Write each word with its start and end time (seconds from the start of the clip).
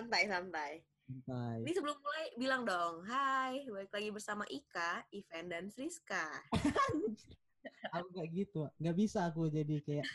santai 0.00 0.24
santai. 0.32 0.72
Santai. 1.04 1.56
Ini 1.60 1.72
sebelum 1.76 1.96
mulai 2.00 2.26
bilang 2.40 2.62
dong, 2.64 3.04
Hai, 3.04 3.68
balik 3.68 3.92
lagi 3.92 4.08
bersama 4.08 4.48
Ika, 4.48 5.04
Ivan 5.12 5.52
dan 5.52 5.64
Friska. 5.68 6.24
aku 7.92 8.08
gak 8.16 8.28
gitu. 8.32 8.64
Gak 8.80 8.96
bisa 8.96 9.28
aku 9.28 9.52
jadi 9.52 9.76
kayak 9.84 10.08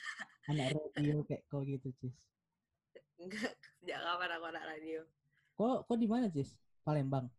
anak 0.50 0.74
radio 0.74 1.22
kayak 1.22 1.46
kau 1.54 1.62
gitu, 1.62 1.94
Cis. 2.02 2.18
Enggak, 3.22 3.54
sejak 3.78 4.02
kapan 4.02 4.30
aku 4.34 4.46
anak 4.50 4.66
radio? 4.66 5.00
Kok 5.54 5.78
kok 5.86 5.98
di 6.02 6.08
mana, 6.10 6.26
Cis? 6.34 6.58
Palembang. 6.82 7.30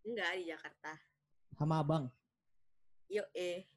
Enggak, 0.00 0.32
di 0.40 0.48
Jakarta. 0.48 0.96
Sama 1.60 1.84
Abang. 1.84 2.08
Yuk 3.12 3.28
eh. 3.36 3.68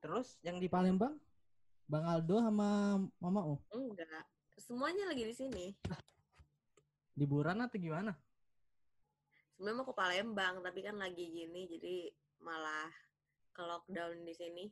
Terus 0.00 0.40
yang 0.40 0.56
di 0.56 0.72
Palembang? 0.72 1.20
Bang 1.84 2.08
Aldo 2.08 2.40
sama 2.40 2.96
Mama 3.20 3.40
Oh. 3.44 3.60
Enggak. 3.76 4.24
Semuanya 4.56 5.04
lagi 5.12 5.28
di 5.28 5.36
sini. 5.36 5.76
Liburan 7.16 7.64
atau 7.64 7.80
gimana? 7.80 8.12
Sebenarnya 9.56 9.76
mau 9.80 9.88
ke 9.88 9.94
Palembang, 9.96 10.54
tapi 10.60 10.84
kan 10.84 11.00
lagi 11.00 11.32
gini, 11.32 11.64
jadi 11.64 12.12
malah 12.44 12.92
ke 13.56 13.62
lockdown 13.64 14.20
di 14.20 14.34
sini. 14.36 14.64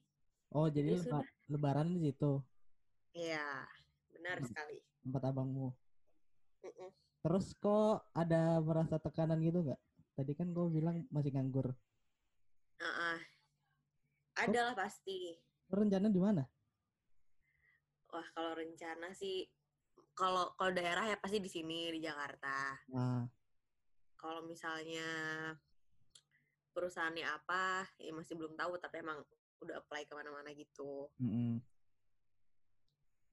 Oh, 0.52 0.69
jadi 0.69 0.93
Ya 0.95 1.01
leba- 1.01 1.30
lebaran 1.49 1.97
di 1.97 2.12
situ, 2.12 2.45
Iya, 3.16 3.65
benar 4.12 4.45
sekali. 4.45 4.77
tempat 5.02 5.23
abangmu. 5.33 5.73
Mm-mm. 6.62 6.91
Terus 7.25 7.57
kok 7.57 8.05
ada 8.12 8.61
merasa 8.61 9.01
tekanan 9.01 9.41
gitu 9.41 9.65
nggak? 9.65 9.80
Tadi 10.15 10.33
kan 10.37 10.52
kau 10.52 10.69
bilang 10.69 11.09
masih 11.09 11.33
nganggur. 11.33 11.73
Ah, 12.79 13.16
ah. 13.16 13.19
Ada 14.37 14.61
lah 14.71 14.74
pasti. 14.77 15.33
Rencana 15.73 16.13
di 16.13 16.21
mana? 16.21 16.45
Wah, 18.13 18.27
kalau 18.37 18.52
rencana 18.55 19.11
sih, 19.16 19.49
kalau 20.15 20.54
kalau 20.54 20.70
daerah 20.70 21.04
ya 21.10 21.16
pasti 21.18 21.43
di 21.43 21.51
sini 21.51 21.90
di 21.90 22.01
Jakarta. 22.01 22.79
Nah, 22.95 23.26
Kalau 24.15 24.40
misalnya 24.48 25.04
perusahaannya 26.73 27.29
apa, 27.29 27.84
ya 28.01 28.15
masih 28.15 28.38
belum 28.40 28.56
tahu. 28.56 28.80
Tapi 28.80 29.04
emang 29.04 29.21
udah 29.60 29.84
apply 29.84 30.09
ke 30.09 30.15
mana-mana 30.16 30.51
gitu. 30.54 31.10
mm 31.21 31.60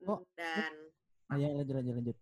Oh. 0.01 0.17
Dan 0.33 0.73
ayo 1.29 1.61
lanjut 1.61 1.77
lanjut 1.77 1.93
lanjut. 2.01 2.17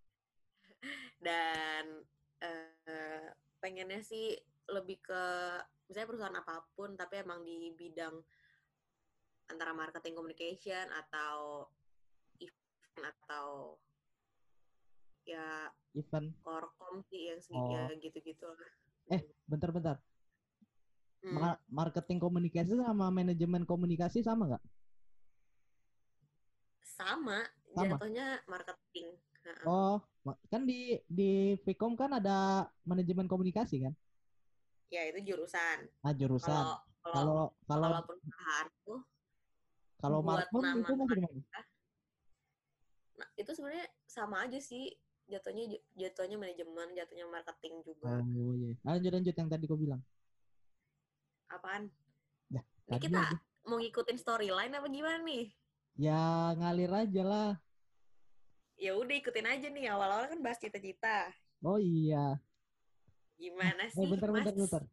dan 1.25 2.03
eh, 2.43 3.31
pengennya 3.63 4.03
sih 4.03 4.35
lebih 4.67 4.99
ke 4.99 5.23
misalnya 5.87 6.09
perusahaan 6.11 6.39
apa 6.43 6.67
pun 6.75 6.99
tapi 6.99 7.23
emang 7.23 7.39
di 7.47 7.71
bidang 7.73 8.19
antara 9.49 9.71
marketing 9.71 10.13
communication 10.13 10.85
atau 10.91 11.65
event 12.37 13.03
atau 13.15 13.79
ya 15.25 15.71
Ivan, 15.97 16.31
korkom 16.45 17.01
sih 17.09 17.29
yang 17.33 17.39
segi 17.41 17.57
Oh. 17.57 17.73
ya 17.73 17.89
gitu-gitu 17.97 18.45
lah. 18.45 18.71
Eh, 19.09 19.21
bentar-bentar. 19.49 19.97
Hmm, 21.19 21.35
Ma- 21.35 21.61
marketing 21.67 22.19
komunikasi 22.21 22.77
sama 22.79 23.11
manajemen 23.11 23.63
komunikasi 23.67 24.23
sama 24.23 24.55
nggak? 24.55 24.63
sama, 26.99 27.47
Sama. 27.71 27.95
jatuhnya 27.95 28.43
marketing. 28.43 29.15
Oh, 29.63 30.03
kan 30.51 30.67
di 30.67 30.99
di 31.07 31.55
Vkom 31.63 31.95
kan 31.95 32.11
ada 32.11 32.67
manajemen 32.83 33.23
komunikasi 33.23 33.87
kan? 33.87 33.95
Ya 34.91 35.07
itu 35.07 35.31
jurusan. 35.31 35.87
Ah, 36.03 36.11
jurusan. 36.11 36.51
Kalau 36.51 36.75
kalau 37.07 37.07
Kalau 37.07 37.55
kalau 37.63 37.87
kalau 37.87 37.99
perusahaan 38.03 38.67
tuh 38.83 38.99
kalau 39.95 40.19
buat 40.19 40.43
markom 40.51 40.63
nama 40.63 40.75
itu? 41.15 41.39
Nah, 43.19 43.29
itu 43.39 43.51
sebenarnya 43.55 43.87
sama 44.07 44.43
aja 44.43 44.59
sih. 44.59 44.91
Jatuhnya 45.29 45.63
jatuhnya 45.93 46.35
manajemen, 46.41 46.87
jatuhnya 46.97 47.25
marketing 47.29 47.85
juga. 47.85 48.09
Oh 48.09 48.53
iya. 48.57 48.73
Ah, 48.81 48.97
lanjut 48.97 49.11
lanjut 49.13 49.35
yang 49.37 49.49
tadi 49.49 49.65
kau 49.69 49.77
bilang. 49.77 50.01
Apaan? 51.49 51.89
Ya, 52.49 52.61
Ini 52.89 52.97
kita 52.97 53.19
aja. 53.21 53.37
mau 53.69 53.77
ngikutin 53.77 54.17
storyline 54.17 54.73
apa 54.73 54.87
gimana 54.89 55.21
nih? 55.21 55.53
Ya 55.99 56.53
ngalir 56.57 56.89
aja 56.89 57.21
lah. 57.21 57.49
Ya 58.79 58.95
udah 58.97 59.15
ikutin 59.21 59.45
aja 59.45 59.67
nih. 59.69 59.85
Awal-awal 59.91 60.25
kan 60.33 60.39
bahas 60.41 60.57
cita-cita. 60.57 61.29
Oh 61.61 61.77
iya. 61.77 62.39
Gimana 63.37 63.85
Eh 63.85 63.93
sih, 63.93 64.09
bentar 64.09 64.29
bentar 64.33 64.53
Mas? 64.53 64.65
bentar. 64.65 64.83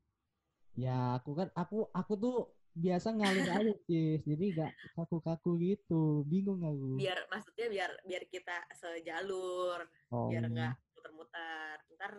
Ya 0.76 1.16
aku 1.16 1.32
kan 1.32 1.48
aku 1.56 1.88
aku 1.96 2.12
tuh 2.20 2.34
biasa 2.76 3.08
ngalir 3.16 3.48
aja 3.48 3.72
cis. 3.88 4.20
Jadi 4.22 4.44
gak 4.52 4.72
kaku-kaku 4.92 5.56
gitu. 5.58 6.20
Bingung 6.28 6.60
aku. 6.60 7.00
Biar 7.00 7.24
maksudnya 7.32 7.66
biar 7.72 7.90
biar 8.04 8.22
kita 8.28 8.56
sejalur, 8.76 9.80
Oh. 10.12 10.28
biar 10.28 10.44
nggak 10.44 10.72
muter-muter. 10.92 11.76
Ntar 11.96 12.12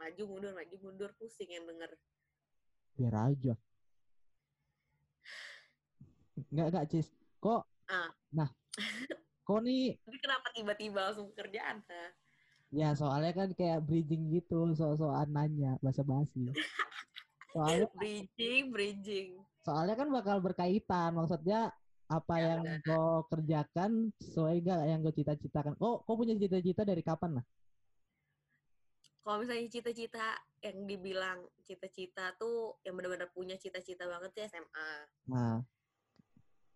maju 0.00 0.22
mundur 0.24 0.52
maju 0.56 0.76
mundur 0.80 1.10
pusing 1.20 1.52
yang 1.52 1.68
denger. 1.68 1.92
biar 2.96 3.16
aja. 3.32 3.54
Nggak 6.52 6.66
nggak 6.72 6.86
cis. 6.90 7.08
Kok? 7.38 7.62
Ah. 7.88 8.08
Nah, 8.32 8.48
kok 9.42 9.60
nih 9.64 9.96
Tapi 10.04 10.18
kenapa 10.20 10.46
tiba-tiba 10.52 11.00
langsung 11.08 11.32
ke 11.32 11.44
kerjaan? 11.44 11.80
Ha? 11.80 12.04
Ya 12.70 12.92
soalnya 12.94 13.32
kan 13.34 13.48
kayak 13.50 13.82
bridging 13.82 14.30
gitu, 14.30 14.70
so-soan 14.76 15.26
nanya, 15.32 15.74
basa-basi. 15.82 16.48
Soalnya, 17.50 17.90
Bridging, 17.98 18.70
bridging. 18.70 19.42
Soalnya 19.64 19.94
kan 20.00 20.08
bakal 20.16 20.36
berkaitan, 20.46 21.10
maksudnya 21.18 21.56
apa 22.10 22.34
Ya, 22.34 22.44
yang 22.48 22.62
kau 22.86 23.22
kerjakan 23.30 24.10
sesuai 24.18 24.54
gak 24.66 24.78
yang 24.90 25.00
kau 25.04 25.14
cita-citakan. 25.18 25.74
Oh, 25.84 26.02
kau 26.06 26.16
punya 26.20 26.34
cita-cita 26.42 26.82
dari 26.90 27.02
kapan 27.06 27.30
lah? 27.38 27.44
Kalau 29.20 29.36
misalnya 29.44 29.68
cita-cita 29.68 30.26
yang 30.64 30.76
dibilang 30.88 31.38
cita-cita 31.68 32.24
tuh 32.40 32.80
yang 32.84 32.96
benar-benar 32.96 33.28
punya 33.36 33.56
cita-cita 33.60 34.04
banget 34.08 34.30
sih 34.36 34.42
SMA. 34.48 34.88
Nah, 35.26 35.62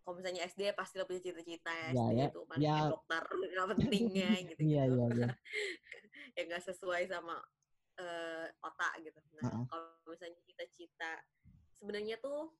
Kalau 0.05 0.15
misalnya 0.21 0.45
SD 0.45 0.69
pasti 0.77 1.01
lo 1.01 1.09
punya 1.09 1.17
cita-cita 1.17 1.71
ya, 1.73 1.89
Ya, 1.97 2.05
SD 2.05 2.11
ya. 2.13 2.27
itu 2.29 2.39
paling 2.45 2.61
Ya. 2.61 2.77
dokter 2.93 3.21
nggak 3.53 3.67
pentingnya 3.73 4.29
gitu 4.53 4.61
iya 4.61 4.83
iya 4.85 5.05
iya. 5.17 5.27
yang 6.37 6.45
nggak 6.49 6.63
sesuai 6.69 7.09
sama 7.09 7.41
eh, 7.97 8.45
otak 8.61 8.93
gitu. 9.01 9.19
Nah 9.33 9.49
Ha-ha. 9.49 9.65
kalau 9.65 9.85
misalnya 10.13 10.37
cita-cita 10.45 11.11
sebenarnya 11.73 12.21
tuh 12.21 12.53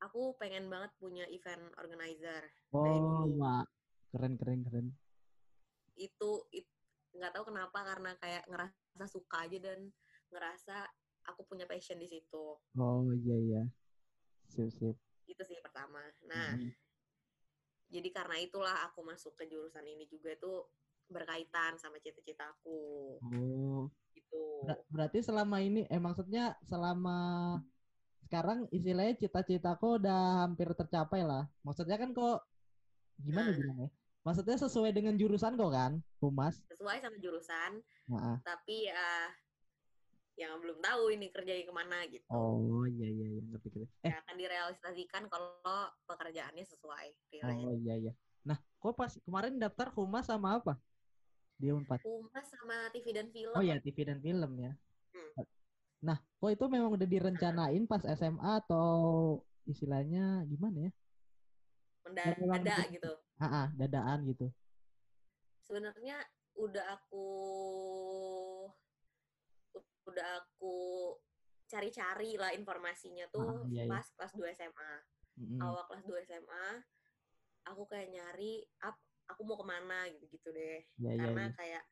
aku 0.00 0.34
pengen 0.40 0.66
banget 0.72 0.90
punya 0.96 1.24
event 1.28 1.70
organizer. 1.76 2.42
Oh, 2.72 2.84
dulu. 3.24 3.40
wah. 3.40 3.64
Keren 4.10 4.34
keren 4.40 4.60
keren. 4.66 4.86
Itu 5.94 6.48
it- 6.50 6.68
nggak 7.14 7.32
tahu 7.36 7.52
kenapa 7.52 7.78
karena 7.84 8.16
kayak 8.18 8.48
ngerasa 8.48 9.04
suka 9.06 9.46
aja 9.46 9.58
dan 9.60 9.92
ngerasa 10.30 10.88
aku 11.28 11.44
punya 11.46 11.68
passion 11.68 12.00
di 12.00 12.08
situ. 12.08 12.56
Oh 12.74 13.06
iya 13.12 13.36
iya. 13.36 13.62
Sip 14.48 14.72
sip. 14.72 14.96
Itu 15.28 15.42
sih 15.46 15.60
pertama. 15.62 16.00
Nah, 16.26 16.56
Mhm. 16.58 16.72
jadi 17.90 18.08
karena 18.10 18.36
itulah 18.40 18.86
aku 18.88 19.02
masuk 19.02 19.36
ke 19.36 19.46
jurusan 19.46 19.84
ini 19.84 20.06
juga 20.06 20.34
tuh 20.38 20.70
berkaitan 21.10 21.74
sama 21.74 21.98
cita-cita 21.98 22.46
aku 22.54 23.18
Oh, 23.20 23.90
gitu. 24.14 24.62
ber- 24.62 24.86
berarti 24.86 25.18
selama 25.22 25.58
ini, 25.58 25.82
eh 25.90 25.98
maksudnya 25.98 26.54
selama 26.62 27.58
sekarang 28.30 28.70
istilahnya 28.70 29.18
cita-citaku 29.18 29.98
udah 29.98 30.46
hampir 30.46 30.70
tercapai 30.78 31.26
lah. 31.26 31.50
Maksudnya 31.66 31.98
kan 31.98 32.14
kok 32.14 32.46
gimana 33.18 33.50
bilangnya? 33.50 33.90
Maksudnya 34.22 34.54
sesuai 34.54 34.94
dengan 34.94 35.18
jurusan 35.18 35.58
kok 35.58 35.74
kan, 35.74 35.98
humas. 36.22 36.62
Sesuai 36.70 37.02
sama 37.02 37.18
jurusan, 37.18 37.82
Nah, 38.06 38.38
tapi 38.46 38.86
ya 38.86 39.34
yang 40.38 40.62
belum 40.62 40.78
tahu 40.78 41.10
ini 41.10 41.26
kerjanya 41.34 41.66
ke 41.66 41.74
mana 41.74 42.06
gitu. 42.06 42.22
Oh 42.30 42.86
iya 42.86 43.10
iya 43.10 43.26
iya 43.34 43.42
ngerti 43.50 43.66
ngerti. 43.74 43.86
Eh 44.06 44.14
Ya 44.14 44.22
akan 44.22 44.34
direalisasikan 44.38 45.22
kalau 45.26 45.50
pekerjaannya 46.06 46.64
sesuai. 46.70 47.06
oh 47.66 47.74
iya 47.82 47.94
iya. 47.98 48.12
Nah, 48.46 48.62
kok 48.78 48.94
pas 48.94 49.10
kemarin 49.26 49.58
daftar 49.58 49.90
humas 49.98 50.30
sama 50.30 50.62
apa? 50.62 50.78
Di 51.58 51.74
Unpad. 51.74 51.98
Humas 52.06 52.46
sama 52.46 52.94
TV 52.94 53.10
dan 53.10 53.26
film. 53.34 53.58
Oh 53.58 53.62
ya 53.66 53.82
TV 53.82 54.06
dan 54.06 54.22
film 54.22 54.54
ya. 54.62 54.70
Hmm. 55.18 55.44
Kok 56.40 56.50
itu 56.56 56.64
memang 56.72 56.96
udah 56.96 57.04
direncanain 57.04 57.84
pas 57.84 58.00
SMA 58.00 58.64
atau 58.64 58.88
istilahnya 59.68 60.40
gimana 60.48 60.88
ya? 60.88 60.92
Mendadak 62.08 62.88
gitu. 62.88 63.12
Ah, 63.36 63.44
ah, 63.44 63.66
dadaan 63.76 64.24
gitu. 64.24 64.48
Sebenarnya 65.60 66.16
udah 66.56 66.96
aku 66.96 67.26
udah 70.10 70.26
aku 70.42 70.74
cari-cari 71.70 72.34
lah 72.34 72.50
informasinya 72.56 73.30
tuh 73.30 73.46
Ah, 73.46 73.62
iya, 73.70 73.86
iya. 73.86 73.90
pas 73.92 74.02
kelas 74.18 74.32
2 74.34 74.50
SMA. 74.50 74.92
Mm-mm. 75.40 75.60
awal 75.62 75.86
kelas 75.88 76.04
2 76.04 76.20
SMA 76.26 76.66
aku 77.64 77.86
kayak 77.88 78.10
nyari 78.12 78.60
up 78.82 78.98
aku 79.30 79.40
mau 79.46 79.56
ke 79.56 79.64
mana 79.64 80.04
gitu-gitu 80.10 80.50
deh 80.52 80.82
Iya 81.00 81.16
iya 81.16 81.20
karena 81.22 81.42
iya. 81.48 81.54
kayak 81.54 81.82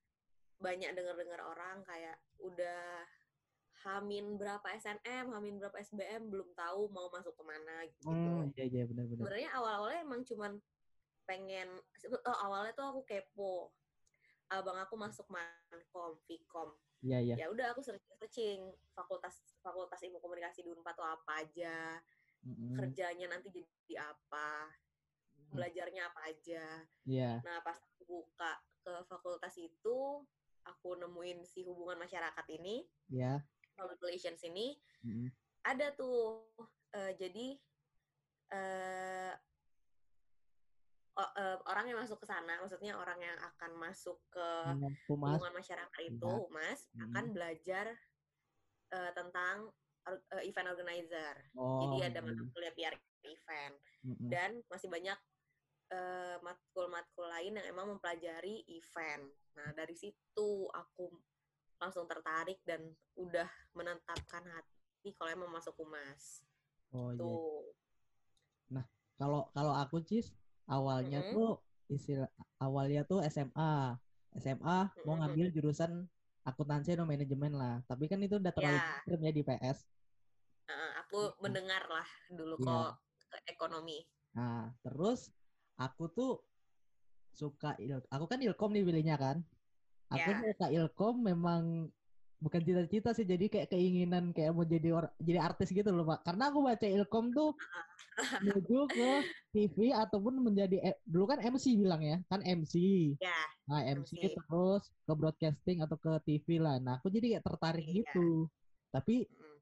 banyak 0.58 0.90
dengar-dengar 0.98 1.40
orang 1.46 1.80
kayak 1.86 2.18
udah 2.42 3.06
Hamin 3.86 4.34
berapa 4.34 4.66
SNM, 4.75 5.30
Hamin 5.30 5.62
berapa 5.62 5.78
SBM 5.78 6.26
belum 6.26 6.50
tahu 6.58 6.90
mau 6.90 7.06
masuk 7.14 7.34
ke 7.38 7.44
mana 7.46 7.86
gitu. 7.86 8.10
Hmm, 8.10 8.50
iya 8.58 8.64
iya 8.66 8.82
benar-benar. 8.90 9.22
Sebenarnya 9.22 9.50
awal-awalnya 9.54 10.00
emang 10.02 10.22
cuman 10.26 10.52
pengen 11.25 11.69
oh, 12.25 12.38
awalnya 12.42 12.72
tuh 12.75 12.86
aku 12.88 13.00
kepo. 13.06 13.70
abang 14.48 14.80
aku 14.80 14.96
masuk 14.96 15.28
mankom 15.28 16.16
vkom 16.25 16.72
Iya, 17.04 17.20
iya. 17.20 17.34
ya 17.36 17.46
udah 17.52 17.76
aku 17.76 17.84
searching 17.84 18.64
fakultas 18.96 19.44
fakultas 19.60 20.00
ilmu 20.08 20.24
komunikasi 20.24 20.64
di 20.64 20.72
unpad 20.72 20.96
tuh 20.96 21.04
apa 21.04 21.44
aja 21.44 22.00
Mm-mm. 22.48 22.72
kerjanya 22.72 23.28
nanti 23.28 23.52
jadi 23.52 24.08
apa 24.08 24.72
belajarnya 25.52 26.00
apa 26.00 26.32
aja 26.32 26.64
Iya. 27.04 27.44
nah 27.44 27.60
pas 27.60 27.76
aku 27.76 28.08
buka 28.08 28.56
ke 28.81 29.04
fakultas 29.04 29.52
itu 29.60 30.24
aku 30.64 30.88
nemuin 30.96 31.44
si 31.44 31.60
hubungan 31.69 32.00
masyarakat 32.00 32.46
ini 32.48 32.88
Iya. 33.12 33.44
Public 33.78 34.02
relations 34.02 34.42
ini 34.42 34.75
Mm-mm. 35.06 35.30
ada 35.62 35.94
tuh 35.94 36.42
eh, 36.92 37.14
jadi 37.14 37.46
o- 41.14 41.34
eh, 41.34 41.56
orang 41.66 41.86
yang 41.86 41.98
masuk 41.98 42.19
ke 42.19 42.26
sana 42.26 42.58
maksudnya 42.58 42.94
orang 42.94 43.19
yang 43.19 43.38
akan 43.38 43.70
masuk 43.78 44.19
ke 44.28 44.48
Humas. 45.06 45.38
hubungan 45.38 45.54
masyarakat 45.54 46.00
itu 46.04 46.26
humas 46.26 46.90
Hmm. 46.94 47.10
akan 47.10 47.25
belajar 47.30 47.86
eh, 48.88 49.10
tentang 49.12 49.70
eh, 50.08 50.42
event 50.48 50.72
organizer 50.72 51.34
Oh. 51.54 51.84
jadi 51.84 52.10
ada 52.10 52.20
iya. 52.20 52.26
mata 52.26 52.42
kuliah 52.50 52.72
PR 52.72 52.94
event 53.22 53.74
Mm-mm. 54.06 54.28
dan 54.31 54.50
masih 54.66 54.88
banyak 54.88 55.19
eh, 55.88 56.36
matkul-matkul 56.40 57.26
lain 57.28 57.56
yang 57.56 57.66
emang 57.66 57.88
mempelajari 57.88 58.60
event. 58.69 59.24
Nah 59.56 59.72
dari 59.72 59.92
situ 59.92 60.48
aku 60.69 61.08
langsung 61.78 62.04
tertarik 62.10 62.58
dan 62.66 62.82
udah 63.14 63.46
menetapkan 63.75 64.42
hati 64.42 65.14
kalau 65.14 65.30
emang 65.30 65.50
masuk 65.54 65.75
humas. 65.78 66.42
Oh 66.94 67.10
iya. 67.14 67.19
Tuh. 67.22 67.64
Kalau 69.19 69.50
kalau 69.50 69.75
aku 69.75 69.98
cis 70.06 70.30
awalnya 70.70 71.19
Mm-mm. 71.26 71.34
tuh 71.34 71.50
istilah 71.90 72.30
awalnya 72.62 73.02
tuh 73.02 73.19
SMA. 73.26 73.98
SMA 74.38 74.78
mau 75.02 75.19
Mm-mm. 75.19 75.19
ngambil 75.26 75.46
jurusan 75.50 76.06
akuntansi 76.46 76.94
atau 76.94 77.02
manajemen 77.02 77.50
lah. 77.50 77.82
Tapi 77.90 78.06
kan 78.06 78.22
itu 78.22 78.38
udah 78.38 78.52
terlalu 78.54 78.78
Ya. 78.78 78.86
ekstrim 78.94 79.20
ya 79.26 79.32
di 79.34 79.42
PS. 79.42 79.78
Eh, 80.70 80.90
aku 81.02 81.34
mendengar 81.42 81.82
lah 81.90 82.06
dulu 82.31 82.54
Iya. 82.62 82.66
kok 82.66 82.90
ke 83.28 83.38
ekonomi. 83.50 83.98
Nah, 84.38 84.70
terus 84.86 85.34
aku 85.74 86.06
tuh 86.14 86.32
suka 87.34 87.74
il 87.82 87.98
aku 88.06 88.24
kan 88.31 88.38
ilkom 88.38 88.70
nih 88.70 88.86
pilihnya 88.86 89.16
kan. 89.19 89.42
Aku 90.08 90.31
Ya. 90.32 90.40
suka 90.40 90.66
ilkom 90.72 91.14
memang 91.20 91.93
bukan 92.38 92.62
cita-cita 92.62 93.10
sih 93.12 93.26
jadi 93.26 93.50
kayak 93.50 93.69
keinginan 93.75 94.31
kayak 94.31 94.55
mau 94.55 94.62
jadi 94.62 94.94
or 94.94 95.10
jadi 95.19 95.43
artis 95.43 95.69
gitu 95.75 95.90
loh 95.90 96.06
Pak. 96.06 96.25
Karena 96.25 96.49
aku 96.49 96.58
baca 96.64 96.87
ilkom 96.87 97.34
tuh 97.34 97.50
menuju 98.44 98.78
ke 98.88 99.10
TV 99.52 99.90
ataupun 99.93 100.38
menjadi 100.40 100.76
eh, 100.81 100.96
dulu 101.05 101.34
kan 101.34 101.38
MC 101.43 101.76
bilang 101.76 102.00
ya, 102.00 102.16
kan 102.31 102.40
MC. 102.44 102.75
Ya, 103.20 103.37
Nah, 103.69 103.84
MC, 103.84 104.16
MC. 104.16 104.32
terus 104.32 104.88
ke 105.05 105.12
broadcasting 105.12 105.84
atau 105.84 106.00
ke 106.00 106.12
TV 106.25 106.56
lah. 106.56 106.81
Nah, 106.81 106.96
aku 106.96 107.12
jadi 107.12 107.37
kayak 107.37 107.44
tertarik 107.44 107.84
Iya. 107.84 108.00
gitu. 108.00 108.49
Tapi 108.88 109.28
mm. 109.28 109.58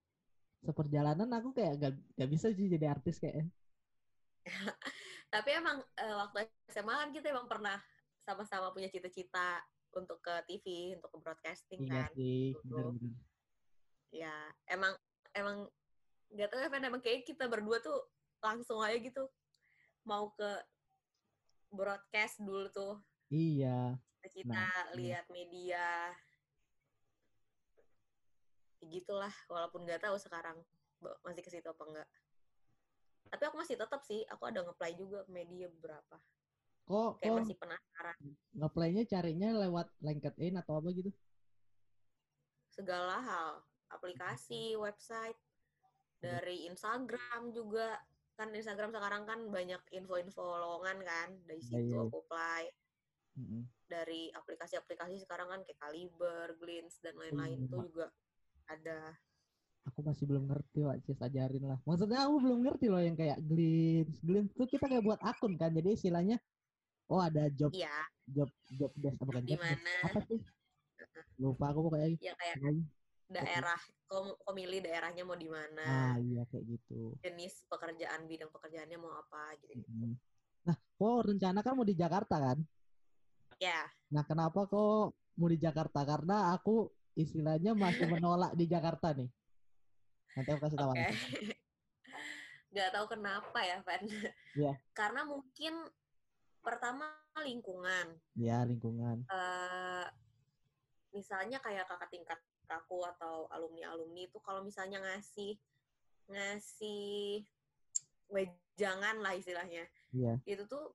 seperjalanan 0.66 1.28
aku 1.34 1.50
kayak 1.54 1.74
gak, 1.78 1.92
gak 2.14 2.30
bisa 2.30 2.50
sih 2.54 2.66
jadi 2.70 2.94
artis 2.94 3.18
kayak 3.18 3.46
tapi 5.34 5.50
emang 5.58 5.82
eh, 5.98 6.14
waktu 6.14 6.46
SMA 6.70 6.94
kan 7.02 7.10
kita 7.10 7.34
emang 7.34 7.50
pernah 7.50 7.82
sama-sama 8.22 8.70
punya 8.70 8.86
cita-cita 8.90 9.58
untuk 10.02 10.18
ke 10.20 10.34
TV, 10.48 10.96
untuk 10.98 11.10
ke 11.12 11.18
broadcasting 11.22 11.80
iya 11.84 12.04
kan. 12.06 12.10
sih, 12.12 12.52
bener-bener. 12.68 13.14
ya 14.14 14.36
emang 14.70 14.94
emang 15.34 15.66
nggak 16.32 16.48
tahu 16.48 16.60
ya 16.62 16.68
Fen, 16.72 16.84
emang 16.88 17.02
kayak 17.02 17.26
kita 17.26 17.46
berdua 17.46 17.78
tuh 17.82 17.98
langsung 18.40 18.80
aja 18.80 18.96
gitu 18.96 19.28
mau 20.06 20.30
ke 20.32 20.50
broadcast 21.72 22.40
dulu 22.40 22.70
tuh 22.70 22.94
Iya. 23.26 23.98
kita 24.26 24.50
Nah, 24.50 24.90
iya. 24.94 24.94
lihat 24.98 25.24
media 25.30 25.86
Ya 28.82 28.86
gitulah 29.02 29.34
walaupun 29.50 29.82
nggak 29.86 30.02
tahu 30.02 30.14
sekarang 30.18 30.58
masih 31.26 31.42
ke 31.42 31.50
situ 31.50 31.66
apa 31.66 31.82
enggak 31.86 32.08
tapi 33.26 33.42
aku 33.50 33.56
masih 33.58 33.74
tetap 33.74 34.00
sih 34.06 34.22
aku 34.30 34.46
ada 34.46 34.62
ngeplay 34.62 34.94
juga 34.94 35.26
media 35.26 35.66
beberapa 35.66 36.16
Kok 36.86 37.18
kayak 37.18 37.32
kok 37.34 37.38
masih 37.42 37.56
penasaran 37.58 38.16
ngeplaynya 38.56 39.02
carinya 39.10 39.48
lewat 39.66 39.86
LinkedIn 40.00 40.54
atau 40.62 40.78
apa 40.78 40.88
gitu? 40.94 41.10
segala 42.76 43.24
hal 43.24 43.64
aplikasi 43.88 44.76
website 44.76 45.40
dari 46.20 46.68
Instagram 46.68 47.48
juga 47.56 47.96
kan 48.36 48.52
Instagram 48.52 48.92
sekarang 48.92 49.24
kan 49.24 49.40
banyak 49.48 49.80
info-info 49.96 50.44
lowongan 50.44 51.00
kan 51.00 51.28
dari 51.48 51.56
Iya, 51.64 51.68
situ 51.72 51.96
iya. 51.96 52.04
aku 52.04 52.20
apply 52.20 52.64
Mm-mm. 53.40 53.62
dari 53.88 54.28
aplikasi-aplikasi 54.28 55.24
sekarang 55.24 55.48
kan 55.48 55.60
kayak 55.64 55.80
Kaliber, 55.80 56.52
Glints 56.60 57.00
dan 57.00 57.16
lain-lain 57.16 57.64
iya, 57.64 57.68
tuh 57.72 57.82
juga 57.88 58.06
ada 58.68 59.16
Aku 59.86 60.02
masih 60.02 60.26
belum 60.26 60.50
ngerti, 60.50 60.82
Wak. 60.82 60.98
Cis 61.06 61.22
ajarin 61.22 61.62
lah. 61.62 61.78
Maksudnya 61.86 62.26
aku 62.26 62.42
belum 62.42 62.58
ngerti 62.66 62.90
loh 62.90 62.98
yang 62.98 63.14
kayak 63.14 63.38
Glints. 63.38 64.18
Glints 64.18 64.50
tuh 64.58 64.66
kita 64.66 64.90
kayak 64.90 65.06
buat 65.06 65.22
akun 65.22 65.54
kan. 65.54 65.70
Jadi 65.70 65.94
istilahnya 65.94 66.42
oh 67.06 67.20
ada 67.20 67.46
job 67.50 67.70
iya 67.70 67.92
job 68.26 68.50
job 68.72 68.90
desk 68.96 69.18
bukan 69.20 69.42
di 69.42 69.54
mana 69.54 69.94
Apa 70.02 70.20
sih? 70.26 70.40
Lupa 71.36 71.70
aku 71.70 71.86
pokoknya. 71.86 72.16
ya 72.18 72.32
kayak 72.34 72.56
Pokoknya. 72.56 72.84
daerah 73.26 73.80
kau, 74.06 74.34
kau 74.38 74.54
milih 74.54 74.80
daerahnya 74.80 75.22
mau 75.22 75.34
di 75.34 75.46
mana 75.46 76.14
Ah 76.14 76.16
iya 76.18 76.42
kayak 76.46 76.64
gitu. 76.66 77.14
jenis 77.20 77.66
pekerjaan 77.66 78.24
bidang 78.24 78.50
pekerjaannya 78.50 78.96
mau 78.96 79.12
apa 79.12 79.54
gitu 79.60 79.82
Mm-mm. 79.82 80.14
Nah, 80.66 80.74
kok 80.74 81.18
rencana 81.26 81.60
kan 81.62 81.74
mau 81.74 81.86
di 81.86 81.94
Jakarta 81.94 82.36
kan? 82.42 82.58
ya 83.56 83.86
Nah, 84.10 84.22
kenapa 84.22 84.66
kok 84.66 85.04
mau 85.34 85.48
di 85.48 85.58
Jakarta? 85.58 86.02
Karena 86.02 86.50
aku 86.52 86.86
istilahnya 87.14 87.72
masih 87.72 88.06
menolak 88.06 88.52
di 88.52 88.66
Jakarta 88.66 89.14
nih. 89.14 89.30
Nanti 90.34 90.48
aku 90.50 90.60
kasih 90.62 90.76
tahu. 90.76 90.90
oke 90.90 90.98
alasan. 90.98 91.16
nggak 92.72 92.90
tahu 92.92 93.06
kenapa 93.08 93.58
ya 93.62 93.78
Van 93.80 94.02
Iya. 94.52 94.72
karena 94.92 95.24
mungkin 95.24 95.74
pertama 96.66 97.06
lingkungan 97.38 98.18
Ya, 98.34 98.66
lingkungan. 98.66 99.22
eh 99.24 100.06
misalnya 101.12 101.62
kayak 101.62 101.86
kakak 101.86 102.10
tingkat 102.10 102.40
aku 102.66 103.06
atau 103.06 103.46
alumni 103.48 103.94
alumni 103.94 104.26
itu 104.26 104.42
kalau 104.42 104.60
misalnya 104.60 104.98
ngasih 104.98 105.54
ngasih 106.26 107.46
wejangan 108.26 109.22
lah 109.22 109.32
istilahnya 109.32 109.86
Iya. 110.10 110.42
itu 110.44 110.66
tuh 110.66 110.90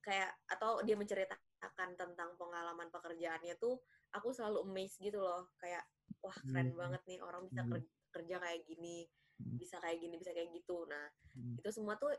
kayak 0.00 0.32
atau 0.48 0.80
dia 0.82 0.96
menceritakan 0.96 1.90
tentang 1.94 2.34
pengalaman 2.34 2.88
pekerjaannya 2.88 3.54
tuh 3.56 3.76
aku 4.10 4.32
selalu 4.32 4.64
amazed 4.64 4.98
gitu 4.98 5.20
loh 5.20 5.52
kayak 5.60 5.84
wah 6.18 6.34
keren 6.42 6.72
Hmm. 6.72 6.80
banget 6.80 7.02
nih 7.06 7.20
orang 7.20 7.44
bisa 7.44 7.60
Hmm. 7.60 7.70
ker- 7.70 7.92
kerja 8.10 8.36
kayak 8.40 8.64
gini 8.64 9.04
Hmm. 9.36 9.56
bisa 9.58 9.76
kayak 9.78 10.00
gini 10.00 10.14
bisa 10.16 10.32
kayak 10.32 10.48
gitu 10.50 10.88
nah 10.88 11.06
Hmm. 11.36 11.60
itu 11.60 11.68
semua 11.68 11.94
tuh 11.96 12.10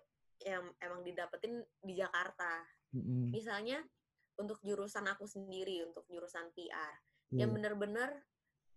yang 0.42 0.64
emang 0.80 1.02
didapetin 1.02 1.60
di 1.80 1.94
Jakarta 1.96 2.62
Mm-mm. 2.94 3.34
misalnya 3.34 3.82
untuk 4.38 4.58
jurusan 4.62 5.06
aku 5.10 5.26
sendiri 5.26 5.86
untuk 5.86 6.06
jurusan 6.10 6.50
PR 6.54 6.94
Iya. 7.34 7.46
yang 7.46 7.52
bener-bener 7.58 8.10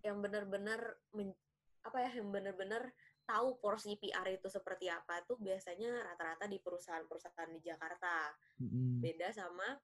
yang 0.01 0.17
bener-bener 0.25 0.81
men- 1.13 1.37
apa 1.85 2.01
ya 2.03 2.11
yang 2.17 2.33
bener-bener 2.33 2.89
tahu 3.29 3.59
porsi 3.61 3.95
PR 3.97 4.25
itu 4.33 4.49
seperti 4.49 4.89
apa 4.89 5.21
tuh 5.29 5.37
biasanya 5.37 6.09
rata-rata 6.09 6.49
di 6.49 6.57
perusahaan-perusahaan 6.63 7.53
di 7.53 7.61
Jakarta 7.61 8.33
Mm-mm. 8.65 9.05
beda 9.05 9.29
sama 9.31 9.77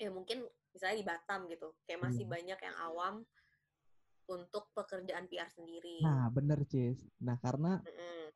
ya 0.00 0.08
mungkin 0.10 0.42
misalnya 0.72 0.96
di 0.98 1.06
Batam 1.06 1.40
gitu 1.46 1.76
kayak 1.86 2.00
masih 2.00 2.24
Iya. 2.26 2.32
banyak 2.32 2.58
yang 2.58 2.76
awam 2.82 3.14
untuk 4.30 4.70
pekerjaan 4.72 5.26
PR 5.26 5.50
sendiri 5.50 6.00
Nah, 6.00 6.30
bener, 6.30 6.62
Cis. 6.64 7.02
Nah, 7.20 7.34
karena 7.42 7.82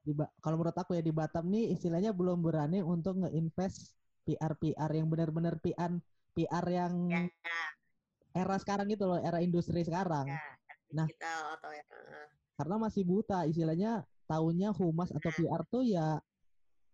di 0.04 0.12
Ba- 0.12 0.28
kalau 0.42 0.60
menurut 0.60 0.76
aku 0.76 0.92
ya 0.92 1.00
di 1.00 1.14
Batam 1.14 1.48
nih 1.48 1.72
istilahnya 1.72 2.12
belum 2.12 2.42
berani 2.44 2.84
untuk 2.84 3.24
nge-invest 3.24 3.94
PR-PR 4.24 4.90
yang 4.90 5.06
benar-benar 5.12 5.60
PR 5.60 5.92
PR 6.34 6.66
yang 6.66 6.94
ya, 7.12 7.22
era 8.34 8.56
sekarang 8.58 8.90
gitu 8.90 9.06
loh, 9.06 9.20
era 9.20 9.38
industri 9.38 9.84
sekarang. 9.84 10.26
ya 10.26 10.40
Nah. 10.94 11.06
digital 11.06 11.58
atau 11.58 11.70
ya 11.74 11.84
Karena 12.54 12.76
masih 12.78 13.02
buta 13.02 13.46
istilahnya 13.46 14.06
tahunya 14.26 14.70
humas 14.74 15.10
atau 15.10 15.30
Nah. 15.30 15.38
PR 15.38 15.62
tuh 15.68 15.82
ya 15.84 16.18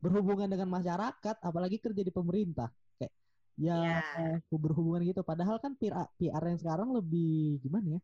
berhubungan 0.01 0.49
dengan 0.49 0.69
masyarakat, 0.73 1.37
apalagi 1.45 1.77
kerja 1.77 2.01
di 2.01 2.13
pemerintah. 2.13 2.73
Kayak 2.97 3.13
ya 3.61 3.77
Iya. 3.77 4.41
eh, 4.41 4.57
berhubungan 4.57 5.05
gitu. 5.05 5.21
Padahal 5.21 5.61
kan 5.61 5.77
PR 5.77 6.09
PR 6.17 6.45
yang 6.49 6.59
sekarang 6.61 6.89
lebih 6.97 7.61
gimana 7.61 7.97
ya? 7.97 8.01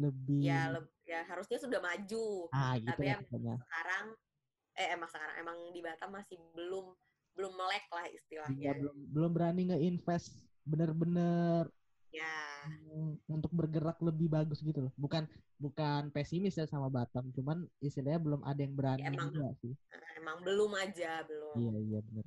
Lebih 0.00 0.42
ya 0.42 0.60
leb- 0.74 0.94
ya 1.06 1.20
harusnya 1.28 1.60
sudah 1.60 1.78
maju 1.78 2.48
ah 2.50 2.74
gitu 2.80 2.88
tapi 2.88 3.04
pokoknya. 3.28 3.54
sekarang 3.60 4.04
eh 4.74 4.88
emang 4.90 5.06
sekarang 5.12 5.36
emang 5.38 5.56
di 5.70 5.80
Batam 5.84 6.10
masih 6.10 6.40
belum 6.56 6.96
belum 7.34 7.52
melek 7.58 7.84
lah 7.90 8.06
istilahnya 8.10 8.70
belum 8.78 8.96
belum 9.10 9.30
berani 9.34 9.62
nge-invest 9.70 10.38
bener-bener 10.64 11.68
ya 12.14 12.34
mm, 12.94 13.26
untuk 13.26 13.50
bergerak 13.50 13.98
lebih 14.00 14.30
bagus 14.30 14.62
gitu 14.62 14.86
loh. 14.86 14.92
Bukan 14.94 15.26
bukan 15.58 16.10
pesimis 16.14 16.54
ya 16.58 16.66
sama 16.70 16.86
Batam, 16.90 17.30
cuman 17.34 17.66
istilahnya 17.82 18.20
belum 18.22 18.40
ada 18.46 18.60
yang 18.62 18.74
berani 18.78 19.02
Ya, 19.02 19.10
emang. 19.10 19.30
juga 19.34 19.50
sih. 19.62 19.74
emang 20.20 20.38
belum 20.46 20.72
aja 20.78 21.10
belum 21.26 21.54
Iya 21.58 21.74
iya 21.84 21.98
bener. 22.06 22.26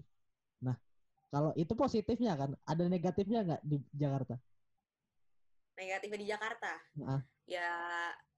Nah 0.64 0.78
Kalau 1.28 1.52
itu 1.60 1.74
positifnya 1.76 2.34
kan, 2.40 2.52
ada 2.64 2.84
negatifnya 2.88 3.40
nggak 3.44 3.62
di 3.68 3.78
Jakarta? 3.92 4.36
Negatifnya 5.78 6.20
di 6.24 6.28
Jakarta, 6.28 6.74
Nah, 6.98 7.22
ya 7.46 7.70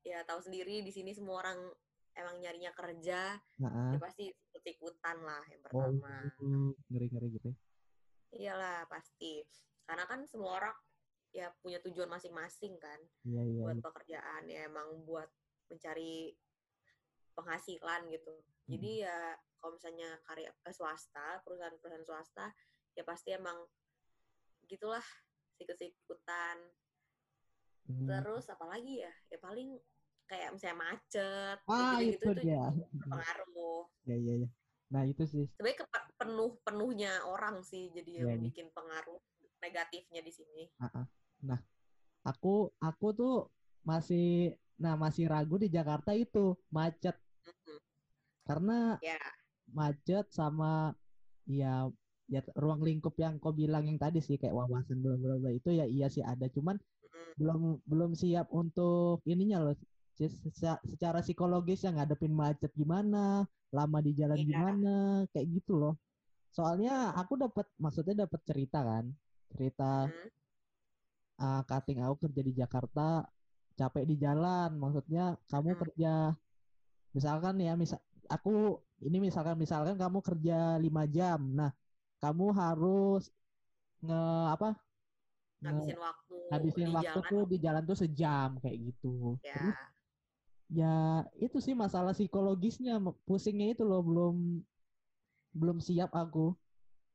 ya 0.04 0.20
tahu 0.28 0.40
sendiri 0.44 0.84
di 0.84 0.92
sini 0.92 1.12
semua 1.16 1.40
orang 1.44 1.60
emang 2.20 2.36
nyarinya 2.44 2.72
kerja, 2.76 3.40
nah, 3.64 3.96
ya 3.96 4.00
pasti 4.00 4.28
ikut-ikutan 4.28 5.18
lah 5.24 5.44
yang 5.48 5.62
oh, 5.62 5.66
pertama. 5.66 6.16
ngeri 6.92 7.08
ngeri 7.10 7.28
gitu. 7.40 7.50
Iyalah 8.36 8.86
pasti, 8.92 9.42
karena 9.88 10.06
kan 10.06 10.28
semua 10.28 10.60
orang 10.60 10.76
ya 11.30 11.54
punya 11.62 11.78
tujuan 11.86 12.10
masing-masing 12.10 12.74
kan 12.82 12.98
Iya 13.22 13.46
iya. 13.46 13.62
buat 13.62 13.78
iya. 13.78 13.86
pekerjaan 13.86 14.44
ya 14.50 14.60
emang 14.66 14.88
buat 15.06 15.30
mencari 15.70 16.34
penghasilan 17.38 18.10
gitu. 18.10 18.34
Jadi 18.70 19.06
ya 19.06 19.38
kalau 19.62 19.78
misalnya 19.78 20.10
karya 20.26 20.50
eh, 20.50 20.74
swasta, 20.74 21.42
perusahaan-perusahaan 21.46 22.06
swasta 22.06 22.46
ya 22.98 23.04
pasti 23.06 23.34
emang 23.34 23.58
gitulah 24.66 25.04
sikut-sikutan. 25.58 26.58
Hmm. 27.90 28.06
Terus 28.06 28.46
apalagi 28.50 29.06
ya? 29.06 29.14
Ya 29.34 29.38
paling 29.42 29.78
kayak 30.30 30.50
misalnya 30.56 30.78
macet, 30.86 31.58
Ah 31.68 31.98
gitu-gitu 31.98 32.26
itu 32.26 32.30
itu 32.30 32.32
dia. 32.46 32.62
berpengaruh. 33.02 33.82
Ya 34.08 34.16
iya 34.22 34.34
iya. 34.40 34.48
Nah 34.94 35.04
itu 35.12 35.24
sih. 35.34 35.46
Sebenarnya 35.58 35.78
kepe- 35.82 36.08
penuh-penuhnya 36.20 37.12
orang 37.34 37.56
sih 37.70 37.84
jadi 37.96 38.12
yang 38.24 38.28
iya. 38.28 38.48
bikin 38.48 38.68
pengaruh 38.78 39.20
negatifnya 39.64 40.22
di 40.24 40.32
sini. 40.32 40.64
Ah, 40.80 40.90
ah. 41.00 41.06
Nah, 41.50 41.60
aku 42.30 42.72
aku 42.88 43.08
tuh 43.20 43.34
masih 43.90 44.26
nah 44.84 44.96
masih 45.04 45.26
ragu 45.34 45.56
di 45.64 45.68
Jakarta 45.78 46.12
itu 46.16 46.56
macet 46.76 47.16
Mm-mm. 47.48 47.80
karena 48.48 48.74
Ya, 49.02 49.18
macet 49.80 50.26
sama 50.40 50.68
ya 51.60 51.68
ya 52.34 52.42
ruang 52.64 52.82
lingkup 52.88 53.16
yang 53.24 53.34
kau 53.44 53.54
bilang 53.62 53.84
yang 53.90 54.00
tadi 54.04 54.20
sih 54.28 54.38
kayak 54.42 54.56
wawasan 54.60 54.98
bla 55.04 55.16
bla 55.22 55.36
bla 55.42 55.52
itu 55.60 55.70
ya 55.80 55.86
iya 55.96 56.06
sih 56.16 56.24
ada 56.32 56.46
cuman 56.56 56.76
mm-mm. 57.04 57.30
belum 57.40 57.62
belum 57.92 58.12
siap 58.22 58.48
untuk 58.62 59.18
ininya 59.32 59.58
loh 59.66 59.76
Sis, 60.20 60.36
seca- 60.44 60.84
secara 60.84 61.24
psikologis 61.24 61.80
yang 61.88 61.96
ngadepin 61.96 62.36
macet 62.36 62.68
gimana 62.76 63.48
lama 63.72 63.98
di 64.04 64.12
jalan 64.12 64.36
Iya. 64.36 64.48
gimana 64.52 64.96
kayak 65.32 65.48
gitu 65.56 65.80
loh 65.80 65.96
soalnya 66.52 67.16
aku 67.16 67.40
dapat 67.40 67.64
maksudnya 67.80 68.28
dapat 68.28 68.42
cerita 68.44 68.84
kan 68.84 69.06
cerita 69.48 70.12
Mm. 70.12 70.28
ah, 71.40 71.62
cutting 71.64 72.04
aku 72.04 72.28
kerja 72.28 72.42
di 72.44 72.52
Jakarta 72.52 73.24
capek 73.80 74.04
di 74.04 74.16
jalan 74.20 74.76
maksudnya 74.76 75.40
kamu 75.48 75.72
Hmm. 75.72 75.82
kerja 75.88 76.14
misalkan 77.16 77.56
ya 77.64 77.74
misal 77.80 78.00
aku 78.28 78.76
ini 79.00 79.18
misalkan 79.24 79.56
misalkan 79.56 79.96
kamu 79.96 80.20
kerja 80.20 80.76
lima 80.78 81.08
jam 81.08 81.40
nah 81.56 81.72
kamu 82.20 82.52
harus 82.52 83.32
nge 84.04 84.20
apa 84.52 84.76
ngabisin 85.64 85.96
waktu 85.96 86.36
habisin 86.52 86.88
di 86.88 86.96
waktu 86.96 87.08
jalan. 87.20 87.32
tuh 87.32 87.42
di 87.48 87.58
jalan 87.60 87.84
tuh 87.88 87.98
sejam 87.98 88.50
kayak 88.60 88.78
gitu 88.92 89.40
Ya, 89.40 89.56
terus 89.56 89.76
ya 90.78 90.86
itu 91.46 91.58
sih 91.66 91.74
masalah 91.84 92.14
psikologisnya. 92.18 92.94
Pusingnya 93.28 93.68
itu 93.74 93.84
loh 93.90 94.02
belum 94.08 94.36
belum 95.60 95.78
siap 95.88 96.12
aku. 96.22 96.46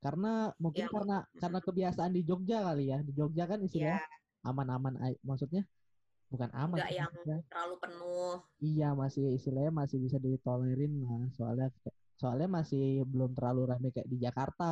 Karena 0.04 0.28
mungkin 0.62 0.84
Ya, 0.84 0.92
karena 0.94 1.14
karena 1.42 1.58
kebiasaan 1.66 2.12
di 2.16 2.22
Jogja 2.28 2.56
kali 2.66 2.82
ya. 2.92 2.98
Di 3.06 3.12
Jogja 3.18 3.44
kan 3.50 3.60
ya. 3.60 3.66
istilahnya 3.66 4.00
aman-aman 4.48 4.94
ai- 5.04 5.20
maksudnya 5.28 5.62
bukan 6.32 6.50
aman 6.62 6.78
nggak 6.80 6.90
yang 6.98 7.10
maksudnya. 7.12 7.38
terlalu 7.50 7.74
penuh. 7.82 8.34
iya 8.66 8.84
masih 9.02 9.22
istilahnya 9.36 9.72
masih 9.80 9.98
bisa 10.04 10.18
ditolerin 10.26 10.92
lah. 11.04 11.22
Soalnya 11.36 11.66
soalnya 12.20 12.48
masih 12.58 12.80
belum 13.12 13.30
terlalu 13.36 13.60
ramai 13.70 13.90
kayak 13.94 14.08
di 14.12 14.16
Jakarta. 14.24 14.64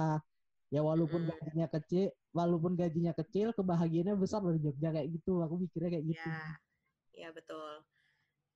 Ya 0.75 0.81
walaupun 0.89 1.21
Mm-mm. 1.23 1.31
gajinya 1.31 1.67
kecil 1.75 2.05
walaupun 2.39 2.73
gajinya 2.81 3.13
kecil 3.21 3.47
kebahagiaannya 3.59 4.15
besar 4.23 4.41
loh 4.45 4.53
di 4.57 4.61
Jogja 4.67 4.89
kayak 4.97 5.09
gitu. 5.17 5.31
Aku 5.45 5.55
mikirnya 5.63 5.91
kayak 5.95 6.07
gitu. 6.13 6.29
Ya, 6.29 6.61
ya 7.15 7.29
betul. 7.33 7.85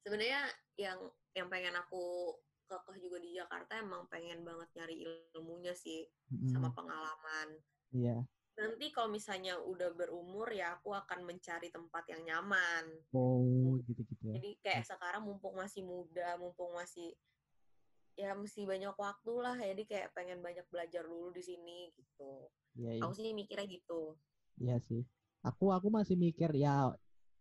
Sebenarnya 0.06 0.46
yang 0.78 1.02
yang 1.34 1.50
pengen 1.50 1.74
aku 1.74 2.30
kekeh 2.70 3.02
juga 3.02 3.18
di 3.18 3.34
Jakarta 3.34 3.74
emang 3.82 4.06
pengen 4.06 4.46
banget 4.46 4.70
nyari 4.78 5.02
ilmunya 5.34 5.74
sih 5.74 6.06
Mm-mm, 6.30 6.46
sama 6.46 6.70
pengalaman. 6.70 7.58
iya 7.90 8.22
Nanti 8.54 8.94
kalau 8.94 9.10
misalnya 9.10 9.58
udah 9.58 9.90
berumur 9.98 10.46
ya 10.54 10.78
aku 10.78 10.94
akan 10.94 11.26
mencari 11.26 11.74
tempat 11.74 12.06
yang 12.06 12.22
nyaman. 12.22 12.86
oh 13.10 13.82
gitu 13.82 14.06
gitu 14.06 14.22
ya 14.30 14.38
Jadi 14.38 14.50
kayak 14.62 14.86
sekarang 14.86 15.26
mumpung 15.26 15.58
masih 15.58 15.82
muda, 15.82 16.38
mumpung 16.38 16.70
masih 16.78 17.18
ya 18.14 18.30
mesti 18.38 18.62
banyak 18.62 18.94
waktu 18.94 19.32
lah. 19.42 19.58
Jadi 19.58 19.82
kayak 19.90 20.14
pengen 20.14 20.38
banyak 20.38 20.64
belajar 20.70 21.02
dulu 21.02 21.34
di 21.34 21.42
sini 21.42 21.90
gitu. 21.98 22.46
iya 22.78 22.94
iya 22.94 23.02
Aku 23.02 23.12
sih 23.12 23.34
mikirnya 23.34 23.66
gitu. 23.66 24.14
Iya 24.62 24.78
sih. 24.80 25.02
Aku 25.42 25.74
aku 25.74 25.90
masih 25.90 26.14
mikir 26.14 26.54
ya 26.54 26.94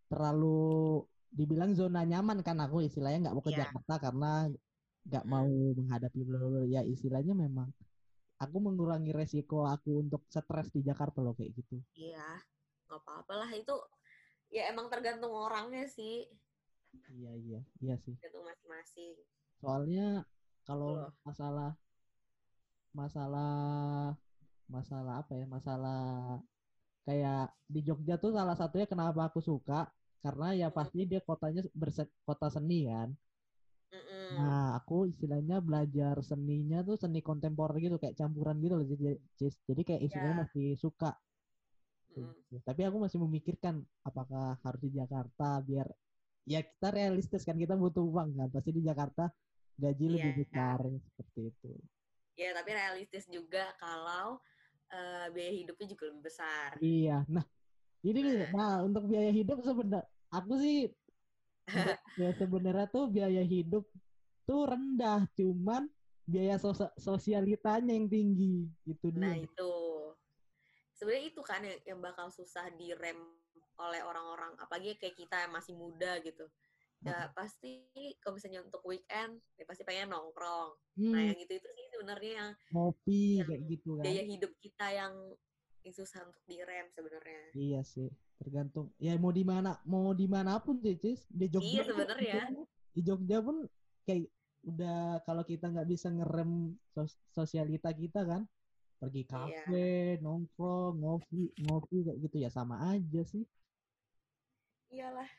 terlalu 0.10 1.06
dibilang 1.32 1.72
zona 1.76 2.02
nyaman 2.06 2.40
kan 2.46 2.58
aku 2.62 2.84
istilahnya 2.86 3.30
nggak 3.30 3.36
mau 3.36 3.44
ke 3.44 3.52
Iya. 3.54 3.60
Jakarta 3.66 3.94
karena 4.00 4.32
nggak 5.06 5.24
Hmm. 5.26 5.32
mau 5.32 5.48
menghadapi 5.78 6.20
bla 6.26 6.38
bla 6.42 6.50
bla. 6.50 6.62
ya 6.66 6.82
istilahnya 6.82 7.34
memang 7.38 7.70
aku 8.36 8.58
mengurangi 8.60 9.12
resiko 9.16 9.64
aku 9.64 10.04
untuk 10.04 10.26
stres 10.28 10.68
di 10.74 10.82
Jakarta 10.84 11.24
loh 11.24 11.34
kayak 11.38 11.56
gitu. 11.56 11.80
Iya, 11.96 12.26
nggak 12.90 13.00
apa-apa 13.02 13.34
lah 13.46 13.52
itu. 13.54 13.76
Ya 14.52 14.70
emang 14.70 14.88
tergantung 14.94 15.34
orangnya 15.34 15.88
sih, 15.90 16.28
Iya 17.12 17.32
iya 17.36 17.60
iya 17.82 17.96
sih. 18.00 18.16
tergantung 18.20 18.46
masing-masing. 18.48 19.16
Soalnya 19.60 20.24
kalau 20.64 21.00
Loh. 21.00 21.12
masalah 21.24 21.76
masalah 22.96 23.54
masalah 24.66 25.22
apa 25.22 25.36
ya 25.38 25.46
masalah 25.46 26.02
kayak 27.06 27.54
di 27.70 27.80
Jogja 27.86 28.16
tuh 28.18 28.34
salah 28.34 28.56
satunya 28.58 28.88
kenapa 28.90 29.30
aku 29.30 29.38
suka 29.44 29.92
karena 30.26 30.48
ya 30.62 30.68
pasti 30.78 31.00
dia 31.12 31.22
kotanya 31.22 31.62
berset 31.82 32.10
kota 32.26 32.48
seni 32.56 32.90
kan. 32.90 33.10
Mm-mm. 33.94 34.26
Nah, 34.36 34.82
aku 34.82 35.06
istilahnya 35.12 35.62
belajar 35.62 36.16
seninya 36.26 36.82
tuh 36.82 36.98
seni 36.98 37.22
kontemporer 37.22 37.78
gitu, 37.78 37.96
kayak 38.02 38.18
campuran 38.18 38.58
gitu 38.58 38.74
loh. 38.80 38.86
Jadi, 38.90 39.04
jadi 39.70 39.82
kayak 39.88 40.02
istilahnya 40.10 40.36
Ya. 40.36 40.42
masih 40.44 40.68
suka. 40.82 41.12
Mm-mm. 42.18 42.60
Tapi 42.66 42.82
aku 42.90 42.98
masih 43.06 43.20
memikirkan 43.22 43.86
apakah 44.02 44.58
harus 44.66 44.82
di 44.82 44.92
Jakarta 44.98 45.62
biar 45.62 45.88
ya 46.50 46.60
kita 46.66 46.90
realistis 46.90 47.46
kan 47.46 47.54
kita 47.54 47.78
butuh 47.78 48.02
uang 48.02 48.34
kan. 48.34 48.50
Pasti 48.50 48.72
di 48.74 48.82
Jakarta 48.82 49.30
gaji 49.78 50.06
lebih 50.10 50.32
Iya. 50.32 50.40
besar 50.42 50.80
seperti 51.06 51.40
itu. 51.54 51.70
Ya 52.36 52.50
tapi 52.52 52.72
realistis 52.74 53.26
juga 53.30 53.72
kalau 53.78 54.42
eh, 54.90 55.28
biaya 55.34 55.54
hidupnya 55.54 55.88
juga 55.94 56.04
lebih 56.10 56.24
besar. 56.26 56.72
Iya. 56.80 57.26
Nah, 57.30 57.46
ini 58.06 58.20
nih, 58.22 58.36
nah 58.54 58.86
untuk 58.86 59.04
biaya 59.10 59.32
hidup 59.34 59.58
sebenarnya 59.66 60.06
aku 60.38 60.54
sih 60.60 60.78
ya 62.22 62.30
sebenarnya 62.38 62.86
tuh 62.92 63.10
biaya 63.10 63.42
hidup 63.44 63.84
tuh 64.46 64.62
rendah, 64.70 65.26
cuman 65.34 65.90
biaya 66.26 66.58
sos- 66.62 66.94
sosialitanya 66.98 67.94
yang 67.94 68.08
tinggi 68.10 68.70
gitu 68.86 69.10
Nah 69.14 69.34
dia. 69.34 69.46
itu 69.46 69.72
sebenarnya 70.96 71.26
itu 71.34 71.42
kan 71.42 71.62
yang, 71.66 71.80
yang 71.86 72.00
bakal 72.02 72.30
susah 72.30 72.70
direm 72.78 73.18
oleh 73.76 74.02
orang-orang, 74.06 74.56
apalagi 74.62 74.96
kayak 74.96 75.16
kita 75.20 75.36
yang 75.46 75.52
masih 75.52 75.74
muda 75.76 76.22
gitu. 76.24 76.46
Ya 77.06 77.30
pasti 77.38 77.86
kalau 78.24 78.40
misalnya 78.40 78.66
untuk 78.66 78.82
weekend, 78.88 79.38
ya 79.60 79.66
pasti 79.70 79.86
pengen 79.86 80.10
nongkrong. 80.10 80.74
Nah 81.14 81.22
Hmm, 81.22 81.28
yang 81.30 81.38
itu 81.38 81.54
itu 81.54 81.68
sih 81.70 81.86
sebenarnya 81.94 82.32
yang 82.34 82.50
yang 83.36 83.48
kayak 83.50 83.64
gitu 83.70 83.90
kan. 84.00 84.04
biaya 84.06 84.24
hidup 84.26 84.52
kita 84.64 84.88
yang, 84.90 85.14
yang 85.86 85.94
susah 85.94 86.26
untuk 86.26 86.42
direm 86.50 86.90
sebenarnya. 86.98 87.42
Iya 87.54 87.80
sih, 87.86 88.10
tergantung. 88.42 88.90
Ya 88.98 89.14
mau 89.22 89.30
di 89.30 89.46
mana, 89.46 89.78
mau 89.86 90.18
di 90.18 90.26
mana 90.26 90.58
pun 90.58 90.82
sih, 90.82 90.98
Cis. 90.98 91.30
Di 91.30 91.46
Jogja 91.46 91.70
Iya, 91.70 91.82
pun- 91.86 91.90
sebenarnya. 91.94 92.42
Di 92.98 93.02
Jogja 93.06 93.38
pun 93.46 93.58
kayak 94.02 94.26
udah 94.66 95.22
kalau 95.30 95.46
kita 95.46 95.70
nggak 95.70 95.86
bisa 95.86 96.10
ngerem 96.10 96.74
sos- 96.90 97.22
sosialita 97.30 97.94
kita 97.94 98.26
kan, 98.26 98.50
pergi 98.98 99.22
Iya. 99.22 99.30
kafe, 99.30 100.18
nongkrong, 100.26 100.98
ngopi, 100.98 101.54
ngopi 101.70 101.98
kayak 102.10 102.20
gitu 102.26 102.36
ya 102.42 102.50
sama 102.50 102.82
aja 102.90 103.22
sih. 103.22 103.46
Iyalah. 104.90 105.30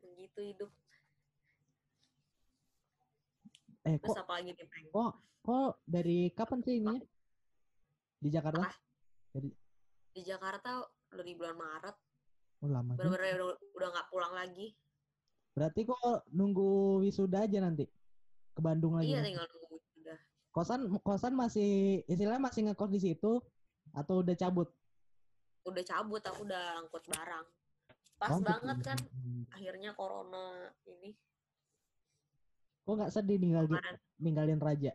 Begitu 0.00 0.40
hidup. 0.40 0.70
Eh 3.84 4.00
Terus 4.00 4.16
kok, 4.16 4.24
apa 4.24 4.32
lagi 4.40 4.56
nih, 4.56 4.64
Peng? 4.64 4.86
kok, 4.88 5.12
kok 5.44 5.72
dari 5.84 6.32
kapan 6.32 6.60
sih 6.64 6.80
ini? 6.80 6.96
Di 8.24 8.32
Jakarta? 8.32 8.64
Apa? 8.64 8.72
Dari, 9.36 9.50
Di 10.16 10.22
Jakarta 10.24 10.80
dari 11.12 11.32
bulan 11.36 11.60
Maret, 11.60 11.96
oh 12.64 12.68
lama 12.72 12.96
bener-bener 12.96 13.36
udah 13.44 13.58
udah 13.76 13.88
nggak 13.92 14.08
pulang 14.08 14.32
lagi. 14.32 14.72
Berarti 15.52 15.80
kok 15.84 16.24
nunggu 16.32 17.04
wisuda 17.04 17.44
aja 17.44 17.60
nanti 17.60 17.84
ke 18.50 18.60
Bandung 18.64 18.96
lagi? 18.96 19.12
Iya, 19.12 19.20
nanti? 19.20 19.28
tinggal 19.28 19.46
nunggu 19.52 19.76
udah. 20.00 20.18
Kosan, 20.54 20.80
kosan 21.04 21.34
masih 21.36 22.00
istilahnya 22.08 22.40
masih 22.40 22.60
ngekos 22.70 22.90
di 22.90 23.00
situ 23.02 23.42
atau 23.92 24.24
udah 24.24 24.34
cabut? 24.34 24.72
Udah 25.68 25.84
cabut, 25.84 26.22
aku 26.24 26.40
udah 26.48 26.80
angkut 26.80 27.04
barang. 27.04 27.46
Pas 28.16 28.32
Oh, 28.32 28.40
banget 28.40 28.76
gitu. 28.80 28.86
kan 28.88 28.98
akhirnya 29.52 29.90
corona 29.92 30.70
ini 30.88 31.12
Kok 32.84 32.94
nggak 32.94 33.12
sedih 33.12 33.36
ninggal 33.36 33.64
kemarin. 33.68 33.96
ninggalin 34.16 34.60
Raja? 34.62 34.92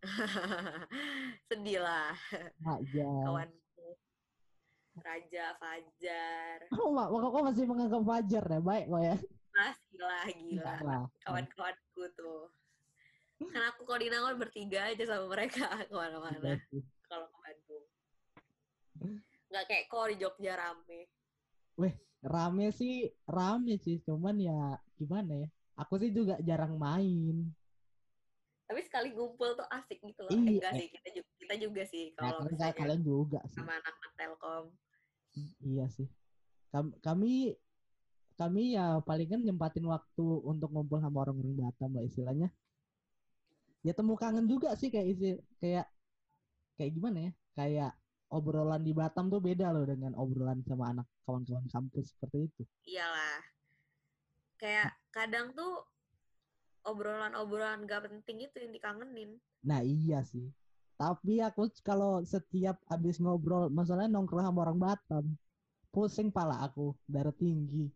Sedih 1.48 1.80
lah. 1.84 2.16
Aja. 2.64 3.08
Kawanku. 3.26 3.88
Raja 5.00 5.44
Fajar. 5.60 6.58
Oh, 6.80 6.92
mak, 6.94 7.08
kok 7.12 7.44
masih 7.44 7.64
menganggap 7.68 8.02
Fajar 8.04 8.44
ya? 8.48 8.60
Baik 8.60 8.86
kok 8.88 9.02
ya. 9.02 9.16
Masih 9.50 9.98
lah, 10.00 10.24
gila. 10.30 10.74
Kawan-kawanku 11.24 12.02
tuh. 12.16 12.48
Karena 13.40 13.72
aku 13.72 13.88
kalau 13.88 14.00
di 14.04 14.08
Nangor 14.12 14.36
bertiga 14.36 14.92
aja 14.92 15.04
sama 15.08 15.26
mereka 15.32 15.64
ke 15.88 15.94
mana-mana. 15.96 16.60
Iya 16.60 16.84
Kalau 17.08 17.26
ke 17.32 17.36
Bandung. 17.40 17.84
Nggak 19.50 19.64
kayak 19.66 19.84
kok 19.88 20.04
di 20.12 20.16
Jogja 20.20 20.52
rame. 20.60 21.00
Weh, 21.80 21.94
rame 22.20 22.66
sih, 22.76 23.08
rame 23.24 23.80
sih. 23.80 24.04
Cuman 24.04 24.36
ya 24.36 24.76
gimana 25.00 25.32
ya? 25.40 25.48
Aku 25.80 25.96
sih 25.96 26.12
juga 26.12 26.36
jarang 26.44 26.76
main. 26.76 27.48
Tapi 28.70 28.86
sekali 28.86 29.10
ngumpul 29.10 29.58
tuh 29.58 29.66
asik 29.66 29.98
gitu 29.98 30.22
loh. 30.22 30.30
Iya. 30.30 30.62
Enggak 30.62 30.72
sih, 30.78 30.86
kita 30.94 31.08
juga, 31.10 31.28
kita 31.42 31.54
juga 31.58 31.82
sih 31.90 32.04
Ya, 32.06 32.14
kalau 32.14 32.38
kan 32.38 32.50
misalnya 32.54 32.74
kalian 32.78 33.02
juga 33.02 33.40
sih. 33.50 33.58
sama 33.58 33.72
anak-anak 33.74 34.12
Telkom. 34.14 34.64
Iya 35.58 35.86
sih. 35.90 36.06
Kam- 36.70 36.94
Kami 37.02 37.58
kami 38.38 38.78
ya 38.78 39.02
palingan 39.02 39.42
nyempatin 39.42 39.84
waktu 39.84 40.26
untuk 40.46 40.70
ngumpul 40.70 41.02
sama 41.02 41.26
orang-orang 41.26 41.58
Batam 41.58 41.90
lah 41.98 42.06
istilahnya. 42.06 42.48
Ya 43.82 43.90
temu 43.90 44.14
kangen 44.14 44.46
juga 44.46 44.72
sih 44.78 44.86
kayak 44.86 45.08
isi 45.18 45.30
kayak 45.58 45.90
kayak 46.78 46.92
gimana 46.94 47.18
ya? 47.26 47.32
Kayak 47.58 47.92
obrolan 48.30 48.86
di 48.86 48.94
Batam 48.94 49.26
tuh 49.28 49.42
beda 49.42 49.74
loh 49.74 49.82
dengan 49.82 50.14
obrolan 50.14 50.62
sama 50.62 50.94
anak 50.94 51.10
kawan-kawan 51.26 51.66
kampus 51.66 52.14
seperti 52.14 52.46
itu. 52.46 52.62
Iyalah. 52.86 53.42
Kayak 54.62 54.94
kadang 55.10 55.50
tuh 55.58 55.82
obrolan-obrolan 56.84 57.84
gak 57.84 58.08
penting 58.08 58.48
itu 58.48 58.56
yang 58.60 58.72
dikangenin. 58.72 59.30
Nah 59.64 59.80
iya 59.84 60.24
sih. 60.24 60.48
Tapi 61.00 61.40
aku 61.40 61.72
kalau 61.80 62.20
setiap 62.24 62.76
habis 62.88 63.16
ngobrol, 63.16 63.72
masalahnya 63.72 64.12
nongkrong 64.12 64.44
sama 64.44 64.68
orang 64.68 64.76
Batam, 64.76 65.24
pusing 65.88 66.28
pala 66.28 66.60
aku, 66.60 66.92
darah 67.08 67.32
tinggi. 67.32 67.88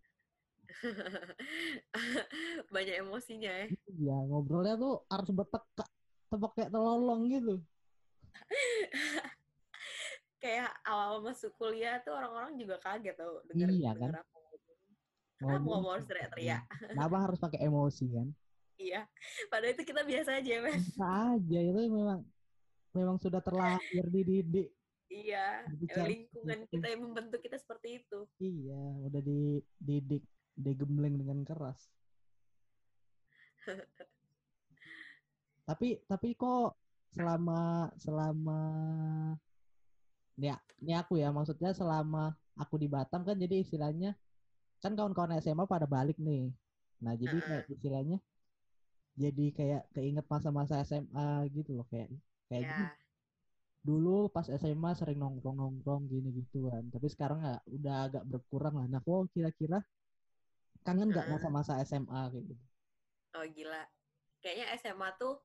Banyak 2.74 3.04
emosinya 3.04 3.52
ya. 3.52 3.66
Iya, 3.92 4.16
ngobrolnya 4.24 4.80
tuh 4.80 5.04
harus 5.12 5.30
bertekak, 5.36 5.88
tepok 6.32 6.56
kayak 6.56 6.72
telolong 6.72 7.28
gitu. 7.28 7.60
Kayak 10.44 10.76
awal 10.84 11.24
masuk 11.24 11.56
kuliah 11.56 12.04
tuh 12.04 12.12
orang-orang 12.12 12.60
juga 12.60 12.76
kaget 12.76 13.16
tau 13.16 13.40
denger, 13.48 13.64
Iya, 13.64 13.90
kan? 13.96 14.12
denger 14.12 14.20
aku 14.20 14.36
ngomong. 14.36 14.52
Kenapa 15.34 15.56
Ngobrol 15.56 15.72
ngomong 15.72 15.92
harus 15.96 16.06
teriak-teriak? 16.08 16.62
Kenapa 16.92 17.16
harus 17.24 17.38
pakai 17.40 17.60
emosi 17.64 18.04
kan? 18.12 18.28
Iya. 18.78 19.06
Padahal 19.50 19.74
itu 19.74 19.82
kita 19.86 20.02
biasa 20.02 20.30
aja, 20.42 20.54
men. 20.62 20.78
Bisa 20.78 21.08
aja 21.34 21.58
itu 21.62 21.80
memang 21.90 22.20
memang 22.94 23.16
sudah 23.22 23.40
terlahir 23.42 24.04
dididik. 24.10 24.70
Iya. 25.10 25.66
Bicara 25.78 26.10
lingkungan 26.10 26.60
kita 26.70 26.86
yang 26.90 27.00
membentuk 27.06 27.40
kita 27.42 27.56
seperti 27.58 28.02
itu. 28.02 28.26
Iya, 28.42 28.82
udah 29.06 29.22
dididik, 29.22 30.24
digembleng 30.58 31.18
dengan 31.18 31.42
keras. 31.46 31.90
tapi 35.64 35.96
tapi 36.04 36.36
kok 36.36 36.76
selama 37.16 37.88
selama 37.96 38.60
ya 40.36 40.60
ini 40.84 40.92
aku 40.92 41.16
ya 41.16 41.32
maksudnya 41.32 41.72
selama 41.72 42.36
aku 42.60 42.76
di 42.76 42.84
Batam 42.84 43.24
kan 43.24 43.40
jadi 43.40 43.64
istilahnya 43.64 44.12
kan 44.84 44.92
kawan-kawan 44.92 45.40
SMA 45.40 45.64
pada 45.64 45.88
balik 45.88 46.20
nih. 46.20 46.52
Nah, 47.00 47.16
jadi 47.16 47.40
kayak 47.40 47.72
istilahnya 47.72 48.20
jadi 49.14 49.44
kayak 49.54 49.82
keinget 49.94 50.26
masa-masa 50.26 50.82
SMA 50.82 51.46
gitu 51.54 51.70
loh 51.78 51.86
kayak 51.90 52.10
kayak 52.50 52.62
gini 52.66 52.84
Ya. 52.84 52.92
dulu 53.84 54.32
pas 54.32 54.48
SMA 54.48 54.96
sering 54.96 55.20
nongkrong-nongkrong 55.20 56.08
gini 56.08 56.32
gitu 56.40 56.72
kan. 56.72 56.88
Tapi 56.88 57.06
sekarang 57.12 57.44
ya 57.44 57.60
udah 57.68 57.96
agak 58.08 58.24
berkurang 58.24 58.74
lah. 58.80 58.86
Nah, 58.88 59.00
kok 59.04 59.28
kira-kira 59.36 59.78
kangen 60.88 61.12
nggak 61.12 61.28
masa-masa 61.28 61.80
SMA 61.84 62.32
kayak 62.32 62.44
gitu? 62.48 62.64
Oh 63.36 63.44
gila. 63.44 63.82
Kayaknya 64.40 64.66
SMA 64.80 65.08
tuh 65.20 65.36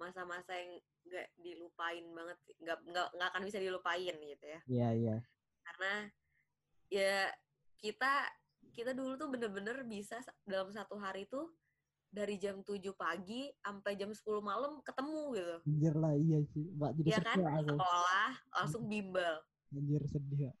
masa-masa 0.00 0.56
yang 0.56 0.80
nggak 1.04 1.26
dilupain 1.44 2.04
banget. 2.16 2.38
Nggak, 2.64 2.78
nggak, 2.88 3.08
nggak 3.20 3.28
akan 3.36 3.42
bisa 3.44 3.58
dilupain 3.60 4.14
gitu 4.16 4.44
ya. 4.48 4.60
Iya, 4.64 4.88
iya. 4.96 5.16
Karena 5.64 5.92
ya 6.88 7.28
kita 7.80 8.12
kita 8.72 8.96
dulu 8.96 9.20
tuh 9.20 9.28
bener-bener 9.28 9.84
bisa 9.84 10.24
sa- 10.24 10.36
dalam 10.48 10.72
satu 10.72 10.96
hari 10.96 11.28
tuh 11.28 11.52
dari 12.14 12.38
jam 12.38 12.62
7 12.62 12.78
pagi 12.94 13.50
sampai 13.58 13.98
jam 13.98 14.14
10 14.14 14.38
malam 14.38 14.78
ketemu 14.86 15.22
gitu. 15.34 15.54
Anjir 15.66 15.94
lah, 15.98 16.14
iya 16.14 16.38
sih. 16.54 16.64
Mbak 16.70 16.90
jadi 17.02 17.08
Iya 17.10 17.18
kan? 17.20 17.38
aku. 17.42 17.74
Sekolah 17.74 18.30
langsung 18.54 18.82
bimbel. 18.86 19.34
Anjir 19.74 20.02
sedih. 20.06 20.40
ya. 20.48 20.52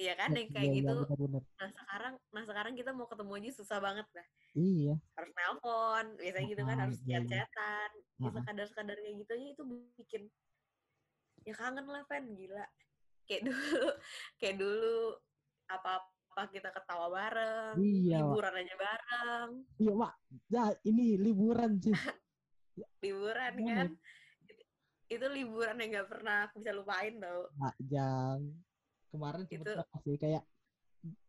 Iya 0.00 0.12
kan? 0.16 0.32
Yang 0.32 0.48
Iya, 0.48 0.54
kayak 0.56 0.64
iya, 0.72 0.76
gitu. 0.80 0.94
bener-bener. 1.04 1.42
Nah 1.60 1.68
sekarang, 1.76 2.14
nah 2.32 2.42
sekarang 2.48 2.72
kita 2.72 2.90
mau 2.96 3.04
ketemu 3.04 3.32
aja 3.36 3.50
susah 3.52 3.78
banget 3.84 4.06
lah. 4.16 4.26
Iya. 4.56 4.94
Harus 5.12 5.32
nelpon, 5.36 6.06
biasanya 6.16 6.46
gitu 6.48 6.62
kan 6.64 6.76
harus 6.80 6.98
iya, 6.98 7.04
iya. 7.04 7.16
chat-chatan. 7.20 7.90
Ya 7.92 8.24
Ah, 8.24 8.24
ah. 8.24 8.32
sekadar-sekadar 8.40 8.96
kayak 8.96 9.16
gitu 9.20 9.30
aja 9.36 9.46
itu 9.52 9.62
bikin 10.00 10.22
ya 11.44 11.54
kangen 11.56 11.84
lah 11.84 12.02
Fan, 12.08 12.24
gila. 12.32 12.64
Kayak 13.28 13.42
dulu, 13.52 13.60
kayak 14.40 14.56
dulu 14.56 14.96
apa-apa 16.40 16.56
kita 16.56 16.70
ketawa 16.72 17.06
bareng, 17.12 17.74
Iya, 17.76 18.16
Wak. 18.16 18.24
liburan 18.24 18.54
aja 18.56 18.74
bareng, 18.80 19.48
Iya, 19.76 19.92
Mak. 19.92 20.12
Ya, 20.48 20.64
ini 20.88 21.06
liburan 21.20 21.70
sih. 21.76 21.92
liburan 23.04 23.52
kan. 23.60 23.86
Itu 25.10 25.26
liburan 25.28 25.76
yang 25.76 25.90
gak 26.00 26.08
pernah 26.08 26.36
aku 26.48 26.64
bisa 26.64 26.72
lupain 26.72 27.12
tau. 27.20 27.50
Mak 27.60 27.76
Jang. 27.84 28.40
Kemarin 29.10 29.42
Itu- 29.44 29.74
sih 30.06 30.16
kayak 30.16 30.44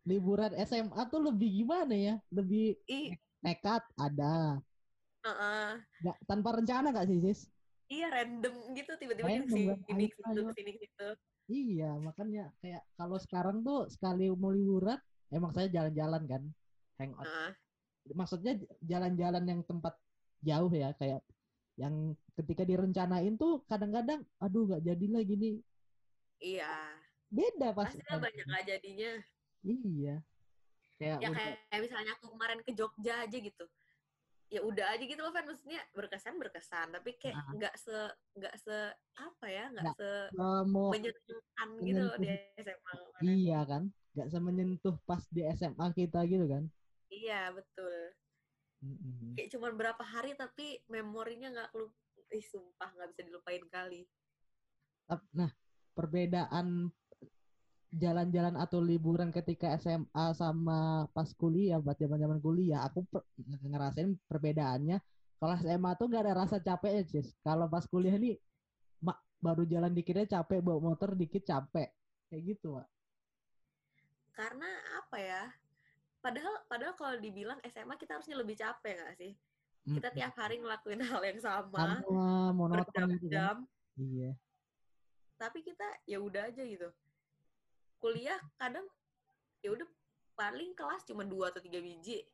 liburan 0.07 0.51
SMA 0.63 1.01
tuh 1.09 1.19
lebih 1.27 1.49
gimana 1.65 1.91
ya? 1.91 2.15
Lebih 2.31 2.79
Ih, 2.87 3.11
nekat 3.43 3.83
ada. 3.99 4.63
heeh. 5.21 5.69
Nggak, 6.01 6.17
tanpa 6.23 6.49
rencana 6.55 6.87
gak 6.95 7.07
sih, 7.11 7.19
Sis? 7.19 7.39
Iya 7.91 8.07
random 8.07 8.55
gitu 8.71 8.95
tiba-tiba 8.95 9.27
kan? 9.27 9.43
sini 9.51 10.07
situ 10.07 10.23
ayo. 10.23 10.47
ke 10.47 10.53
sini 10.55 10.71
situ. 10.79 11.09
Iya, 11.51 11.99
makanya 11.99 12.55
kayak 12.63 12.87
kalau 12.95 13.19
sekarang 13.19 13.59
tuh 13.59 13.91
sekali 13.91 14.31
mau 14.31 14.55
liburan, 14.55 14.95
emang 15.27 15.51
saya 15.51 15.67
jalan-jalan 15.67 16.23
kan, 16.23 16.43
hangout. 16.95 17.27
Heeh. 17.27 17.51
Maksudnya 18.15 18.55
jalan-jalan 18.79 19.43
yang 19.43 19.61
tempat 19.67 19.99
jauh 20.39 20.71
ya, 20.71 20.95
kayak 20.95 21.19
yang 21.75 22.15
ketika 22.39 22.63
direncanain 22.63 23.35
tuh 23.35 23.67
kadang-kadang, 23.67 24.23
aduh 24.39 24.63
nggak 24.63 24.83
jadi 24.87 25.05
lah 25.11 25.23
gini. 25.27 25.59
Iya. 26.39 26.71
Beda 27.27 27.75
pasti. 27.75 27.99
Pasti 27.99 28.11
lah 28.11 28.19
banyak 28.19 28.45
gak 28.47 28.65
jadinya. 28.67 29.11
Iya. 29.63 30.15
Kayak 30.99 31.17
Ya 31.19 31.27
udah, 31.31 31.49
kayak 31.71 31.81
misalnya 31.83 32.11
aku 32.19 32.25
kemarin 32.31 32.59
ke 32.63 32.71
Jogja 32.75 33.13
aja 33.23 33.37
gitu. 33.39 33.65
Ya 34.51 34.59
udah 34.59 34.85
aja 34.91 35.03
gitu 35.07 35.15
loh 35.23 35.31
Fan, 35.31 35.47
maksudnya 35.47 35.79
berkesan 35.95 36.35
berkesan, 36.35 36.91
tapi 36.91 37.15
kayak 37.15 37.39
nggak 37.55 37.75
se 37.79 37.95
nggak 38.35 38.55
se 38.59 38.75
apa 39.15 39.45
ya, 39.47 39.71
nggak 39.71 39.95
se 39.95 40.09
mau 40.67 40.91
menyenangkan 40.91 41.69
gitu 41.87 42.01
loh 42.03 42.17
di 42.19 42.35
SMA 42.59 42.91
iya 43.31 43.63
kan, 43.63 43.87
nggak 44.11 44.27
semenyentuh 44.27 44.95
pas 45.07 45.23
di 45.31 45.47
SMA 45.55 45.87
kita 45.95 46.19
gitu 46.27 46.45
kan. 46.51 46.67
Iya, 47.07 47.55
betul. 47.55 47.95
Mm-mm. 48.83 49.39
Kayak 49.39 49.49
cuman 49.55 49.71
berapa 49.79 50.03
hari 50.03 50.35
tapi 50.35 50.83
memorinya 50.91 51.47
nggak 51.55 51.69
kelup 51.71 51.95
ih 52.31 52.43
sumpah 52.43 52.91
nggak 52.91 53.09
bisa 53.15 53.21
dilupain 53.23 53.63
kali. 53.71 54.03
Nah, 55.31 55.51
perbedaan 55.95 56.91
jalan-jalan 57.91 58.55
atau 58.55 58.79
liburan 58.79 59.29
ketika 59.35 59.75
SMA 59.75 60.31
sama 60.35 61.07
pas 61.15 61.29
kuliah, 61.35 61.77
buat 61.83 61.97
zaman-zaman 61.99 62.39
kuliah, 62.39 62.87
aku 62.87 63.03
per- 63.11 63.27
ngerasain 63.71 64.15
perbedaannya. 64.29 64.97
Kalau 65.39 65.53
SMA 65.59 65.91
tuh 65.99 66.05
gak 66.13 66.23
ada 66.25 66.33
rasa 66.45 66.57
capeknya, 66.63 67.03
Cis. 67.11 67.27
Kalau 67.43 67.65
pas 67.67 67.83
kuliah 67.89 68.15
nih, 68.15 68.37
mak 69.05 69.17
baru 69.45 69.63
jalan 69.67 69.91
dikitnya 69.97 70.25
capek, 70.29 70.59
bawa 70.63 70.79
motor 70.93 71.09
dikit 71.19 71.43
capek. 71.51 71.87
Kayak 72.31 72.43
gitu, 72.55 72.67
Mak. 72.79 72.87
Karena 74.37 74.69
apa 74.99 75.17
ya? 75.19 75.43
Padahal 76.23 76.55
padahal 76.71 76.93
kalau 76.99 77.15
dibilang 77.25 77.59
SMA 77.65 77.95
kita 78.01 78.17
harusnya 78.17 78.37
lebih 78.41 78.55
capek 78.59 78.93
nggak 78.99 79.15
sih? 79.21 79.31
Kita 79.93 80.09
Mm-mm. 80.09 80.15
tiap 80.15 80.33
hari 80.41 80.55
ngelakuin 80.61 81.01
hal 81.11 81.21
yang 81.29 81.39
sama, 81.41 81.85
Sama 82.05 82.53
monoton 82.57 83.03
gitu 83.15 83.27
kan. 83.35 83.47
berjam-jam, 83.51 83.55
Iya. 83.99 84.35
tapi 85.41 85.59
kita 85.65 85.83
ya 86.07 86.17
udah 86.21 86.47
aja 86.49 86.63
gitu. 86.63 86.87
Kuliah 88.01 88.41
kadang 88.57 88.89
ya 89.61 89.69
udah 89.77 89.85
paling 90.33 90.73
kelas 90.73 91.05
cuma 91.05 91.21
dua 91.21 91.53
atau 91.53 91.61
tiga 91.61 91.77
biji. 91.77 92.25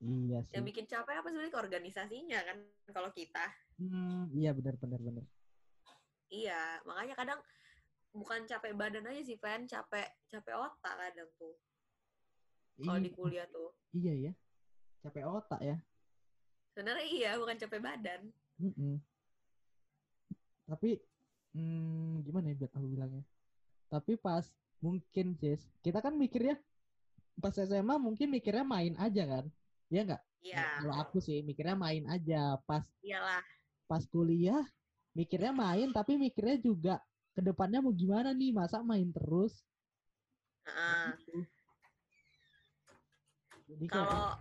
Iya 0.00 0.40
sih. 0.42 0.56
Yang 0.56 0.64
bikin 0.72 0.84
capek 0.88 1.20
apa 1.20 1.28
sebenarnya 1.28 1.54
organisasinya 1.60 2.40
kan 2.42 2.56
kalau 2.90 3.12
kita. 3.12 3.44
Hmm, 3.76 4.32
iya 4.32 4.56
benar 4.56 4.80
benar 4.80 4.98
benar. 5.04 5.24
Iya, 6.32 6.80
makanya 6.88 7.14
kadang 7.14 7.40
bukan 8.16 8.48
capek 8.48 8.72
badan 8.72 9.04
aja 9.04 9.20
sih, 9.20 9.36
Fan, 9.36 9.68
capek 9.68 10.08
capek 10.32 10.56
otak 10.56 10.94
kadang 10.96 11.28
tuh. 11.36 11.52
Kalau 12.80 12.98
di 12.98 13.12
Iya, 13.12 13.16
kuliah 13.20 13.46
tuh. 13.52 13.70
iya 13.92 14.12
ya. 14.16 14.32
Capek 15.04 15.28
otak 15.28 15.60
ya. 15.60 15.76
Sebenarnya 16.72 17.04
iya, 17.04 17.30
bukan 17.36 17.60
capek 17.60 17.80
badan. 17.84 18.32
Mm-mm. 18.60 18.96
tapi 20.62 20.96
hmm, 21.52 22.22
gimana 22.24 22.54
ya 22.54 22.56
buat 22.56 22.72
aku 22.72 22.86
bilangnya 22.86 23.24
tapi 23.90 24.16
pas 24.16 24.46
mungkin 24.82 25.38
Cis 25.38 25.62
kita 25.80 26.02
kan 26.02 26.18
mikirnya 26.18 26.58
pas 27.40 27.54
SMA 27.54 27.96
mungkin 27.96 28.28
mikirnya 28.28 28.66
main 28.66 28.92
aja 28.98 29.22
kan? 29.24 29.44
Iya 29.88 30.02
nggak? 30.12 30.22
Iya. 30.42 30.64
kalau 30.82 30.94
aku 30.98 31.22
sih 31.22 31.40
mikirnya 31.46 31.78
main 31.78 32.04
aja. 32.10 32.58
Pas 32.66 32.82
Iyalah. 33.00 33.40
pas 33.86 34.02
kuliah 34.10 34.66
mikirnya 35.14 35.54
main 35.54 35.94
tapi 35.94 36.18
mikirnya 36.18 36.58
juga 36.58 36.94
ke 37.32 37.40
depannya 37.40 37.80
mau 37.80 37.94
gimana 37.94 38.34
nih? 38.34 38.50
Masa 38.52 38.82
main 38.82 39.08
terus? 39.14 39.64
Kayak 40.66 41.16
Kalau 43.88 44.36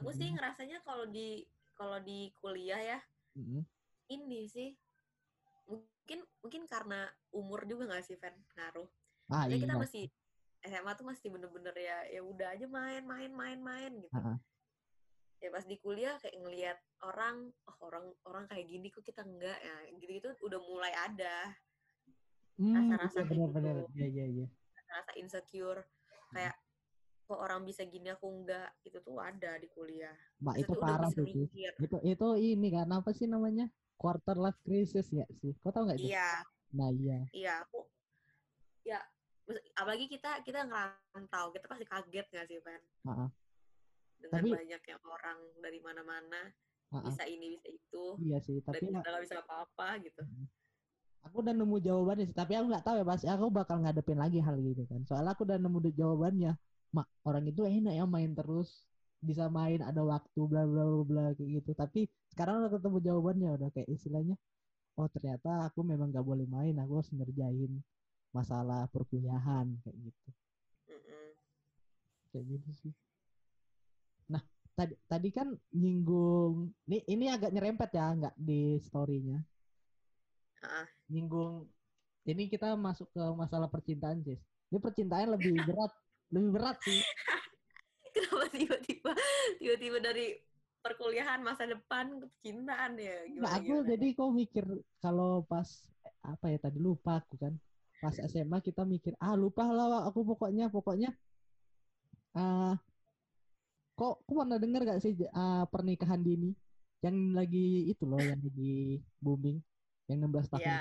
aku 0.00 0.10
sih 0.16 0.32
ngerasanya 0.32 0.80
kalau 0.82 1.06
di 1.06 1.44
kalau 1.76 2.00
di 2.00 2.32
kuliah 2.40 2.80
ya 2.80 2.98
Mm-mm. 3.36 3.62
ini 4.08 4.48
sih 4.48 4.72
mungkin 5.70 6.18
mungkin 6.42 6.62
karena 6.66 7.06
umur 7.30 7.62
juga 7.64 7.86
nggak 7.86 8.02
sih 8.02 8.18
Fen 8.18 8.34
ngaruh. 8.58 8.88
ah 9.30 9.46
Jadi 9.46 9.54
iya 9.56 9.62
kita 9.64 9.74
masih 9.78 10.04
SMA 10.60 10.92
tuh 10.98 11.06
masih 11.06 11.28
bener-bener 11.30 11.72
ya 11.78 11.98
ya 12.10 12.20
udah 12.20 12.52
aja 12.52 12.66
main 12.66 13.06
main 13.06 13.30
main 13.30 13.58
main 13.62 13.92
gitu. 14.02 14.12
Ah, 14.12 14.34
ah. 14.34 14.38
Ya 15.40 15.48
pas 15.48 15.64
di 15.64 15.78
kuliah 15.80 16.18
kayak 16.20 16.36
ngelihat 16.36 16.78
orang 17.00 17.48
oh 17.64 17.76
orang 17.86 18.04
orang 18.28 18.44
kayak 18.50 18.66
gini 18.68 18.92
kok 18.92 19.06
kita 19.06 19.24
enggak 19.24 19.56
ya 19.56 19.76
gitu-gitu 19.96 20.34
udah 20.44 20.60
mulai 20.60 20.92
ada 20.92 21.54
Hmm, 22.60 22.92
rasa-rasa 22.92 23.24
iya 23.24 23.24
benar-benar 23.24 23.74
gitu. 23.88 23.96
iya 23.96 24.06
iya 24.12 24.24
iya 24.28 24.46
rasa 24.84 25.16
insecure 25.16 25.80
kayak 26.28 26.52
kok 27.24 27.40
orang 27.40 27.64
bisa 27.64 27.88
gini 27.88 28.12
aku 28.12 28.28
enggak 28.28 28.68
itu 28.84 29.00
tuh 29.00 29.16
ada 29.16 29.56
di 29.56 29.64
kuliah. 29.72 30.12
mbak 30.44 30.60
itu 30.60 30.72
udah 30.76 30.82
parah 30.84 31.10
mikir. 31.16 31.72
itu 31.80 31.96
itu 32.04 32.26
ini 32.36 32.68
kan 32.68 32.90
apa 32.92 33.16
sih 33.16 33.24
namanya 33.24 33.72
quarter 34.00 34.32
life 34.34 34.56
crisis 34.64 35.12
ya 35.12 35.28
sih? 35.36 35.52
Kau 35.60 35.68
tahu 35.68 35.84
nggak 35.84 36.00
Cis? 36.00 36.08
Iya, 36.08 36.30
nah 36.72 36.88
iya. 36.88 37.18
Iya 37.36 37.52
aku 37.60 37.84
ya 38.80 38.96
apalagi 39.76 40.08
kita 40.08 40.40
kita 40.40 40.64
ngerantau 40.64 41.52
kita 41.52 41.68
pasti 41.68 41.84
kaget 41.84 42.26
nggak 42.32 42.46
sih 42.48 42.58
Fen 42.64 42.80
Ah, 43.04 43.26
ah. 43.26 43.30
dengan 44.16 44.40
Tapi- 44.40 44.52
banyaknya 44.56 44.96
orang 45.04 45.38
dari 45.60 45.78
mana-mana 45.84 46.40
Ah, 46.88 46.96
ah. 46.96 47.02
bisa 47.12 47.28
ini 47.28 47.54
bisa 47.54 47.68
itu 47.68 48.04
iya 48.24 48.38
sih 48.40 48.58
dan 48.64 48.72
tapi 48.72 48.88
kita 48.88 48.98
ya, 48.98 49.00
nggak 49.04 49.22
bisa 49.28 49.36
apa-apa 49.44 49.88
gitu. 50.00 50.22
Aku 51.28 51.44
udah 51.44 51.52
nemu 51.52 51.76
jawabannya 51.84 52.24
sih 52.24 52.34
tapi 52.34 52.56
aku 52.56 52.66
nggak 52.72 52.84
tahu 52.88 52.96
ya 52.96 53.04
pasti 53.04 53.26
aku 53.28 53.52
bakal 53.52 53.76
ngadepin 53.84 54.16
lagi 54.16 54.40
hal 54.40 54.56
gitu 54.56 54.88
kan. 54.88 55.04
Soalnya 55.04 55.36
aku 55.36 55.44
udah 55.44 55.60
nemu 55.60 55.78
jawabannya. 55.92 56.56
Mak 56.90 57.06
orang 57.28 57.44
itu 57.46 57.62
enak 57.68 57.92
ya 57.92 58.04
main 58.08 58.32
terus. 58.32 58.88
Bisa 59.20 59.52
main 59.52 59.84
ada 59.84 60.00
waktu 60.00 60.40
bla 60.48 60.64
bla 60.64 60.82
bla 60.88 61.02
bla 61.04 61.24
kayak 61.36 61.60
gitu. 61.60 61.70
Tapi 61.76 62.08
sekarang 62.30 62.64
udah 62.64 62.72
ketemu 62.78 62.98
jawabannya 63.02 63.48
udah 63.58 63.68
kayak 63.74 63.88
istilahnya 63.90 64.36
oh 64.98 65.08
ternyata 65.10 65.70
aku 65.70 65.80
memang 65.82 66.10
nggak 66.10 66.26
boleh 66.26 66.46
main 66.46 66.76
aku 66.78 67.00
harus 67.00 67.10
ngerjain 67.14 67.72
masalah 68.30 68.86
perkuliahan 68.94 69.66
kayak 69.82 69.96
gitu. 70.06 70.28
Mm-mm. 70.90 71.28
kayak 72.30 72.44
gitu 72.46 72.70
sih. 72.86 72.94
Nah 74.30 74.42
tadi 74.78 74.94
tadi 75.10 75.28
kan 75.34 75.50
nyinggung 75.74 76.70
ini 76.86 76.98
ini 77.10 77.26
agak 77.26 77.50
nyerempet 77.50 77.90
ya 77.90 78.06
nggak 78.14 78.34
di 78.38 78.78
storynya. 78.78 79.42
Nyinggung 81.10 81.66
ini 82.28 82.46
kita 82.46 82.78
masuk 82.78 83.10
ke 83.10 83.22
masalah 83.34 83.66
percintaan 83.66 84.22
Cis 84.22 84.38
ini 84.70 84.78
percintaan 84.78 85.34
lebih 85.34 85.58
berat 85.66 85.92
lebih 86.30 86.50
berat 86.54 86.78
sih. 86.86 87.02
Kenapa 88.14 88.46
tiba-tiba 88.54 89.12
tiba-tiba 89.58 89.98
dari 89.98 90.38
perkuliahan 90.80 91.44
masa 91.44 91.68
depan 91.68 92.20
ke 92.20 92.26
percintaan 92.28 92.96
ya 92.96 93.16
gimana, 93.28 93.60
aku 93.60 93.84
gimana? 93.84 93.88
jadi 93.92 94.06
kok 94.16 94.30
mikir 94.32 94.64
kalau 95.04 95.44
pas 95.44 95.68
apa 96.24 96.46
ya 96.52 96.58
tadi 96.60 96.78
lupa 96.80 97.20
aku 97.20 97.36
kan 97.36 97.54
pas 98.00 98.16
SMA 98.16 98.64
kita 98.64 98.88
mikir 98.88 99.12
ah 99.20 99.36
lupa 99.36 99.68
lah 99.68 100.08
aku 100.08 100.24
pokoknya 100.24 100.72
pokoknya 100.72 101.12
ah 102.32 102.80
kok 104.00 104.24
aku 104.24 104.32
pernah 104.32 104.56
dengar 104.56 104.88
gak 104.88 105.04
sih 105.04 105.12
ah, 105.36 105.68
pernikahan 105.68 106.24
dini 106.24 106.56
yang 107.04 107.36
lagi 107.36 107.92
itu 107.92 108.08
loh 108.08 108.20
yang 108.20 108.40
lagi 108.40 109.00
booming 109.20 109.60
yang 110.08 110.24
16 110.24 110.52
tahun 110.56 110.64
Iya. 110.64 110.80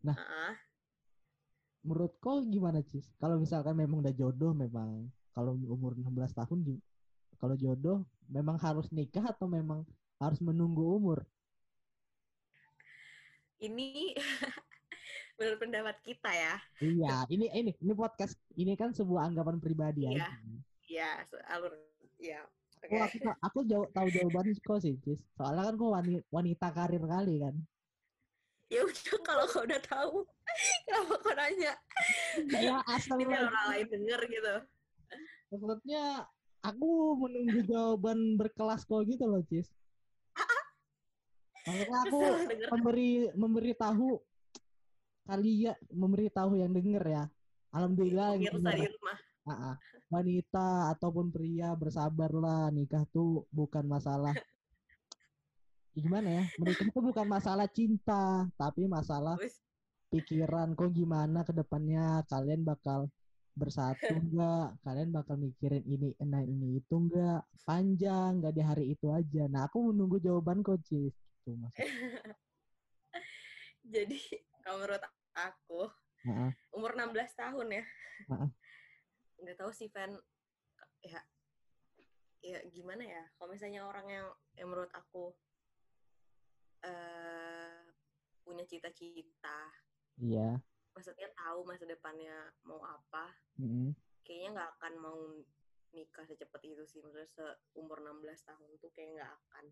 Nah. 0.00 0.16
Ah, 0.16 0.56
menurut 1.84 2.16
kau 2.20 2.44
gimana 2.44 2.84
Cis 2.84 3.08
kalau 3.16 3.40
misalkan 3.40 3.72
memang 3.76 4.04
udah 4.04 4.12
jodoh 4.12 4.52
memang 4.52 5.08
kalau 5.32 5.56
umur 5.56 5.96
16 5.96 6.12
tahun 6.36 6.58
kalau 7.40 7.56
jodoh 7.56 8.04
memang 8.28 8.60
harus 8.60 8.86
nikah 8.92 9.24
atau 9.24 9.48
memang 9.48 9.82
harus 10.20 10.38
menunggu 10.38 11.00
umur? 11.00 11.24
Ini 13.60 14.14
menurut 15.40 15.58
pendapat 15.60 15.96
kita 16.04 16.30
ya. 16.32 16.54
Iya 16.80 17.14
ini 17.32 17.48
ini 17.52 17.70
ini 17.80 17.92
podcast 17.96 18.36
ini 18.56 18.76
kan 18.76 18.92
sebuah 18.92 19.32
anggapan 19.32 19.56
pribadi 19.60 20.04
Iya. 20.04 20.28
aja 20.28 20.28
ya 20.90 21.10
alur 21.54 21.72
ya 22.20 22.40
oke. 22.82 22.92
Oh, 22.92 23.04
aku 23.06 23.16
aku 23.40 23.58
jauh 23.64 23.86
tahu 23.94 24.08
jawaban 24.12 24.52
kau 24.60 24.76
sih 24.76 24.96
Cis. 25.00 25.20
Soalnya 25.36 25.72
kan 25.72 25.74
kau 25.80 25.92
wani- 25.96 26.24
wanita 26.28 26.68
karir 26.72 27.00
kali 27.04 27.40
kan. 27.40 27.56
Ya 28.70 28.84
udah 28.86 29.16
kalau 29.24 29.44
kau 29.48 29.64
udah 29.64 29.80
tahu 29.82 30.24
kenapa 30.88 31.14
kau 31.20 31.32
nanya? 31.36 31.72
Ya 32.54 32.76
asal 32.92 33.16
orang 33.20 33.54
lain 33.72 33.86
denger 33.88 34.20
gitu. 34.28 34.54
Maksudnya 35.50 36.04
aku 36.60 37.16
menunggu 37.16 37.60
jawaban 37.64 38.36
berkelas 38.36 38.84
kau 38.84 39.00
gitu 39.04 39.24
loh 39.26 39.42
Cis. 39.48 39.68
Maksudnya 41.60 41.98
aku 42.08 42.20
memberi 42.72 43.10
memberi 43.36 43.72
tahu 43.76 44.16
kalian 45.28 45.76
memberi 45.92 46.26
tahu 46.32 46.56
yang 46.56 46.72
denger 46.72 47.04
ya. 47.04 47.24
Alhamdulillah 47.70 48.40
yang 48.40 48.42
di 48.42 48.48
denger. 48.50 48.90
rumah. 48.96 49.18
Ah, 49.48 49.52
ah. 49.72 49.74
wanita 50.12 50.92
ataupun 50.94 51.32
pria 51.32 51.72
bersabarlah 51.72 52.68
nikah 52.74 53.06
tuh 53.08 53.46
bukan 53.54 53.86
masalah 53.86 54.34
gimana 55.96 56.28
ya 56.28 56.44
menikah 56.58 56.86
itu 56.86 57.00
bukan 57.02 57.26
masalah 57.26 57.66
cinta 57.70 58.46
tapi 58.54 58.86
masalah 58.86 59.38
pikiran 60.10 60.74
kok 60.74 60.90
gimana 60.94 61.46
ke 61.46 61.54
depannya 61.54 62.26
kalian 62.26 62.62
bakal 62.66 63.06
bersatu 63.60 64.16
enggak 64.16 64.80
kalian 64.80 65.12
bakal 65.12 65.36
mikirin 65.36 65.84
ini 65.84 66.16
nah 66.24 66.40
ini 66.40 66.80
itu 66.80 66.94
enggak 66.96 67.44
panjang 67.68 68.40
enggak 68.40 68.54
di 68.56 68.62
hari 68.64 68.84
itu 68.96 69.12
aja. 69.12 69.44
Nah 69.52 69.68
aku 69.68 69.92
menunggu 69.92 70.16
jawaban 70.16 70.64
Cis 70.80 71.12
gitu 71.12 71.50
maksudnya 71.60 71.84
jadi 73.94 74.18
kalau 74.64 74.80
menurut 74.80 75.04
aku 75.36 75.82
Heeh. 76.24 76.50
umur 76.76 76.92
16 76.96 77.32
tahun 77.36 77.68
ya. 77.80 77.84
Heeh. 78.32 78.50
nggak 79.40 79.56
tahu 79.56 79.72
sih 79.72 79.88
Van 79.88 80.12
ya 81.00 81.20
ya 82.40 82.58
gimana 82.72 83.04
ya? 83.04 83.24
Kalau 83.36 83.52
misalnya 83.52 83.84
orang 83.84 84.06
yang 84.08 84.26
yang 84.56 84.68
menurut 84.68 84.92
aku 84.96 85.32
eh 86.80 87.80
punya 88.44 88.64
cita-cita 88.64 89.60
iya 90.20 90.58
maksudnya 90.94 91.28
tahu 91.38 91.62
masa 91.66 91.84
depannya 91.86 92.50
mau 92.66 92.82
apa 92.82 93.30
Mm-mm. 93.62 93.94
kayaknya 94.26 94.48
nggak 94.58 94.70
akan 94.78 94.94
mau 94.98 95.20
nikah 95.90 96.26
secepat 96.26 96.62
itu 96.66 96.82
sih 96.86 97.02
maksudnya 97.02 97.28
seumur 97.30 97.98
16 98.02 98.46
tahun 98.46 98.70
tuh 98.78 98.90
kayak 98.94 99.10
nggak 99.18 99.32
akan 99.34 99.64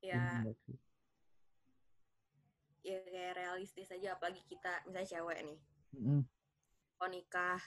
ya 0.00 0.24
sih. 0.64 0.78
ya 2.80 2.96
kayak 3.04 3.36
realistis 3.36 3.92
aja 3.92 4.16
apalagi 4.16 4.40
kita 4.48 4.80
misalnya 4.88 5.08
cewek 5.08 5.38
nih 5.44 5.60
Mm-mm. 6.00 6.20
kok 6.96 7.10
nikah 7.12 7.60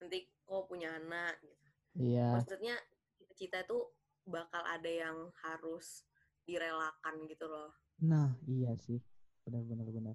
nanti 0.00 0.18
kok 0.48 0.64
punya 0.66 0.96
anak 0.96 1.36
gitu 1.44 1.68
iya 2.00 2.32
maksudnya 2.32 2.74
cita-cita 3.20 3.68
itu 3.68 3.78
bakal 4.24 4.64
ada 4.64 4.88
yang 4.88 5.28
harus 5.44 6.08
direlakan 6.48 7.28
gitu 7.28 7.46
loh 7.46 7.70
nah 8.00 8.32
iya 8.48 8.72
sih 8.80 8.98
benar 9.46 9.62
benar 9.66 9.88
benar. 9.90 10.14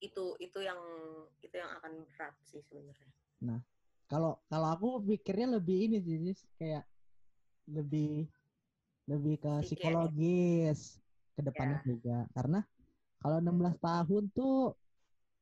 Itu 0.00 0.36
itu 0.38 0.58
yang 0.60 0.80
itu 1.40 1.54
yang 1.56 1.70
akan 1.80 2.04
berat 2.04 2.34
sih 2.44 2.60
sebenarnya. 2.64 3.10
Kalau 4.06 4.38
kalau 4.46 4.68
aku 4.70 4.88
pikirnya 5.02 5.58
lebih 5.58 5.90
ini 5.90 6.30
sih 6.30 6.50
kayak 6.60 6.86
lebih 7.66 8.30
lebih 9.10 9.34
ke 9.42 9.52
psikologis 9.66 11.02
ke 11.34 11.40
depannya 11.42 11.82
juga. 11.82 12.26
Karena 12.30 12.62
kalau 13.18 13.42
16 13.42 13.78
tahun 13.82 14.24
tuh 14.30 14.78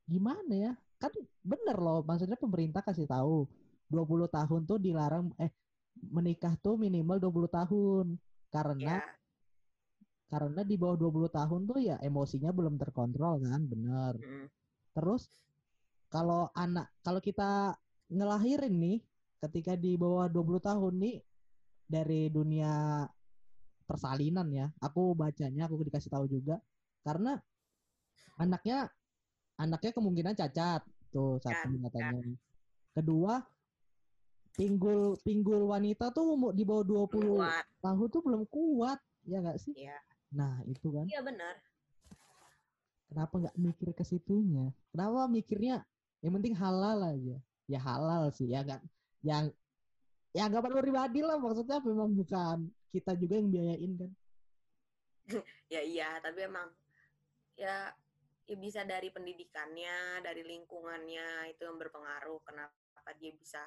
gimana 0.09 0.53
ya? 0.53 0.73
Kan 0.97 1.12
bener 1.44 1.77
loh 1.77 2.01
maksudnya 2.01 2.40
pemerintah 2.40 2.81
kasih 2.81 3.05
tahu 3.05 3.44
20 3.92 4.31
tahun 4.33 4.61
tuh 4.64 4.79
dilarang 4.81 5.29
eh 5.37 5.53
menikah 6.09 6.57
tuh 6.57 6.81
minimal 6.81 7.20
20 7.20 7.51
tahun. 7.53 8.07
Karena 8.49 9.03
ya 9.03 9.23
karena 10.28 10.62
di 10.66 10.74
bawah 10.74 10.96
20 10.98 11.30
tahun 11.30 11.60
tuh 11.68 11.78
ya 11.78 11.96
emosinya 12.00 12.50
belum 12.50 12.74
terkontrol 12.80 13.44
kan 13.44 13.60
bener 13.70 14.18
mm, 14.18 14.46
Terus 14.94 15.26
kalau 16.06 16.46
anak 16.54 16.87
kalau 17.02 17.18
kita 17.18 17.74
ngelahirin 18.06 18.78
nih 18.78 18.98
ketika 19.42 19.74
di 19.74 19.98
bawah 19.98 20.30
20 20.30 20.62
tahun 20.62 20.94
nih 21.02 21.16
dari 21.90 22.30
dunia 22.30 23.04
persalinan 23.84 24.48
ya. 24.54 24.70
Aku 24.80 25.12
bacanya, 25.18 25.66
aku 25.66 25.84
dikasih 25.84 26.08
tahu 26.08 26.30
juga 26.30 26.62
karena 27.04 27.37
anaknya 28.40 28.88
anaknya 29.60 29.92
kemungkinan 29.92 30.34
cacat 30.38 30.87
tuh 31.10 31.42
satu 31.42 31.74
katanya. 31.90 32.22
Kedua, 32.94 33.42
pinggul 34.54 35.18
pinggul 35.26 35.66
wanita 35.66 36.14
tuh 36.14 36.38
di 36.54 36.62
bawah 36.62 36.87
20 36.87 37.10
kuat 37.10 37.66
tahun 37.82 38.06
tuh 38.08 38.22
belum 38.22 38.42
kuat, 38.46 39.02
ya 39.26 39.42
nggak 39.42 39.58
sih? 39.58 39.74
Iya. 39.74 39.98
Nah, 40.35 40.61
itu 40.66 40.90
kan. 40.90 41.07
iya 41.07 41.23
benar 41.23 41.55
Kenapa 43.09 43.35
nggak 43.38 43.57
mikir 43.61 43.88
ke 43.94 44.03
situnya? 44.03 44.75
Kenapa 44.90 45.31
mikirnya 45.31 45.87
yang 46.18 46.35
penting 46.35 46.57
halal 46.59 46.99
aja? 46.99 47.38
Ya 47.70 47.79
halal 47.79 48.35
sih, 48.35 48.51
ya 48.51 48.66
nggak 48.66 48.83
yang 49.23 49.55
ya 50.35 50.51
nggak 50.51 50.66
perlu 50.66 50.83
pribadi 50.83 51.23
lah 51.23 51.38
maksudnya 51.38 51.79
memang 51.79 52.11
bukan 52.11 52.66
kita 52.90 53.14
juga 53.14 53.38
yang 53.38 53.49
biayain 53.55 53.92
kan. 53.94 54.11
ya 55.73 55.81
iya 55.81 56.18
tapi 56.18 56.42
emang 56.44 56.68
ya 57.55 57.94
ya 58.44 58.57
bisa 58.59 58.85
dari 58.85 59.09
pendidikannya 59.09 60.20
dari 60.20 60.42
lingkungannya 60.44 61.55
itu 61.55 61.64
yang 61.64 61.81
berpengaruh 61.81 62.42
kenapa 62.44 63.11
dia 63.16 63.33
bisa 63.33 63.62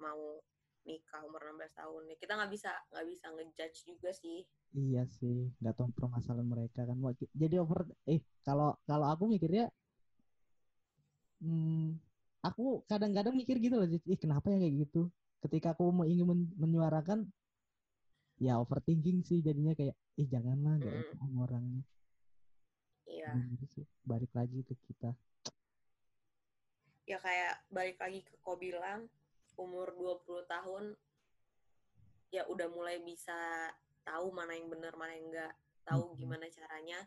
mau 0.00 0.38
nikah 0.88 1.20
umur 1.28 1.40
16 1.44 1.72
tahun 1.80 2.02
ya 2.10 2.16
kita 2.22 2.32
nggak 2.38 2.50
bisa 2.54 2.70
nggak 2.90 3.06
bisa 3.12 3.26
ngejudge 3.34 3.78
juga 3.90 4.10
sih 4.22 4.38
Iya 4.80 5.00
sih, 5.18 5.36
nggak 5.60 5.74
tahu 5.78 5.88
permasalahan 5.98 6.48
mereka 6.54 6.80
kan. 6.88 6.96
Jadi 7.42 7.54
over 7.64 7.80
eh 8.12 8.20
kalau 8.46 8.68
kalau 8.88 9.06
aku 9.12 9.24
mikirnya 9.32 9.64
hmm, 11.42 11.98
aku 12.46 12.62
kadang-kadang 12.90 13.34
mikir 13.40 13.56
gitu 13.64 13.74
loh, 13.80 13.86
ih 14.12 14.18
kenapa 14.22 14.46
ya 14.52 14.58
kayak 14.62 14.74
gitu? 14.86 14.98
Ketika 15.42 15.68
aku 15.74 15.82
mau 15.96 16.06
ingin 16.12 16.26
men- 16.30 16.54
menyuarakan 16.62 17.18
ya 18.46 18.52
overthinking 18.62 19.18
sih 19.28 19.38
jadinya 19.46 19.72
kayak 19.78 19.94
ih 20.20 20.26
janganlah 20.32 20.72
nggak 20.80 20.94
Mm. 20.98 21.18
sama 21.18 21.38
orangnya. 21.46 21.82
iya 23.12 23.30
sih. 23.74 23.84
Balik 24.10 24.30
lagi 24.38 24.58
ke 24.68 24.74
kita. 24.86 25.10
ya 27.08 27.16
kayak 27.24 27.54
balik 27.72 27.96
lagi 28.02 28.20
ke 28.20 28.34
kau 28.44 28.56
bilang 28.60 29.00
umur 29.58 29.90
20 29.92 30.46
tahun 30.46 30.94
ya 32.30 32.46
udah 32.46 32.68
mulai 32.68 33.02
bisa 33.02 33.68
tahu 34.04 34.30
mana 34.30 34.54
yang 34.54 34.68
benar 34.68 34.94
mana 34.94 35.12
yang 35.12 35.28
enggak 35.28 35.52
tahu 35.82 36.12
Mhm. 36.12 36.18
gimana 36.18 36.46
caranya 36.48 36.98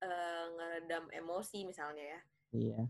eh, 0.00 0.44
ngeredam 0.50 1.08
emosi 1.10 1.64
misalnya 1.64 2.04
ya 2.04 2.20
Iya. 2.52 2.80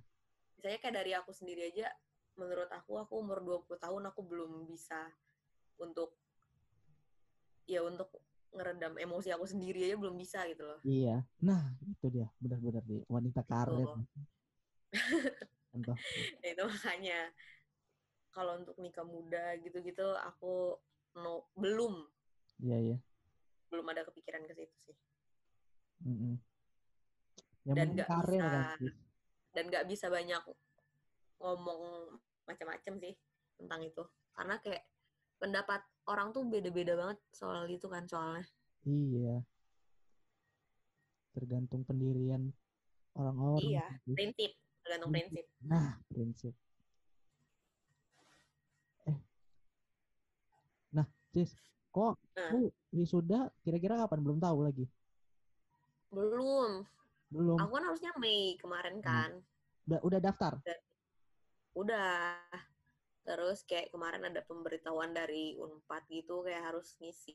misalnya 0.57 0.79
kayak 0.81 0.97
dari 0.97 1.13
aku 1.15 1.31
sendiri 1.31 1.71
aja 1.71 1.87
menurut 2.35 2.67
aku 2.69 2.99
aku 2.99 3.23
umur 3.23 3.39
20 3.41 3.79
tahun 3.79 4.03
aku 4.11 4.21
belum 4.27 4.67
bisa 4.67 5.13
untuk 5.79 6.19
ya 7.65 7.81
untuk 7.81 8.11
ngeredam 8.51 8.99
emosi 8.99 9.31
aku 9.31 9.47
sendiri 9.47 9.87
aja 9.87 9.97
belum 9.97 10.17
bisa 10.17 10.43
gitu 10.47 10.65
loh 10.65 10.81
Iya. 10.83 11.23
Nah, 11.43 11.75
itu 11.87 12.07
dia 12.09 12.27
benar-benar 12.39 12.83
di 12.83 13.03
wanita 13.07 13.43
karet. 13.43 13.89
Contoh. 15.71 15.97
ya 16.39 16.51
itu 16.55 16.63
makanya 16.63 17.19
kalau 18.35 18.59
untuk 18.59 18.75
nikah 18.77 19.07
muda 19.07 19.55
gitu-gitu 19.59 20.03
aku 20.21 20.75
no 21.17 21.47
belum 21.55 22.03
Iya, 22.59 22.77
iya. 22.85 22.97
belum 23.67 23.87
ada 23.89 24.03
kepikiran 24.05 24.43
ke 24.45 24.55
situ 24.55 24.77
sih 24.83 24.97
Mm-mm. 26.05 26.35
Yang 27.65 27.77
Dan 27.79 27.89
nggak 27.95 28.09
bisa- 28.11 28.43
kan. 28.45 28.79
Dan 29.55 29.65
nggak 29.71 29.87
bisa 29.87 30.07
banyak 30.09 30.43
ngomong 31.39 31.81
macam-macam 32.45 32.95
sih 32.99 33.15
tentang 33.57 33.81
itu 33.81 34.03
karena 34.35 34.59
kayak 34.59 34.85
pendapat 35.39 35.81
orang 36.05 36.29
tuh 36.31 36.45
beda-beda 36.45 36.93
banget 36.95 37.19
soal 37.31 37.65
itu 37.67 37.87
kan 37.87 38.05
soalnya 38.05 38.45
Iya. 38.85 39.41
Tergantung 41.33 41.83
pendirian 41.83 42.53
orang-orang. 43.15 43.65
Iya, 43.65 43.87
sih. 44.05 44.13
prinsip 44.13 44.51
tergantung 44.85 45.11
prinsip 45.11 45.45
Nah, 45.65 45.97
prinsip. 46.07 46.53
Eh. 49.05 49.19
Nah, 50.93 51.07
Cis, 51.35 51.51
kok 51.91 52.15
Nah. 52.39 52.51
lu 52.55 52.71
wisuda 52.95 53.51
kira-kira 53.61 53.99
kapan? 53.99 54.23
Belum 54.23 54.39
tahu 54.39 54.63
lagi. 54.63 54.87
belum 56.15 56.87
Belum. 57.27 57.59
aku 57.59 57.75
kan 57.75 57.85
harusnya 57.91 58.15
Mei 58.23 58.55
kemarin 58.63 59.03
Hmm. 59.03 59.03
kan 59.03 59.31
Udah 59.85 59.99
udah 60.07 60.21
daftar. 60.23 60.55
udah 61.75 62.39
terus 63.27 63.67
kayak 63.67 63.91
kemarin 63.91 64.23
ada 64.23 64.39
pemberitahuan 64.47 65.11
dari 65.11 65.59
Unpad 65.59 66.07
gitu 66.07 66.47
kayak 66.47 66.71
harus 66.71 66.95
ngisi 67.03 67.35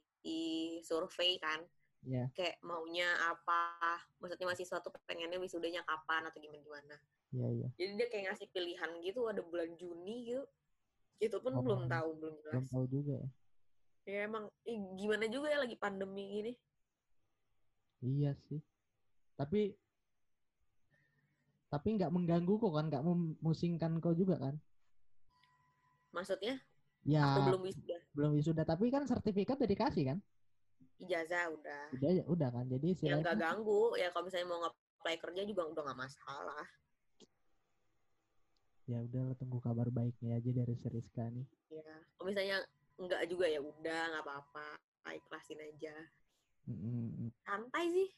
survei 0.80 1.36
kan 1.44 1.60
Iya. 2.08 2.32
kayak 2.32 2.64
maunya 2.64 3.04
apa 3.28 4.00
maksudnya 4.24 4.48
masih 4.48 4.64
suatu 4.64 4.88
pengennya 5.04 5.36
wisudanya 5.36 5.84
kapan 5.84 6.24
atau 6.24 6.40
gimana 6.40 6.64
gimana 6.64 6.96
Iya, 7.36 7.48
iya. 7.52 7.68
jadi 7.76 7.92
dia 8.00 8.08
kayak 8.08 8.24
ngasih 8.32 8.48
pilihan 8.56 8.92
gitu 9.04 9.28
ada 9.28 9.44
bulan 9.44 9.76
Juni 9.76 10.32
gitu 10.32 10.48
itu 11.20 11.36
pun 11.44 11.52
Oh, 11.52 11.60
belum 11.60 11.92
tahu 11.92 12.10
belum 12.16 12.36
Belum 12.40 12.64
jelas 12.64 12.72
tahu 12.72 12.86
juga 12.88 13.14
ya. 13.20 13.30
Ya 14.10 14.26
emang 14.26 14.50
ih, 14.66 14.80
gimana 14.98 15.30
juga 15.30 15.54
ya 15.54 15.62
lagi 15.62 15.78
pandemi 15.78 16.26
gini 16.42 16.54
Iya 18.00 18.32
sih. 18.48 18.64
Tapi 19.36 19.76
tapi 21.70 21.88
nggak 22.00 22.10
mengganggu 22.16 22.56
kok 22.58 22.74
kan, 22.74 22.86
nggak 22.90 23.04
memusingkan 23.06 23.92
kau 24.02 24.16
juga 24.16 24.40
kan? 24.40 24.56
maksudnya 26.10 26.58
Ya, 27.08 27.24
aku 27.24 27.54
belum 27.54 27.62
wisuda 27.64 27.98
belum 28.12 28.32
wisuda, 28.36 28.64
tapi 28.66 28.90
kan 28.92 29.06
sertifikat 29.08 29.56
udah 29.62 29.70
dikasih 29.70 30.04
kan? 30.16 30.18
ijazah 31.00 31.48
udah 31.56 31.84
Udah 31.96 32.10
ya, 32.12 32.24
udah 32.28 32.50
kan. 32.52 32.66
Jadi 32.68 32.86
yang 32.92 32.96
istilahnya 32.96 33.24
nggak 33.24 33.40
ganggu 33.40 33.84
ya 33.96 34.08
kalau 34.12 34.24
misalnya 34.28 34.48
mau 34.52 34.60
nge-apply 34.68 35.16
kerja 35.20 35.42
juga 35.48 35.62
udah 35.72 35.82
nggak 35.88 36.00
masalah 36.08 36.68
ya 38.90 38.98
udah 39.06 39.38
tunggu 39.38 39.62
kabar 39.62 39.94
baiknya 39.94 40.42
aja 40.42 40.50
dari 40.50 40.74
Seriska 40.82 41.30
nih. 41.30 41.46
ya 41.70 41.94
kalau 42.18 42.26
misalnya 42.26 42.58
nggak 43.00 43.22
juga 43.32 43.46
ya 43.48 43.60
udah 43.64 44.02
nggak 44.12 44.24
apa-apa 44.28 44.66
ikhlasin 45.10 45.58
aja 45.64 45.96
santai 47.48 47.86
sih 47.90 48.10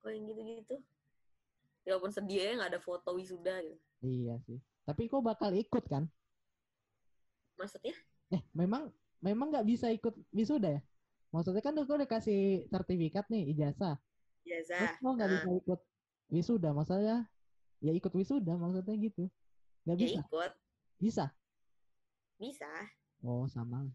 kalau 0.00 0.12
yang 0.14 0.24
gitu-gitu 0.30 0.76
ya 1.82 1.96
walaupun 1.96 2.12
sedih 2.14 2.38
ya 2.38 2.50
nggak 2.60 2.70
ada 2.76 2.80
foto 2.80 3.10
wisuda 3.16 3.58
gitu 3.64 3.80
Iya 4.00 4.40
sih. 4.48 4.56
Tapi 4.88 5.12
kok 5.12 5.20
bakal 5.20 5.52
ikut 5.52 5.84
kan? 5.84 6.08
maksudnya 7.60 7.92
Eh, 8.32 8.40
memang 8.56 8.88
memang 9.20 9.52
nggak 9.52 9.66
bisa 9.68 9.92
ikut 9.92 10.16
wisuda 10.32 10.78
ya? 10.78 10.80
Maksudnya 11.34 11.62
kan 11.62 11.76
kau 11.84 11.96
udah 12.00 12.08
kasih 12.08 12.64
sertifikat 12.72 13.28
nih 13.28 13.52
ijazah. 13.52 14.00
Terus 14.00 14.48
ijazah 14.64 14.88
kok 14.96 15.12
nggak 15.12 15.28
Nah, 15.28 15.36
bisa 15.36 15.48
ikut 15.60 15.80
wisuda? 16.32 16.68
Maksudnya 16.72 17.16
ya 17.84 17.92
ikut 17.92 18.12
wisuda 18.16 18.52
maksudnya 18.56 18.94
gitu. 18.96 19.28
Nggak 19.84 19.96
ya 19.96 20.00
bisa? 20.00 20.20
ikut 20.24 20.52
Bisa. 21.00 21.24
bisa 22.40 22.72
Oh, 23.24 23.46
sama. 23.48 23.90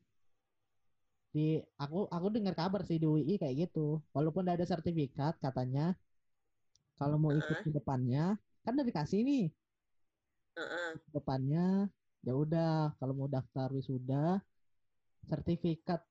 Di 1.33 1.45
aku 1.83 1.99
aku 2.15 2.27
dengar 2.35 2.53
kabar 2.61 2.81
sih 2.87 2.97
di 3.01 3.05
UI 3.13 3.33
kayak 3.41 3.55
gitu. 3.63 3.79
Walaupun 4.15 4.41
udah 4.45 4.55
ada 4.57 4.65
sertifikat 4.71 5.33
katanya 5.45 5.85
kalau 6.99 7.17
mau 7.23 7.33
ikut 7.41 7.55
Heeh. 7.55 7.65
ke 7.65 7.69
depannya 7.77 8.23
kan 8.63 8.71
udah 8.75 8.87
dikasih 8.89 9.19
nih 9.27 9.43
Heeh. 10.55 10.95
ke 11.03 11.09
depannya 11.17 11.65
ya 12.25 12.33
udah 12.43 12.71
kalau 12.99 13.13
mau 13.19 13.29
daftar 13.35 13.67
wisuda 13.77 14.41
sertifikat 15.29 16.01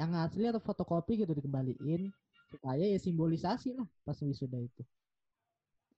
yang 0.00 0.10
asli 0.24 0.44
atau 0.50 0.62
fotokopi 0.66 1.12
gitu 1.24 1.32
dikembaliin 1.38 2.02
supaya 2.52 2.84
ya 2.92 2.98
simbolisasi 3.06 3.68
lah 3.78 3.88
pas 4.06 4.18
wisuda 4.28 4.58
itu. 4.68 4.82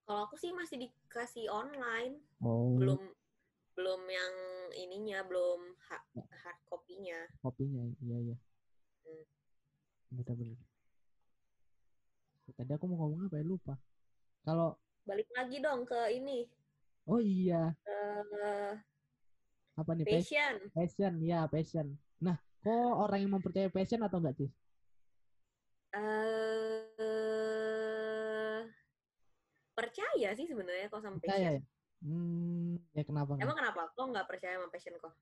kalau 0.06 0.20
aku 0.26 0.34
sih 0.42 0.50
masih 0.60 0.76
dikasih 0.88 1.46
online 1.60 2.14
Oh, 2.42 2.78
belum 2.78 3.00
belum 3.76 4.02
yang 4.18 4.34
ininya 4.74 5.24
belum 5.24 5.60
ha- 5.88 6.06
hard 6.14 6.58
copy-nya 6.68 7.28
kopinya 7.40 7.84
iya 8.04 8.16
iya. 8.32 8.36
Hmm. 9.04 9.24
Bener. 10.12 10.56
Tadi 12.56 12.72
aku 12.72 12.88
mau 12.88 13.04
ngomong 13.04 13.28
apa 13.28 13.36
ya 13.36 13.44
lupa. 13.44 13.74
Kalau 14.40 14.80
balik 15.04 15.28
lagi 15.32 15.56
dong 15.64 15.88
ke 15.88 16.12
ini 16.12 16.44
oh 17.08 17.16
iya 17.16 17.72
eh 17.88 18.76
apa 19.80 19.90
nih 19.96 20.04
passion? 20.04 20.54
passion 20.76 21.14
ya 21.24 21.48
passion. 21.48 21.96
Nah, 22.20 22.36
kok 22.60 22.92
orang 22.98 23.24
yang 23.24 23.32
mempercayai 23.38 23.72
passion 23.72 24.04
atau 24.04 24.20
enggak 24.20 24.36
sih? 24.36 24.50
eh 25.96 26.98
percaya 29.72 30.28
sih 30.36 30.44
sebenarnya 30.44 30.92
kok 30.92 31.00
sama 31.00 31.16
Percaya 31.16 31.56
passion 31.56 31.64
ya? 31.64 31.77
Hmm, 31.98 32.78
ya 32.94 33.02
kenapa 33.02 33.34
emang 33.42 33.56
kenapa 33.58 33.80
kok 33.90 34.06
nggak 34.06 34.26
percaya 34.30 34.54
sama 34.58 34.68
passion 34.70 34.94
kok 35.02 35.14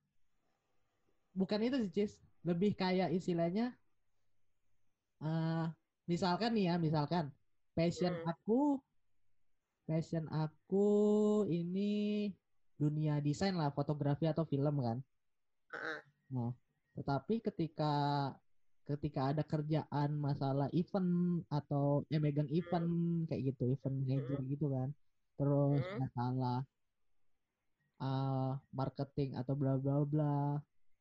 Bukan 1.37 1.61
itu 1.69 1.77
sih, 1.85 1.91
Cis. 1.93 2.13
Lebih 2.49 2.73
kayak 2.81 3.13
istilahnya 3.13 3.77
eh 5.21 5.67
misalkan 6.09 6.51
nih 6.57 6.65
ya, 6.73 6.75
misalkan 6.81 7.25
passion 7.77 8.13
Hmm. 8.13 8.29
aku 8.33 8.81
passion 9.89 10.25
aku 10.33 10.87
ini 11.49 12.33
dunia 12.81 13.21
desain 13.25 13.53
lah, 13.57 13.69
fotografi 13.73 14.25
atau 14.29 14.45
film 14.49 14.81
kan. 14.81 14.99
Heeh. 15.73 16.01
Nah, 16.33 16.51
tetapi 16.97 17.35
ketika 17.45 17.93
ketika 18.87 19.21
ada 19.35 19.43
kerjaan 19.43 20.11
masalah 20.27 20.69
event 20.71 21.43
atau 21.51 22.07
ya 22.13 22.19
megang 22.23 22.47
event 22.49 22.87
kayak 23.29 23.43
gitu 23.53 23.63
event 23.75 23.97
manager 24.01 24.39
gitu 24.47 24.67
kan 24.71 24.89
terus 25.37 25.85
Hmm. 25.85 25.99
masalah 26.01 26.59
uh, 28.01 28.53
marketing 28.73 29.37
atau 29.37 29.53
bla 29.53 29.77
bla 29.77 30.01
bla 30.03 30.37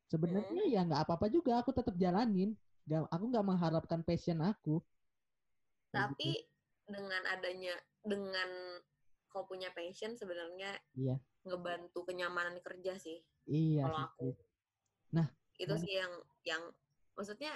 sebenarnya 0.07 0.63
ya 0.67 0.83
nggak 0.83 1.07
apa 1.07 1.13
apa 1.17 1.27
juga 1.27 1.59
aku 1.59 1.71
tetap 1.71 1.95
jalanin 1.95 2.53
Nggak- 2.85 3.09
aku 3.09 3.25
nggak 3.33 3.47
mengharapkan 3.47 4.01
passion 4.05 4.39
aku 4.39 4.77
Tapi 5.89 6.35
gitu. 6.35 6.91
dengan 6.91 7.23
adanya 7.31 7.73
dengan 8.03 8.49
kau 9.31 9.47
punya 9.47 9.71
passion 9.71 10.13
sebenarnya 10.13 10.75
Iya. 10.93 11.15
ngebantu 11.47 12.03
kenyamanan 12.03 12.59
kerja 12.59 12.99
sih. 12.99 13.23
iya 13.47 13.87
Kalau 13.87 13.99
aku. 14.11 14.27
Nah, 15.15 15.27
Itu 15.55 15.71
nah. 15.71 15.81
sih 15.81 15.93
yang 15.95 16.13
yang 16.43 16.63
maksudnya 17.15 17.55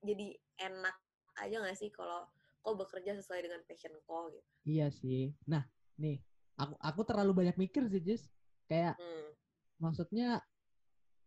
jadi 0.00 0.38
enak 0.62 0.96
aja 1.34 1.56
nggak 1.60 1.74
sih 1.76 1.90
kalau 1.90 2.30
kau 2.64 2.74
bekerja 2.74 3.12
sesuai 3.20 3.44
dengan 3.44 3.60
passion 3.68 3.92
kau 4.08 4.32
gitu. 4.32 4.48
iya 4.64 4.88
sih 4.88 5.36
nah 5.44 5.62
nih 6.00 6.18
aku 6.56 6.74
aku 6.80 7.00
terlalu 7.04 7.44
banyak 7.44 7.56
mikir 7.60 7.84
sih 7.92 8.00
Jis 8.00 8.24
kayak 8.66 8.96
Hmm. 8.96 9.28
maksudnya 9.76 10.40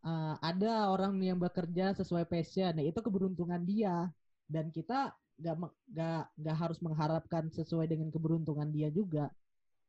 uh, 0.02 0.36
ada 0.42 0.90
orang 0.90 1.14
yang 1.22 1.38
bekerja 1.38 1.94
sesuai 1.94 2.26
passion 2.26 2.74
nah 2.74 2.82
itu 2.82 2.98
keberuntungan 2.98 3.62
dia 3.62 4.10
dan 4.50 4.74
kita 4.74 5.14
nggak 5.38 5.56
nggak 5.94 6.22
nggak 6.42 6.58
harus 6.58 6.82
mengharapkan 6.82 7.46
sesuai 7.54 7.86
dengan 7.86 8.10
keberuntungan 8.10 8.74
dia 8.74 8.90
juga 8.90 9.30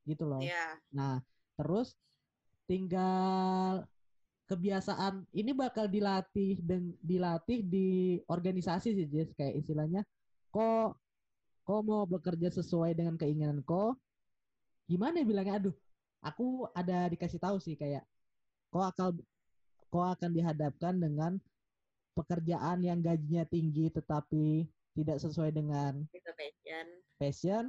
gitu 0.05 0.29
loh 0.29 0.45
Iya. 0.45 0.77
nah 0.93 1.25
terus 1.57 1.97
tinggal 2.69 3.89
kebiasaan 4.49 5.25
ini 5.33 5.53
bakal 5.53 5.89
dilatih 5.89 6.61
dan 6.65 6.93
dilatih 7.01 7.65
di 7.65 7.89
organisasi 8.29 8.93
sih 8.97 9.07
Jess 9.09 9.33
kayak 9.37 9.61
istilahnya 9.61 10.05
kok 10.49 10.97
kok 11.69 11.81
mau 11.85 12.09
bekerja 12.09 12.49
sesuai 12.49 12.97
dengan 12.97 13.21
keinginan 13.21 13.61
kok 13.61 14.01
gimana 14.89 15.21
ya 15.21 15.27
bilangnya 15.29 15.55
aduh 15.61 15.77
aku 16.25 16.65
ada 16.73 17.13
dikasih 17.13 17.37
tahu 17.37 17.61
sih 17.61 17.77
kayak 17.77 18.09
kok 18.73 18.85
akan 18.97 19.21
kok 19.93 20.07
akan 20.17 20.31
dihadapkan 20.33 20.97
dengan 20.97 21.37
pekerjaan 22.17 22.81
yang 22.81 23.05
gajinya 23.05 23.45
tinggi 23.45 23.93
tetapi 23.93 24.65
tidak 24.97 25.21
sesuai 25.21 25.53
dengan 25.53 26.09
Itu 26.09 26.33
passion. 26.33 26.87
passion 27.21 27.65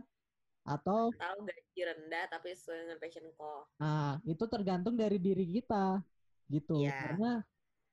atau 0.63 1.11
Tahu 1.11 1.37
gaji 1.43 1.81
rendah 1.83 2.23
tapi 2.31 2.55
sesuai 2.55 2.77
dengan 2.87 2.97
passion 3.03 3.25
kau. 3.35 3.67
ah 3.83 4.15
itu 4.23 4.43
tergantung 4.47 4.95
dari 4.95 5.19
diri 5.19 5.43
kita 5.59 5.99
gitu 6.47 6.87
Iya. 6.87 6.95
karena 7.03 7.31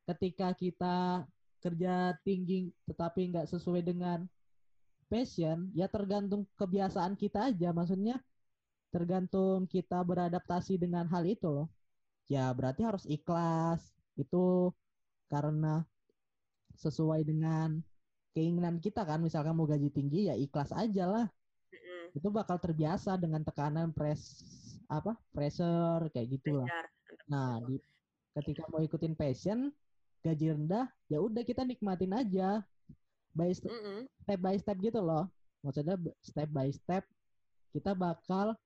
ketika 0.06 0.54
kita 0.54 0.96
kerja 1.58 2.14
tinggi 2.22 2.70
tetapi 2.86 3.20
nggak 3.34 3.50
sesuai 3.50 3.82
dengan 3.82 4.22
passion 5.06 5.70
ya 5.72 5.86
tergantung 5.86 6.46
kebiasaan 6.58 7.14
kita 7.18 7.50
aja. 7.52 7.70
Maksudnya 7.70 8.18
tergantung 8.90 9.66
kita 9.66 10.02
beradaptasi 10.02 10.78
dengan 10.78 11.06
hal 11.10 11.24
itu 11.26 11.48
loh. 11.48 11.68
Ya 12.26 12.50
berarti 12.54 12.82
harus 12.82 13.04
ikhlas. 13.06 13.82
Itu 14.18 14.74
karena 15.30 15.82
sesuai 16.76 17.22
dengan 17.26 17.80
keinginan 18.34 18.82
kita 18.82 19.06
kan. 19.06 19.22
Misalkan 19.22 19.54
mau 19.56 19.66
gaji 19.66 19.88
tinggi 19.90 20.28
ya 20.30 20.34
ikhlas 20.36 20.70
aja 20.74 21.06
lah. 21.06 21.26
Mm-mm. 21.66 22.14
itu 22.14 22.28
bakal 22.30 22.62
terbiasa 22.62 23.18
dengan 23.18 23.42
tekanan 23.42 23.90
press 23.90 24.46
apa 24.86 25.18
pressure 25.34 26.06
kayak 26.14 26.38
gitulah. 26.38 26.66
Belajar. 26.66 26.86
nah 27.26 27.58
di 27.66 27.74
ketika 28.38 28.68
mau 28.70 28.84
ikutin 28.84 29.18
passion 29.18 29.72
gaji 30.22 30.52
rendah 30.52 30.86
ya 31.08 31.18
udah 31.18 31.42
kita 31.42 31.64
nikmatin 31.64 32.12
aja 32.12 32.60
by 33.36 33.52
st- 33.52 33.68
Mm-mm. 33.68 34.08
step 34.24 34.40
by 34.40 34.56
step 34.56 34.76
gitu 34.80 34.98
loh 34.98 35.28
maksudnya 35.60 35.94
step 36.24 36.48
by 36.48 36.68
step 36.72 37.04
kita 37.70 37.92
bakal 37.92 38.56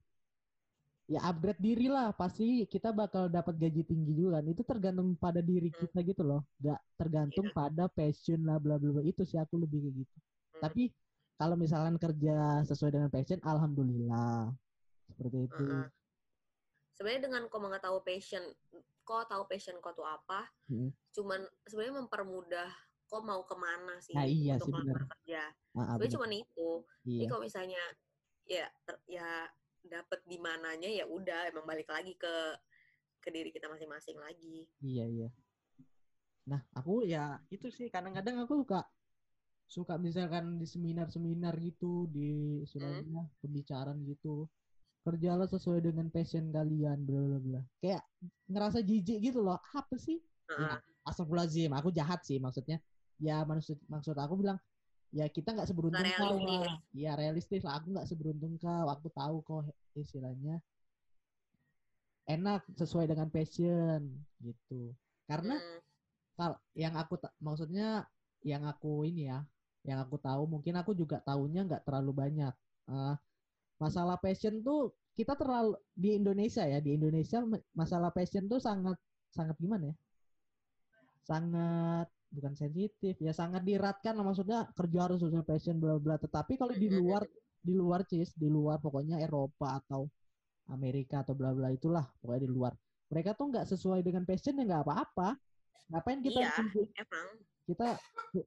ya 1.04 1.26
upgrade 1.26 1.58
diri 1.58 1.90
lah 1.90 2.14
pasti 2.14 2.62
kita 2.64 2.94
bakal 2.94 3.26
dapat 3.26 3.58
gaji 3.58 3.82
tinggi 3.82 4.14
juga 4.14 4.38
kan 4.38 4.46
itu 4.46 4.62
tergantung 4.62 5.18
pada 5.18 5.42
diri 5.42 5.74
Hmm. 5.74 5.82
kita 5.82 5.98
gitu 6.06 6.22
loh 6.22 6.46
nggak 6.62 6.80
tergantung 6.94 7.46
Iya. 7.50 7.54
pada 7.56 7.84
passion 7.90 8.46
lah 8.46 8.62
bla 8.62 8.78
bla 8.78 8.94
bla 8.94 9.02
itu 9.02 9.26
sih 9.26 9.34
aku 9.34 9.58
lebih 9.58 9.82
kayak 9.82 9.94
gitu 10.06 10.16
Hmm. 10.54 10.62
tapi 10.62 10.82
kalau 11.34 11.58
misalkan 11.58 11.98
kerja 11.98 12.62
sesuai 12.62 12.94
dengan 12.94 13.10
passion 13.10 13.42
alhamdulillah 13.42 14.54
seperti 15.10 15.50
itu 15.50 15.64
Heeh. 15.66 15.86
Sebenarnya 16.90 17.32
dengan 17.32 17.48
kau 17.48 17.64
mengetahui 17.64 18.04
passion, 18.04 18.44
kau 19.02 19.24
tahu 19.24 19.48
passion 19.48 19.72
kau 19.80 19.88
tuh 19.90 20.04
apa, 20.04 20.44
Mm. 20.68 20.92
cuman 21.16 21.40
sebenarnya 21.64 21.96
mempermudah 21.96 22.68
kau 23.10 23.20
mau 23.26 23.42
ke 23.42 23.58
mana 23.58 23.98
sih 23.98 24.14
Nah, 24.14 24.22
iya 24.24 24.54
untuk 24.56 24.70
sih, 24.70 24.74
melamar 24.78 25.04
kerja. 25.18 25.42
Bener. 25.98 26.10
cuman 26.14 26.30
itu. 26.30 26.70
Jadi 27.02 27.18
iya 27.18 27.26
kalau 27.26 27.42
misalnya 27.42 27.82
ya 28.46 28.66
ter- 28.86 29.04
ya 29.10 29.30
dapat 29.82 30.20
di 30.30 30.38
mananya 30.38 30.86
ya 30.86 31.04
udah 31.10 31.50
emang 31.50 31.66
balik 31.66 31.90
lagi 31.90 32.14
ke 32.14 32.34
ke 33.20 33.28
diri 33.34 33.50
kita 33.50 33.66
masing-masing 33.66 34.16
lagi. 34.16 34.64
Iya 34.80 35.04
iya. 35.10 35.28
Nah 36.46 36.62
aku 36.72 37.02
ya 37.04 37.36
itu 37.50 37.68
sih 37.68 37.90
kadang-kadang 37.90 38.46
aku 38.46 38.62
suka 38.62 38.86
suka 39.70 39.94
misalkan 40.02 40.58
di 40.58 40.66
seminar-seminar 40.66 41.54
gitu 41.62 42.10
di 42.10 42.58
istilahnya 42.66 43.22
pembicaraan 43.38 44.02
gitu 44.02 44.50
kerjalah 45.06 45.46
sesuai 45.46 45.80
dengan 45.80 46.10
passion 46.10 46.50
kalian 46.50 47.06
bla 47.06 47.20
bla 47.22 47.38
bla 47.38 47.60
kayak 47.78 48.02
ngerasa 48.50 48.82
jijik 48.82 49.22
gitu 49.30 49.40
loh 49.46 49.62
apa 49.72 49.94
sih 49.94 50.18
Heeh. 50.50 50.76
astagfirullahaladzim 51.06 51.70
aku 51.70 51.94
jahat 51.94 52.18
sih 52.26 52.42
maksudnya 52.42 52.82
ya 53.26 53.36
maksud 53.50 53.76
maksud 53.92 54.16
aku 54.16 54.34
bilang 54.40 54.58
ya 55.18 55.26
kita 55.36 55.48
nggak 55.54 55.68
seberuntung 55.70 56.10
kau 56.18 56.36
lah 56.48 56.78
ya 56.94 57.12
realistis 57.20 57.62
lah. 57.66 57.74
Aku 57.78 57.86
nggak 57.94 58.08
seberuntung 58.10 58.54
kau. 58.64 58.86
Aku 58.94 59.06
tahu 59.12 59.36
kok 59.46 59.62
istilahnya 59.98 60.54
enak 62.34 62.62
sesuai 62.78 63.06
dengan 63.10 63.28
passion 63.34 64.00
gitu. 64.40 64.94
Karena 65.28 65.58
Hmm. 65.58 65.80
kal 66.38 66.52
yang 66.72 66.94
aku 66.96 67.14
maksudnya 67.42 68.08
yang 68.40 68.62
aku 68.64 69.04
ini 69.04 69.28
ya 69.28 69.44
yang 69.88 69.98
aku 70.04 70.16
tahu 70.20 70.42
mungkin 70.48 70.74
aku 70.80 70.92
juga 70.96 71.20
tahunya 71.28 71.60
nggak 71.68 71.82
terlalu 71.86 72.12
banyak. 72.22 72.54
Eh, 72.90 73.14
masalah 73.82 74.16
passion 74.24 74.54
tuh 74.66 74.92
kita 75.18 75.34
terlalu 75.40 75.76
di 76.02 76.16
Indonesia 76.20 76.64
ya 76.72 76.78
di 76.80 76.90
Indonesia 76.98 77.38
ma- 77.44 77.66
masalah 77.76 78.10
passion 78.14 78.44
tuh 78.52 78.60
sangat 78.62 78.96
sangat 79.36 79.56
gimana 79.62 79.84
ya? 79.92 79.96
Sangat 81.28 82.08
bukan 82.30 82.54
sensitif 82.54 83.18
ya 83.18 83.34
sangat 83.34 83.66
diratkan 83.66 84.14
lah, 84.14 84.22
maksudnya 84.22 84.70
kerja 84.78 84.98
harus 85.10 85.18
sesuai 85.18 85.42
passion 85.42 85.82
bla 85.82 85.98
bla 85.98 86.14
tetapi 86.14 86.54
kalau 86.54 86.70
di 86.70 86.86
luar 86.86 87.26
di 87.60 87.74
luar 87.74 88.06
cis 88.06 88.30
di 88.38 88.46
luar 88.46 88.78
pokoknya 88.78 89.18
Eropa 89.18 89.82
atau 89.82 90.06
Amerika 90.70 91.26
atau 91.26 91.34
bla 91.34 91.50
bla 91.50 91.74
itulah 91.74 92.06
pokoknya 92.22 92.42
di 92.46 92.50
luar 92.50 92.72
mereka 93.10 93.34
tuh 93.34 93.50
nggak 93.50 93.66
sesuai 93.66 94.00
dengan 94.06 94.22
passion 94.22 94.54
ya 94.56 94.64
nggak 94.64 94.82
apa-apa 94.86 95.28
ngapain 95.90 96.22
kita 96.22 96.38
Iya. 96.38 96.50
nunggu 96.54 96.82
Emang 96.94 97.28
kita 97.66 97.88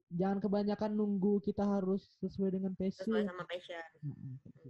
jangan 0.08 0.38
kebanyakan 0.40 0.90
nunggu 0.96 1.44
kita 1.44 1.64
harus 1.64 2.08
sesuai 2.24 2.56
dengan 2.56 2.72
sesuai 2.72 2.88
passion 2.88 3.24
sama 3.28 3.44
passion. 3.44 3.84
Gitu. 4.00 4.68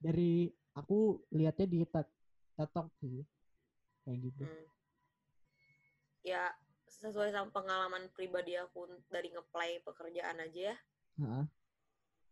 dari 0.00 0.32
aku 0.72 1.20
lihatnya 1.36 1.66
di 1.68 1.84
tetok 2.56 2.88
sih 3.04 3.20
kayak 4.08 4.18
gitu 4.24 4.44
Hmm. 4.48 4.66
Ya 6.26 6.50
sesuai 6.98 7.30
sama 7.30 7.50
pengalaman 7.54 8.10
pribadi 8.10 8.58
aku 8.58 8.90
dari 9.06 9.30
ngeplay 9.30 9.78
pekerjaan 9.82 10.42
aja 10.42 10.74
ya. 10.74 10.76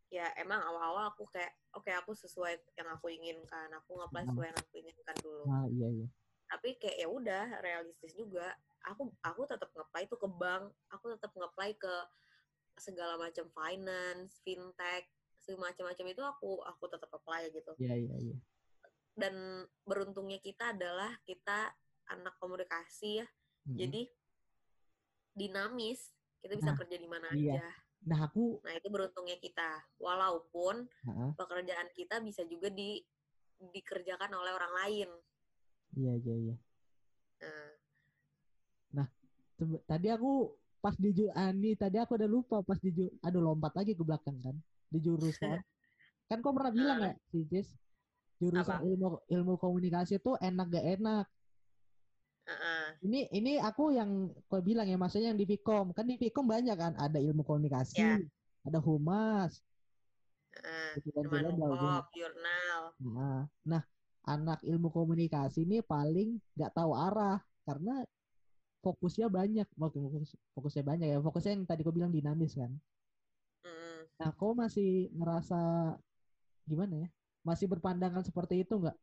Ya 0.07 0.27
emang 0.39 0.63
awal-awal 0.63 1.11
aku 1.11 1.27
kayak 1.31 1.51
oke 1.75 1.91
aku 1.91 2.15
sesuai 2.15 2.59
yang 2.79 2.89
aku 2.95 3.11
inginkan. 3.11 3.69
Aku 3.83 3.99
ngeplay 3.99 4.23
Hmm. 4.23 4.31
sesuai 4.35 4.49
yang 4.55 4.59
aku 4.59 4.75
inginkan 4.79 5.17
dulu. 5.19 5.45
nah 5.47 5.67
iya 5.67 5.89
iya 5.91 6.07
Tapi 6.47 6.79
kayak 6.79 6.99
ya 7.03 7.09
udah 7.11 7.45
realistis 7.59 8.15
juga. 8.15 8.55
Aku 8.87 9.11
aku 9.23 9.43
tetap 9.51 9.67
ngeplay 9.75 10.07
itu 10.07 10.15
ke 10.15 10.29
bank. 10.31 10.71
Aku 10.95 11.11
tetap 11.11 11.35
ngeplay 11.35 11.75
ke 11.75 11.95
segala 12.79 13.19
macam 13.19 13.51
finance, 13.51 14.39
fintech, 14.47 15.11
semacam-macam 15.43 16.07
itu 16.07 16.23
aku 16.23 16.63
aku 16.63 16.85
tetap 16.87 17.11
apply 17.11 17.51
gitu. 17.51 17.75
iya 17.83 17.99
iya 17.99 18.15
iya 18.19 18.37
Dan 19.17 19.65
beruntungnya 19.83 20.39
kita 20.39 20.71
adalah 20.77 21.19
kita 21.27 21.75
anak 22.15 22.39
komunikasi 22.39 23.25
ya. 23.25 23.27
Mm-mm. 23.67 23.75
Jadi 23.75 24.03
dinamis. 25.37 26.11
Kita 26.41 26.57
bisa 26.57 26.73
Nah, 26.73 26.79
kerja 26.81 26.97
di 26.97 27.09
mana 27.09 27.29
iya. 27.37 27.61
aja. 27.61 27.69
nah 28.07 28.23
aku 28.25 28.63
Nah, 28.65 28.73
itu 28.77 28.89
beruntungnya 28.89 29.37
kita. 29.37 29.83
Walaupun 30.01 30.89
Heeh. 30.89 31.31
pekerjaan 31.37 31.89
kita 31.93 32.19
bisa 32.25 32.43
juga 32.49 32.73
di 32.73 33.05
dikerjakan 33.57 34.33
oleh 34.33 34.53
orang 34.53 34.73
lain. 34.85 35.09
iya 35.97 36.13
iya 36.19 36.35
iya 36.37 36.57
Nah, 38.93 39.09
Sebe- 39.57 39.81
tadi 39.89 40.09
aku 40.13 40.53
pas 40.81 40.93
di 40.97 41.11
ju- 41.13 41.33
ah, 41.33 41.51
tadi 41.53 41.97
aku 41.99 42.15
udah 42.15 42.29
lupa 42.31 42.57
pas 42.63 42.79
di 42.79 42.93
aduh 43.25 43.43
lompat 43.43 43.73
lagi 43.75 43.97
ke 43.97 44.05
belakang 44.05 44.39
kan 44.45 44.57
di 44.93 44.99
jurusan 45.03 45.59
kan 46.31 46.39
kau 46.45 46.53
pernah 46.55 46.71
bilang 46.71 46.97
Ah. 46.97 47.01
nggak 47.11 47.17
sih 47.33 47.43
Cis 47.51 47.69
jurusan 48.39 48.79
Apa? 48.79 48.87
ilmu 48.87 49.09
ilmu 49.27 49.53
komunikasi 49.57 50.21
tuh 50.21 50.37
enak 50.39 50.69
gak 50.69 50.87
enak 51.01 51.25
heeh. 52.47 52.87
ini 53.07 53.21
ini 53.35 53.53
aku 53.59 53.93
yang 53.99 54.31
kau 54.47 54.63
bilang 54.63 54.87
ya 54.87 54.97
maksudnya 54.97 55.35
yang 55.35 55.41
di 55.41 55.47
Vkom 55.47 55.93
kan 55.97 56.07
di 56.07 56.17
Vkom 56.17 56.47
banyak 56.47 56.77
kan 56.79 56.93
ada 56.97 57.19
ilmu 57.19 57.43
komunikasi 57.43 57.99
Ya. 58.01 58.19
ada 58.67 58.79
humas 58.83 59.63
pop, 61.69 62.05
jurnal. 62.17 62.81
Nah, 63.03 63.41
nah, 63.67 63.83
anak 64.25 64.59
ilmu 64.65 64.89
komunikasi 64.89 65.69
ini 65.69 65.79
paling 65.85 66.41
nggak 66.57 66.73
tahu 66.73 66.93
arah 66.97 67.39
karena 67.69 68.03
fokusnya 68.81 69.27
banyak, 69.29 69.67
fokus, 69.77 70.33
fokusnya 70.55 70.85
banyak 70.87 71.07
ya. 71.13 71.19
Fokusnya 71.21 71.53
yang 71.59 71.65
tadi 71.69 71.81
kau 71.85 71.93
bilang 71.93 72.15
dinamis 72.15 72.55
kan. 72.57 72.73
Mm. 73.67 73.99
Nah, 74.17 74.31
kau 74.39 74.53
masih 74.57 75.13
ngerasa 75.13 75.61
gimana 76.65 76.95
ya? 77.07 77.09
Masih 77.47 77.67
berpandangan 77.71 78.25
seperti 78.27 78.65
itu 78.65 78.75
nggak? 78.79 78.97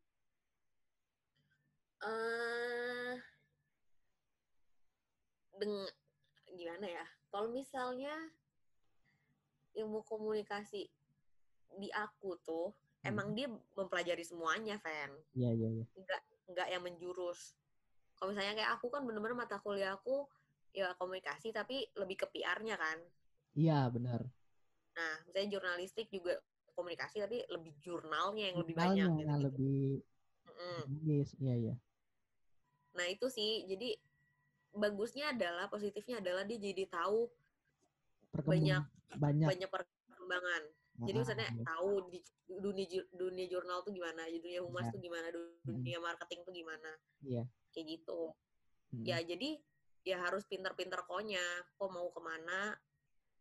eh 2.03 3.15
deng 5.63 5.87
gimana 6.59 6.85
ya? 6.91 7.05
Kalau 7.31 7.47
misalnya 7.49 8.11
ilmu 9.79 10.03
komunikasi 10.03 10.85
di 11.79 11.89
aku 11.89 12.35
tuh 12.43 12.75
Hmm. 13.03 13.15
emang 13.15 13.27
dia 13.35 13.47
mempelajari 13.75 14.23
semuanya, 14.23 14.79
Fan. 14.79 15.11
Iya, 15.35 15.51
iya, 15.55 15.69
iya. 15.79 15.85
Enggak 15.95 16.21
enggak 16.47 16.67
yang 16.71 16.83
menjurus. 16.83 17.55
Kalau 18.15 18.31
misalnya 18.31 18.55
kayak 18.55 18.71
aku 18.79 18.87
kan 18.87 19.03
bener-bener 19.03 19.35
mata 19.35 19.59
kuliah 19.59 19.95
aku 19.95 20.23
ya 20.71 20.95
komunikasi 20.95 21.51
tapi 21.51 21.83
lebih 21.99 22.23
ke 22.23 22.27
PR-nya 22.31 22.79
kan. 22.79 22.99
Iya, 23.55 23.91
benar. 23.91 24.23
Nah, 24.95 25.13
misalnya 25.27 25.49
jurnalistik 25.59 26.07
juga 26.11 26.39
komunikasi 26.73 27.21
tapi 27.21 27.43
lebih 27.51 27.75
jurnalnya 27.83 28.49
yang 28.53 28.57
lebih 28.63 28.75
banyak 28.75 28.95
Jurnalnya 29.03 29.19
gitu. 29.19 29.27
yang 29.27 29.41
lebih 29.47 29.81
Mm. 30.53 30.83
yes, 31.07 31.29
iya, 31.43 31.55
iya. 31.59 31.75
Nah, 32.93 33.05
itu 33.09 33.25
sih. 33.27 33.65
Jadi 33.67 33.97
bagusnya 34.73 35.31
adalah 35.31 35.69
positifnya 35.69 36.19
adalah 36.19 36.43
dia 36.43 36.57
jadi 36.57 36.89
tahu 36.89 37.29
banyak 38.33 38.83
banyak. 39.17 39.47
banyak 39.47 39.69
perkembangan. 39.69 40.63
Jadi 41.05 41.17
Ah, 41.17 41.21
misalnya 41.25 41.47
iya. 41.49 41.63
tahu 41.65 41.91
di 42.09 42.19
dunia 42.53 42.85
dunia 43.09 43.45
jurnal 43.49 43.81
tuh 43.81 43.93
gimana, 43.93 44.29
dunia 44.29 44.61
humas 44.61 44.85
Iya. 44.89 44.93
tuh 44.93 44.99
gimana, 45.01 45.27
du- 45.33 45.57
dunia 45.65 45.97
marketing 45.97 46.39
tuh 46.45 46.53
gimana. 46.53 46.91
Iya. 47.25 47.43
Kayak 47.73 47.85
gitu. 47.97 48.21
Mm. 48.93 49.05
Ya 49.09 49.17
jadi 49.25 49.49
ya 50.05 50.17
harus 50.21 50.45
pinter-pinter 50.45 51.01
konya. 51.09 51.41
Kok 51.77 51.89
mau 51.89 52.09
ke 52.13 52.21
mana? 52.21 52.77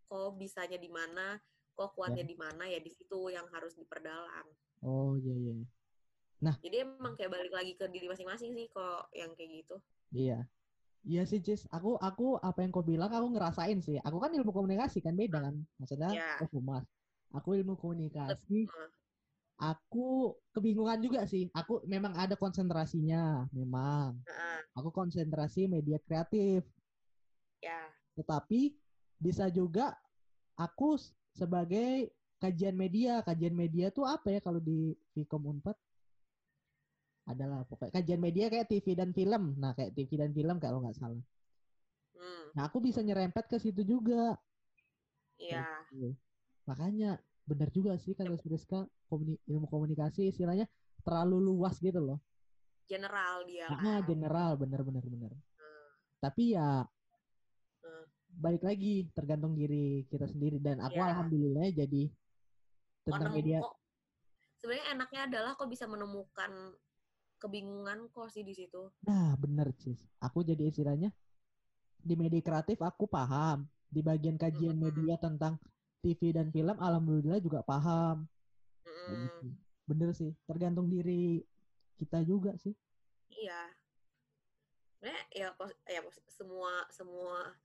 Kok 0.09 0.41
bisanya 0.41 0.81
di 0.81 0.89
mana? 0.89 1.37
Kok 1.77 1.93
kuatnya 1.97 2.25
di 2.25 2.37
mana? 2.37 2.65
Ya 2.69 2.81
di 2.81 2.89
situ 2.89 3.29
yang 3.29 3.49
harus 3.53 3.77
diperdalam. 3.77 4.49
Oh, 4.85 5.17
iya, 5.17 5.33
iya. 5.33 5.55
Jadi 6.59 6.77
emang 6.83 7.15
kayak 7.15 7.31
balik 7.31 7.53
lagi 7.55 7.79
ke 7.79 7.87
diri 7.87 8.11
masing-masing 8.11 8.51
sih 8.51 8.67
kok 8.67 9.09
yang 9.15 9.31
kayak 9.39 9.63
gitu. 9.63 9.77
Iya. 10.11 10.43
Iya 11.03 11.27
sih, 11.27 11.43
Cis. 11.43 11.67
Aku 11.75 11.99
aku 11.99 12.39
apa 12.39 12.63
yang 12.63 12.71
kau 12.71 12.87
bilang 12.87 13.11
aku 13.11 13.35
ngerasain 13.35 13.83
sih. 13.83 13.99
Aku 14.07 14.23
kan 14.23 14.31
ilmu 14.31 14.55
komunikasi 14.55 15.03
kan 15.03 15.19
beda 15.19 15.43
kan. 15.43 15.55
Maksudnya 15.83 16.11
Iya. 16.15 16.29
aku 16.39 16.59
humas. 16.59 16.87
Aku 17.35 17.59
ilmu 17.59 17.75
komunikasi. 17.75 18.71
Aku 19.59 20.39
kebingungan 20.55 21.03
juga 21.03 21.27
sih. 21.27 21.51
Aku 21.51 21.83
memang 21.87 22.15
ada 22.15 22.39
konsentrasinya, 22.39 23.47
memang. 23.51 24.19
Heeh, 24.27 24.59
Aku 24.79 24.95
konsentrasi 24.95 25.67
media 25.67 25.99
kreatif. 26.03 26.63
ya. 27.63 27.91
Tetapi 28.19 28.75
bisa 29.23 29.47
juga 29.51 29.95
aku 30.59 30.99
sebagai 31.35 32.11
kajian 32.39 32.75
media. 32.79 33.23
Kajian 33.27 33.55
media 33.55 33.91
tuh 33.91 34.07
apa 34.07 34.35
ya 34.35 34.41
kalau 34.43 34.59
di 34.63 34.95
Vkom 35.15 35.59
Unpad? 35.59 35.75
Adalah 37.23 37.63
pokoknya 37.63 37.95
kajian 37.95 38.19
media 38.19 38.51
kayak 38.51 38.67
TV 38.67 38.99
dan 38.99 39.15
film. 39.15 39.55
Nah, 39.55 39.73
kayak 39.73 39.95
TV 39.95 40.11
dan 40.19 40.31
film 40.31 40.59
kalau 40.59 40.83
nggak 40.83 40.99
salah. 40.99 41.23
Hmm, 42.13 42.45
Nah, 42.53 42.63
aku 42.67 42.79
bisa 42.79 42.99
nyerempet 42.99 43.47
ke 43.47 43.57
situ 43.57 43.83
juga. 43.83 44.35
iya. 45.39 45.67
Gitu. 45.91 46.15
Makanya 46.65 47.17
benar 47.43 47.67
juga 47.71 47.99
sih 47.99 48.15
kata 48.15 48.39
Friska 48.39 48.87
komuni- 49.07 49.39
ilmu 49.45 49.67
komunikasi 49.67 50.31
istilahnya 50.31 50.71
terlalu 51.03 51.43
luas 51.43 51.79
gitu 51.79 51.99
loh. 51.99 52.19
General 52.87 53.43
dia 53.43 53.67
Ah, 53.67 53.99
kan. 53.99 54.07
general 54.07 54.51
benar-benar 54.55 55.03
benar. 55.03 55.33
Hmm, 55.33 55.89
Tapi 56.19 56.55
ya 56.55 56.87
Hmm. 57.83 58.05
balik 58.39 58.63
lagi 58.63 59.11
tergantung 59.11 59.55
diri 59.55 60.07
kita 60.07 60.27
sendiri 60.27 60.59
dan 60.59 60.79
aku 60.79 60.95
Iya. 60.95 61.11
alhamdulillah 61.11 61.67
jadi 61.75 62.03
tentang 63.03 63.31
Kok 63.31 63.35
media 63.35 63.59
kok- 63.59 63.79
sebenarnya 64.55 64.87
enaknya 64.95 65.21
adalah 65.27 65.53
kok 65.59 65.67
bisa 65.67 65.91
menemukan 65.91 66.51
kebingungan 67.43 68.07
kok 68.15 68.31
sih 68.31 68.47
di 68.47 68.55
situ. 68.55 68.87
Nah, 69.03 69.35
bener, 69.35 69.75
Cis. 69.83 69.99
Aku 70.23 70.47
jadi 70.47 70.71
istilahnya 70.71 71.11
di 71.99 72.15
media 72.15 72.39
kreatif 72.39 72.79
aku 72.79 73.11
paham. 73.11 73.67
Di 73.91 74.01
bagian 74.01 74.39
kajian 74.39 74.79
Mm-mm. 74.79 74.87
media 74.89 75.19
tentang 75.19 75.59
TV 76.01 76.31
dan 76.31 76.55
film 76.55 76.79
alhamdulillah 76.79 77.43
juga 77.43 77.67
paham. 77.67 78.25
Mm-mm. 78.87 79.27
gitu. 79.27 79.47
Bener 79.91 80.11
sih, 80.15 80.31
tergantung 80.47 80.87
diri 80.87 81.43
kita 81.99 82.23
juga 82.23 82.55
sih. 82.57 82.73
Iya. 83.35 83.75
Sebenarnya 84.97 85.25
ya, 85.35 85.49
pos- 85.59 85.79
ya 85.85 86.01
pos- 86.01 86.23
semua 86.31 86.87
semua 86.95 87.59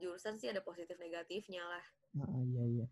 jurusan 0.00 0.40
sih 0.40 0.48
ada 0.48 0.64
positif 0.64 0.96
negatifnya 0.96 1.60
lah. 1.62 1.84
Nah, 2.16 2.32
iya 2.42 2.64
iya. 2.64 2.86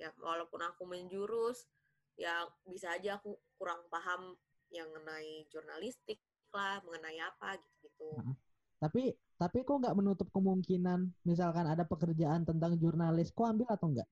Ya 0.00 0.08
walaupun 0.18 0.58
aku 0.64 0.82
menjurus, 0.84 1.70
ya 2.18 2.44
bisa 2.66 2.92
aja 2.98 3.22
aku 3.22 3.38
kurang 3.56 3.86
paham 3.88 4.34
yang 4.72 4.88
mengenai 4.90 5.44
jurnalistik 5.52 6.18
lah, 6.52 6.80
mengenai 6.84 7.18
apa 7.20 7.56
gitu-gitu. 7.60 8.10
Nah. 8.24 8.36
Tapi 8.82 9.14
tapi 9.38 9.58
kok 9.62 9.78
nggak 9.78 9.94
menutup 9.98 10.28
kemungkinan 10.34 11.00
misalkan 11.22 11.66
ada 11.70 11.86
pekerjaan 11.86 12.42
tentang 12.42 12.74
jurnalis, 12.82 13.30
kok 13.30 13.46
ambil 13.46 13.68
atau 13.70 13.86
enggak? 13.94 14.08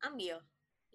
Ambil. 0.00 0.36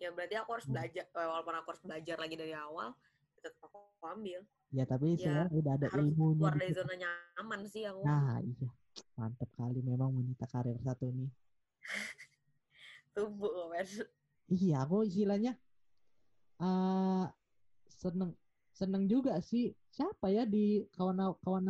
Ya 0.02 0.10
berarti 0.10 0.34
aku 0.42 0.50
harus 0.58 0.66
Hmm. 0.66 0.74
belajar, 0.74 1.06
eh, 1.06 1.28
walaupun 1.30 1.54
aku 1.62 1.68
harus 1.74 1.84
belajar 1.86 2.18
lagi 2.18 2.36
dari 2.42 2.54
awal, 2.58 2.90
tetap 3.38 3.62
aku 3.70 3.78
ambil. 4.10 4.42
Ya 4.74 4.84
tapi 4.88 5.06
Ya, 5.14 5.18
istilahnya 5.20 5.54
udah 5.62 5.74
ada 5.78 5.88
Harus 5.94 6.06
ilmunya. 6.10 6.38
keluar 6.42 6.54
dari 6.58 6.74
zona 6.74 6.94
nyaman 6.98 7.62
sih 7.70 7.84
aku. 7.86 8.02
Nah 8.08 8.40
iya, 8.42 8.70
mantep 9.20 9.50
kali 9.60 9.80
memang 9.86 10.10
wanita 10.18 10.46
karir 10.50 10.78
satu 10.82 11.06
nih. 11.14 11.30
Tubuh, 13.16 13.70
men. 13.72 13.88
Iya, 14.52 14.74
aku 14.84 14.96
istilahnya 15.10 15.52
eh 16.62 17.24
seneng 18.02 18.32
seneng 18.82 19.04
juga 19.14 19.34
sih. 19.50 19.64
Siapa 19.96 20.26
ya 20.36 20.44
di 20.54 20.60
kawan 20.96 21.18
kawan 21.44 21.66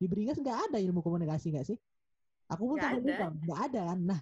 di 0.00 0.04
Beringas 0.10 0.38
nggak 0.42 0.58
ada 0.70 0.78
ilmu 0.86 1.00
komunikasi 1.06 1.46
nggak 1.54 1.66
sih? 1.70 1.78
Aku 2.52 2.62
pun 2.70 2.78
sampai 2.82 3.00
ada. 3.00 3.26
nggak 3.44 3.60
ada 3.66 3.80
kan. 3.90 3.98
Nah, 4.10 4.20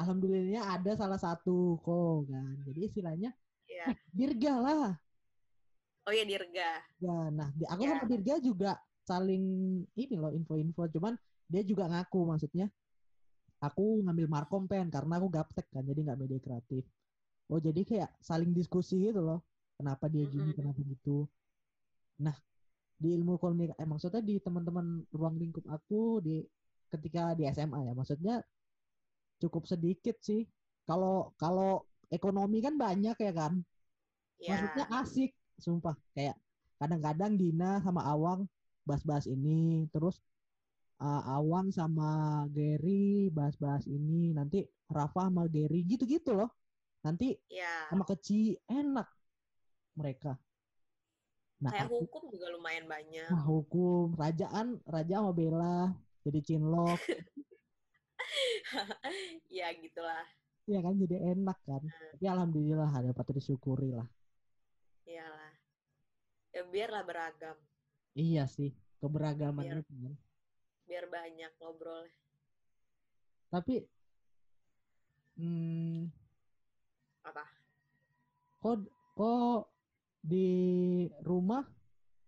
alhamdulillahnya 0.00 0.62
ada 0.74 0.92
salah 1.00 1.20
satu 1.26 1.80
kok 1.84 2.16
kan. 2.30 2.54
Jadi 2.68 2.80
istilahnya 2.88 3.30
Iya. 3.70 3.84
eh, 3.90 3.96
dirga 4.18 4.52
lah. 4.66 4.90
Oh 6.06 6.12
iya 6.16 6.24
Dirga. 6.30 6.68
Ya, 7.04 7.14
nah 7.38 7.48
aku 7.72 7.82
Ya. 7.84 7.90
sama 7.96 8.04
Dirga 8.12 8.34
juga 8.48 8.70
saling 9.08 9.44
ini 9.96 10.14
loh 10.22 10.32
info-info. 10.38 10.82
Cuman 10.94 11.14
dia 11.52 11.62
juga 11.70 11.84
ngaku 11.92 12.20
maksudnya. 12.30 12.66
Aku 13.60 14.00
ngambil 14.04 14.26
markom 14.34 14.64
pen 14.70 14.88
karena 14.88 15.20
aku 15.20 15.28
gaptek 15.36 15.66
kan, 15.68 15.84
jadi 15.84 16.00
nggak 16.04 16.18
media 16.22 16.40
kreatif. 16.40 16.84
Oh 17.52 17.60
jadi 17.60 17.80
kayak 17.84 18.10
saling 18.24 18.50
diskusi 18.56 18.96
gitu 19.04 19.20
loh. 19.20 19.44
Kenapa 19.76 20.08
dia 20.12 20.24
gini, 20.28 20.52
Mm-mm. 20.52 20.56
kenapa 20.56 20.80
gitu. 20.80 21.28
Nah 22.20 22.36
di 23.00 23.16
ilmu 23.16 23.40
komunikasi, 23.40 23.80
eh, 23.80 23.88
maksudnya 23.88 24.20
di 24.20 24.36
teman-teman 24.44 25.08
ruang 25.16 25.40
lingkup 25.40 25.64
aku 25.72 26.20
di 26.20 26.44
ketika 26.92 27.32
di 27.32 27.48
SMA 27.48 27.80
ya, 27.88 27.92
maksudnya 27.96 28.44
cukup 29.40 29.64
sedikit 29.64 30.20
sih. 30.20 30.44
Kalau 30.84 31.32
kalau 31.40 31.88
ekonomi 32.12 32.60
kan 32.60 32.76
banyak 32.76 33.16
ya 33.16 33.32
kan. 33.32 33.56
Ya. 34.36 34.52
Maksudnya 34.52 34.84
asik, 35.00 35.30
sumpah. 35.56 35.96
Kayak 36.12 36.36
kadang-kadang 36.76 37.40
Dina 37.40 37.80
sama 37.80 38.04
Awang 38.04 38.44
bahas-bahas 38.84 39.24
ini, 39.28 39.88
terus 39.92 40.20
uh, 41.00 41.22
Awang 41.40 41.72
sama 41.72 42.44
Gary 42.52 43.32
bahas-bahas 43.32 43.88
ini, 43.88 44.36
nanti 44.36 44.66
Rafa 44.90 45.28
sama 45.32 45.48
Gary 45.48 45.86
gitu-gitu 45.88 46.36
loh. 46.36 46.50
Nanti 47.00 47.32
Ya. 47.48 47.88
sama 47.88 48.04
Keci 48.04 48.60
enak 48.68 49.08
mereka. 49.96 50.36
Nah, 51.60 51.70
Kayak 51.76 51.92
aku, 51.92 51.96
hukum 52.08 52.22
juga 52.32 52.46
lumayan 52.48 52.88
banyak. 52.88 53.28
nah, 53.28 53.44
hukum, 53.44 54.16
rajaan, 54.16 54.80
Raja 54.88 55.20
sama 55.20 55.32
Bella 55.36 55.92
jadi 56.24 56.40
cinlok, 56.40 57.00
ya 59.52 59.68
gitulah. 59.76 60.24
ya 60.64 60.80
kan 60.80 60.96
jadi 60.96 61.36
enak 61.36 61.58
kan. 61.64 61.84
Tapi 61.84 62.24
alhamdulillah 62.24 62.88
ada 62.88 63.12
patut 63.12 63.36
disyukuri 63.36 63.92
lah. 63.92 64.08
Iyalah. 65.04 65.52
Ya 66.50 66.62
biarlah 66.64 67.04
beragam. 67.04 67.56
Iya 68.16 68.48
sih, 68.48 68.72
keberagaman 68.98 69.64
Biar- 69.64 69.80
itu 69.84 69.92
kan. 70.00 70.14
Biar 70.88 71.04
banyak 71.06 71.52
ngobrol. 71.60 72.08
Tapi 73.50 73.84
hmm, 75.36 76.06
Apa? 77.26 77.44
kok 78.60 78.76
kok 79.14 79.69
di 80.20 80.48
rumah 81.24 81.64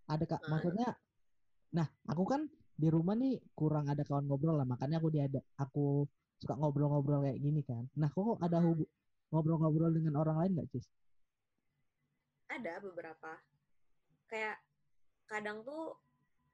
ada 0.09 0.25
kak 0.25 0.41
Hah? 0.41 0.49
maksudnya 0.49 0.89
nah 1.73 1.87
aku 2.09 2.23
kan 2.25 2.41
di 2.73 2.89
rumah 2.89 3.13
nih 3.13 3.37
kurang 3.53 3.85
ada 3.89 4.01
kawan 4.01 4.25
ngobrol 4.25 4.57
lah 4.57 4.65
makanya 4.65 4.97
aku 4.97 5.13
diada 5.13 5.41
aku 5.61 6.09
suka 6.41 6.57
ngobrol-ngobrol 6.57 7.21
kayak 7.21 7.39
gini 7.39 7.61
kan 7.61 7.85
nah 7.93 8.09
kok 8.09 8.41
ada 8.41 8.57
hub 8.59 8.81
ngobrol-ngobrol 9.29 9.93
dengan 9.93 10.17
orang 10.21 10.37
lain 10.41 10.51
nggak 10.57 10.69
Cis? 10.73 10.85
ada 12.49 12.77
beberapa 12.81 13.41
kayak 14.29 14.57
kadang 15.25 15.65
tuh 15.65 15.97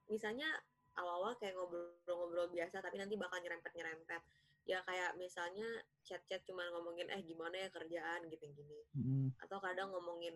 misalnya 0.08 0.48
awal-awal 0.96 1.36
kayak 1.40 1.56
ngobrol-ngobrol 1.56 2.48
biasa 2.52 2.84
tapi 2.84 3.00
nanti 3.00 3.16
bakal 3.20 3.40
nyerempet-nyerempet 3.40 4.22
ya 4.68 4.84
kayak 4.86 5.16
misalnya 5.18 5.66
chat-chat 6.06 6.44
cuman 6.46 6.70
ngomongin 6.76 7.10
eh 7.10 7.22
gimana 7.26 7.56
ya 7.58 7.70
kerjaan 7.74 8.28
gitu 8.30 8.46
gini 8.54 8.80
Mm-mm. 8.96 9.26
atau 9.42 9.58
kadang 9.58 9.90
ngomongin 9.90 10.36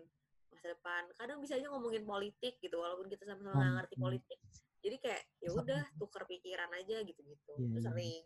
masa 0.54 0.70
depan. 0.72 1.02
Kadang 1.18 1.38
bisa 1.42 1.58
aja 1.58 1.68
ngomongin 1.68 2.06
politik 2.06 2.62
gitu 2.62 2.76
walaupun 2.78 3.10
kita 3.10 3.26
sama-sama 3.26 3.58
nggak 3.58 3.66
Hmm, 3.66 3.76
ngerti 3.82 3.94
hmm. 3.98 4.04
politik. 4.06 4.38
Jadi 4.84 4.96
kayak 5.00 5.22
ya 5.40 5.50
udah 5.52 5.82
tuker 5.98 6.22
pikiran 6.28 6.70
aja 6.76 6.96
gitu-gitu. 7.02 7.52
Iya, 7.58 7.66
itu 7.66 7.78
iya. 7.78 7.84
sering 7.84 8.22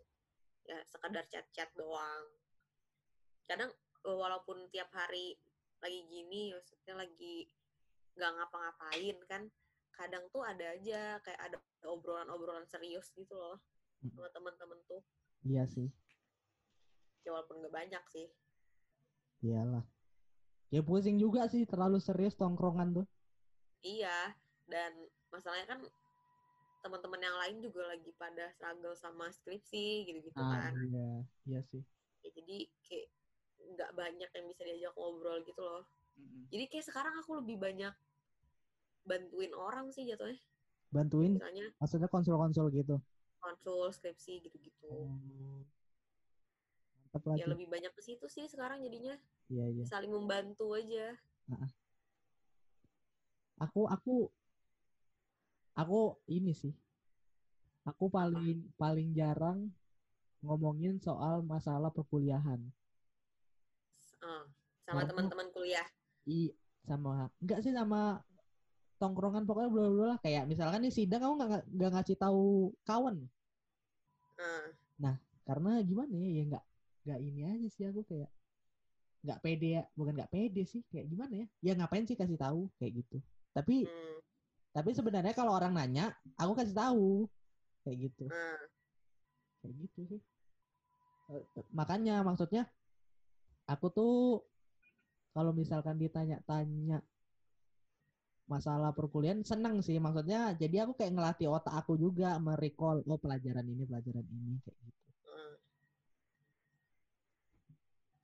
ya 0.69 0.79
sekedar 0.85 1.25
chat-chat 1.33 1.71
doang. 1.75 2.25
Kadang 3.49 3.71
eh, 4.05 4.17
walaupun 4.17 4.69
tiap 4.69 4.93
hari 4.93 5.35
lagi 5.79 6.01
gini 6.11 6.53
maksudnya 6.53 6.99
lagi 6.99 7.47
nggak 8.19 8.31
ngapa-ngapain 8.35 9.17
kan 9.31 9.43
kadang 9.95 10.27
tuh 10.35 10.43
ada 10.43 10.75
aja 10.75 11.23
kayak 11.23 11.39
ada 11.39 11.57
obrolan-obrolan 11.87 12.67
serius 12.67 13.11
gitu 13.15 13.35
loh 13.35 13.59
Hmm. 13.99 14.15
sama 14.15 14.31
teman-teman 14.31 14.79
tuh. 14.87 15.03
Iya 15.43 15.67
sih. 15.67 15.91
Ya 17.27 17.35
walaupun 17.35 17.59
nggak 17.59 17.75
banyak 17.75 18.05
sih. 18.15 18.31
Iyalah 19.43 19.83
ya 20.75 20.81
pusing 20.89 21.17
juga 21.25 21.43
sih 21.53 21.63
terlalu 21.71 21.99
serius 22.07 22.35
tongkrongan 22.41 22.89
tuh 22.97 23.07
Iya, 23.93 24.19
dan 24.71 24.93
masalahnya 25.33 25.67
kan 25.73 25.81
teman-teman 26.83 27.23
yang 27.27 27.37
lain 27.43 27.57
juga 27.67 27.83
lagi 27.93 28.11
pada 28.23 28.45
struggle 28.55 28.95
sama 28.99 29.27
skripsi 29.37 29.87
gitu-gitu 30.11 30.43
ah 30.43 30.55
kan. 30.55 30.75
iya 30.83 31.07
iya 31.49 31.61
sih 31.71 31.83
Ya, 32.23 32.29
jadi 32.37 32.57
kayak 32.87 33.07
nggak 33.75 33.91
banyak 34.01 34.31
yang 34.37 34.47
bisa 34.51 34.63
diajak 34.69 34.93
ngobrol 34.97 35.39
gitu 35.49 35.61
loh. 35.69 35.83
Jadi 36.53 36.65
kayak 36.71 36.87
sekarang 36.89 37.15
aku 37.23 37.33
lebih 37.43 37.57
banyak 37.67 37.95
bantuin 39.09 39.53
orang 39.67 39.87
sih 39.95 40.05
jatuhnya. 40.11 40.39
bantuin 40.95 41.35
Misalnya 41.35 41.67
maksudnya 41.81 42.09
konsul-konsul 42.15 42.67
gitu 42.79 42.95
konsul 43.43 43.91
skripsi 43.97 44.33
gitu-gitu. 44.47 44.93
Oh, 44.93 45.65
lagi 47.13 47.43
Ya 47.43 47.47
lebih 47.49 47.69
banyak 47.69 47.93
ke 47.95 48.03
situ 48.05 48.27
sih 48.29 48.45
sekarang 48.49 48.85
jadinya. 48.85 49.17
Iya 49.49 49.65
iya. 49.73 49.85
Saling 49.89 50.13
membantu 50.13 50.77
aja. 50.77 51.17
aku 53.59 53.89
aku 53.91 54.15
aku 55.75 55.99
ini 56.31 56.53
sih. 56.53 56.75
Aku 57.89 58.13
paling 58.13 58.69
paling 58.77 59.17
jarang 59.17 59.73
ngomongin 60.45 61.01
soal 61.01 61.41
masalah 61.43 61.89
perkuliahan. 61.91 62.61
Eh, 64.19 64.45
sama 64.85 65.03
teman-teman 65.09 65.49
kuliah. 65.55 65.87
i 66.29 66.53
sama 66.85 67.33
enggak 67.41 67.65
sih 67.65 67.73
sama 67.73 68.21
tongkrongan 69.01 69.49
pokoknya 69.49 69.71
bla 69.73 69.81
bla 69.89 69.93
bla. 69.97 70.15
kayak 70.21 70.45
misalkan 70.45 70.85
nih 70.85 70.93
sidang 70.93 71.25
kamu 71.25 71.35
nggak 71.41 71.65
nggak 71.73 71.91
ngasih 71.97 72.17
tahu 72.21 72.75
kawan? 72.85 73.17
Eh, 74.37 74.69
karena 75.49 75.81
gimana 75.81 76.13
ya? 76.13 76.29
Ya 76.29 76.43
nggak 76.45 76.65
nggak 77.09 77.21
ini 77.25 77.41
aja 77.49 77.69
sih 77.73 77.89
aku 77.89 78.05
kayak 78.05 78.29
nggak 79.25 79.41
pede 79.41 79.69
ya 79.81 79.83
bukan 79.97 80.13
nggak 80.15 80.31
pede 80.31 80.63
sih 80.69 80.85
kayak 80.93 81.09
gimana 81.09 81.35
ya? 81.41 81.47
Ya 81.65 81.73
ngapain 81.81 82.05
sih 82.05 82.15
kasih 82.21 82.37
tahu 82.37 82.69
kayak 82.77 83.01
gitu. 83.01 83.17
Tapi 83.57 83.89
hmm, 83.89 84.19
tapi 84.77 84.91
sebenarnya 84.93 85.33
kalau 85.33 85.57
orang 85.57 85.73
nanya 85.73 86.13
aku 86.37 86.53
kasih 86.53 86.77
tahu 86.77 87.09
kayak 87.83 88.13
gitu. 88.13 88.25
Eh. 88.29 88.63
kayak 89.65 89.75
gitu 89.89 90.01
sih. 90.15 90.21
Eh, 91.33 91.43
makanya 91.73 92.21
maksudnya 92.21 92.69
aku 93.65 93.87
tuh 93.89 94.15
kalau 95.33 95.57
misalkan 95.57 95.97
ditanya-tanya 95.97 97.01
masalah 98.49 98.93
perkuliahan 98.93 99.41
seneng 99.45 99.81
sih. 99.81 99.97
Maksudnya 99.97 100.53
jadi 100.57 100.85
aku 100.85 100.93
kayak 100.95 101.17
ngelatih 101.17 101.49
otak 101.49 101.75
aku 101.75 101.97
juga 101.97 102.37
merecall 102.37 103.01
oh 103.09 103.21
pelajaran 103.21 103.65
ini 103.65 103.83
pelajaran 103.89 104.25
ini 104.25 104.61
kayak 104.63 104.79
gitu 104.85 105.08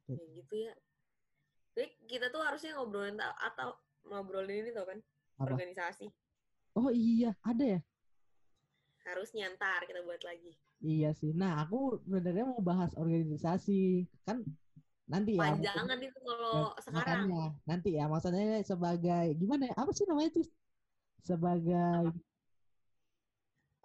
Ya 0.09 0.25
gitu 0.37 0.55
ya. 0.69 0.73
Jadi 1.75 1.87
kita 2.11 2.27
tuh 2.35 2.43
harusnya 2.47 2.71
ngobrolin 2.79 3.17
ta- 3.19 3.39
atau 3.49 3.69
ngobrolin 4.09 4.63
ini 4.63 4.71
tau 4.77 4.87
kan 4.87 4.99
Apa? 5.41 5.51
organisasi. 5.51 6.07
oh 6.79 6.91
iya 6.91 7.31
ada 7.43 7.65
ya 7.65 7.81
Harusnya 9.05 9.45
ntar 9.55 9.81
kita 9.89 10.01
buat 10.07 10.23
lagi. 10.29 10.53
iya 10.85 11.09
sih 11.21 11.31
nah 11.41 11.51
aku 11.63 11.77
sebenarnya 12.05 12.45
mau 12.51 12.61
bahas 12.71 12.93
organisasi 13.03 13.73
kan 14.27 14.37
nanti 15.13 15.31
ya 15.41 15.45
Panjangan 15.45 15.99
itu 16.07 16.19
kalau 16.29 16.55
Ya, 16.55 16.81
sekarang. 16.85 17.21
makanya 17.27 17.43
nanti 17.69 17.89
ya 17.99 18.05
maksudnya 18.13 18.45
sebagai 18.71 19.25
gimana 19.41 19.63
ya 19.71 19.75
apa 19.83 19.91
sih 19.97 20.05
namanya 20.11 20.31
Cis? 20.37 20.49
sebagai 21.31 22.05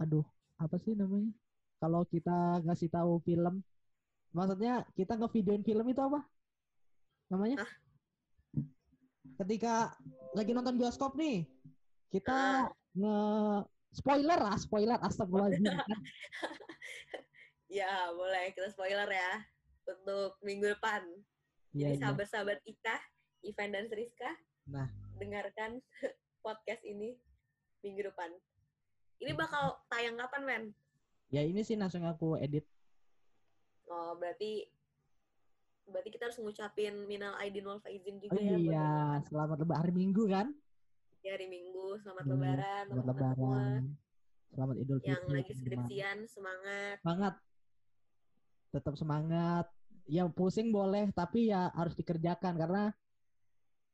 aduh 0.01 0.25
apa 0.63 0.75
sih 0.83 0.93
namanya 1.01 1.31
kalau 1.81 2.01
kita 2.13 2.31
ngasih 2.65 2.89
tahu 2.95 3.11
film 3.27 3.53
maksudnya 4.31 4.85
kita 4.93 5.13
ngevideoin 5.15 5.63
film 5.63 5.85
itu 5.87 6.01
apa 6.01 6.21
namanya 7.29 7.65
Hah? 7.65 7.71
ketika 9.39 9.93
lagi 10.33 10.51
nonton 10.51 10.77
bioskop 10.77 11.15
nih 11.15 11.45
Ah. 11.45 12.09
kita 12.09 12.39
nge 12.97 13.17
spoiler 13.93 14.39
lah 14.39 14.55
spoiler 14.57 14.97
astagfirullahaladzim 14.99 15.65
Ya 17.69 17.85
boleh 18.09 18.49
kita 18.57 18.73
spoiler 18.73 19.05
ya 19.05 19.45
untuk 19.85 20.41
minggu 20.41 20.73
depan. 20.73 21.05
Iya, 21.69 21.85
Jadi 21.85 21.93
iya. 21.93 22.01
sahabat-sahabat 22.01 22.57
kita, 22.65 22.95
Ivan 23.45 23.69
dan 23.69 23.85
Friska, 23.85 24.31
Nah. 24.65 24.89
dengarkan 25.21 25.77
podcast 26.45 26.81
ini 26.81 27.13
minggu 27.85 28.09
depan. 28.09 28.33
Ini 29.21 29.37
bakal 29.37 29.77
tayang 29.85 30.17
kapan, 30.17 30.43
Men? 30.45 30.63
ya 31.29 31.45
ini 31.45 31.61
sih 31.61 31.77
langsung 31.77 32.01
aku 32.09 32.41
edit 32.41 32.65
Oh, 33.89 34.13
berarti 34.15 34.69
berarti 35.89 36.09
kita 36.13 36.29
harus 36.29 36.37
ngucapin 36.37 36.93
minal 37.09 37.33
aidin 37.41 37.65
wal 37.65 37.81
faizin 37.81 38.21
juga 38.21 38.37
oh 38.37 38.41
ya 38.45 38.53
iya 38.61 38.87
selamat 39.25 39.57
lebaran 39.65 39.81
hari 39.81 39.93
minggu 39.97 40.23
kan 40.29 40.47
di 41.19 41.27
hari 41.27 41.51
Minggu. 41.51 41.99
Selamat 41.99 42.23
Iya, 42.23 42.31
Lebaran, 42.31 42.83
selamat 42.87 43.03
teman-teman 43.03 43.35
semua. 43.35 43.49
lebaran 43.49 43.81
selamat 44.49 44.75
idul 44.79 44.99
fitri 45.01 45.09
Yang 45.11 45.23
lagi 45.35 45.53
skripsian, 45.57 46.17
semangat. 46.29 46.95
semangat 47.03 47.33
tetap 48.69 48.93
semangat 48.95 49.65
ya 50.05 50.23
pusing 50.29 50.69
boleh 50.69 51.09
tapi 51.11 51.49
ya 51.49 51.73
harus 51.73 51.97
dikerjakan 51.97 52.53
karena 52.55 52.83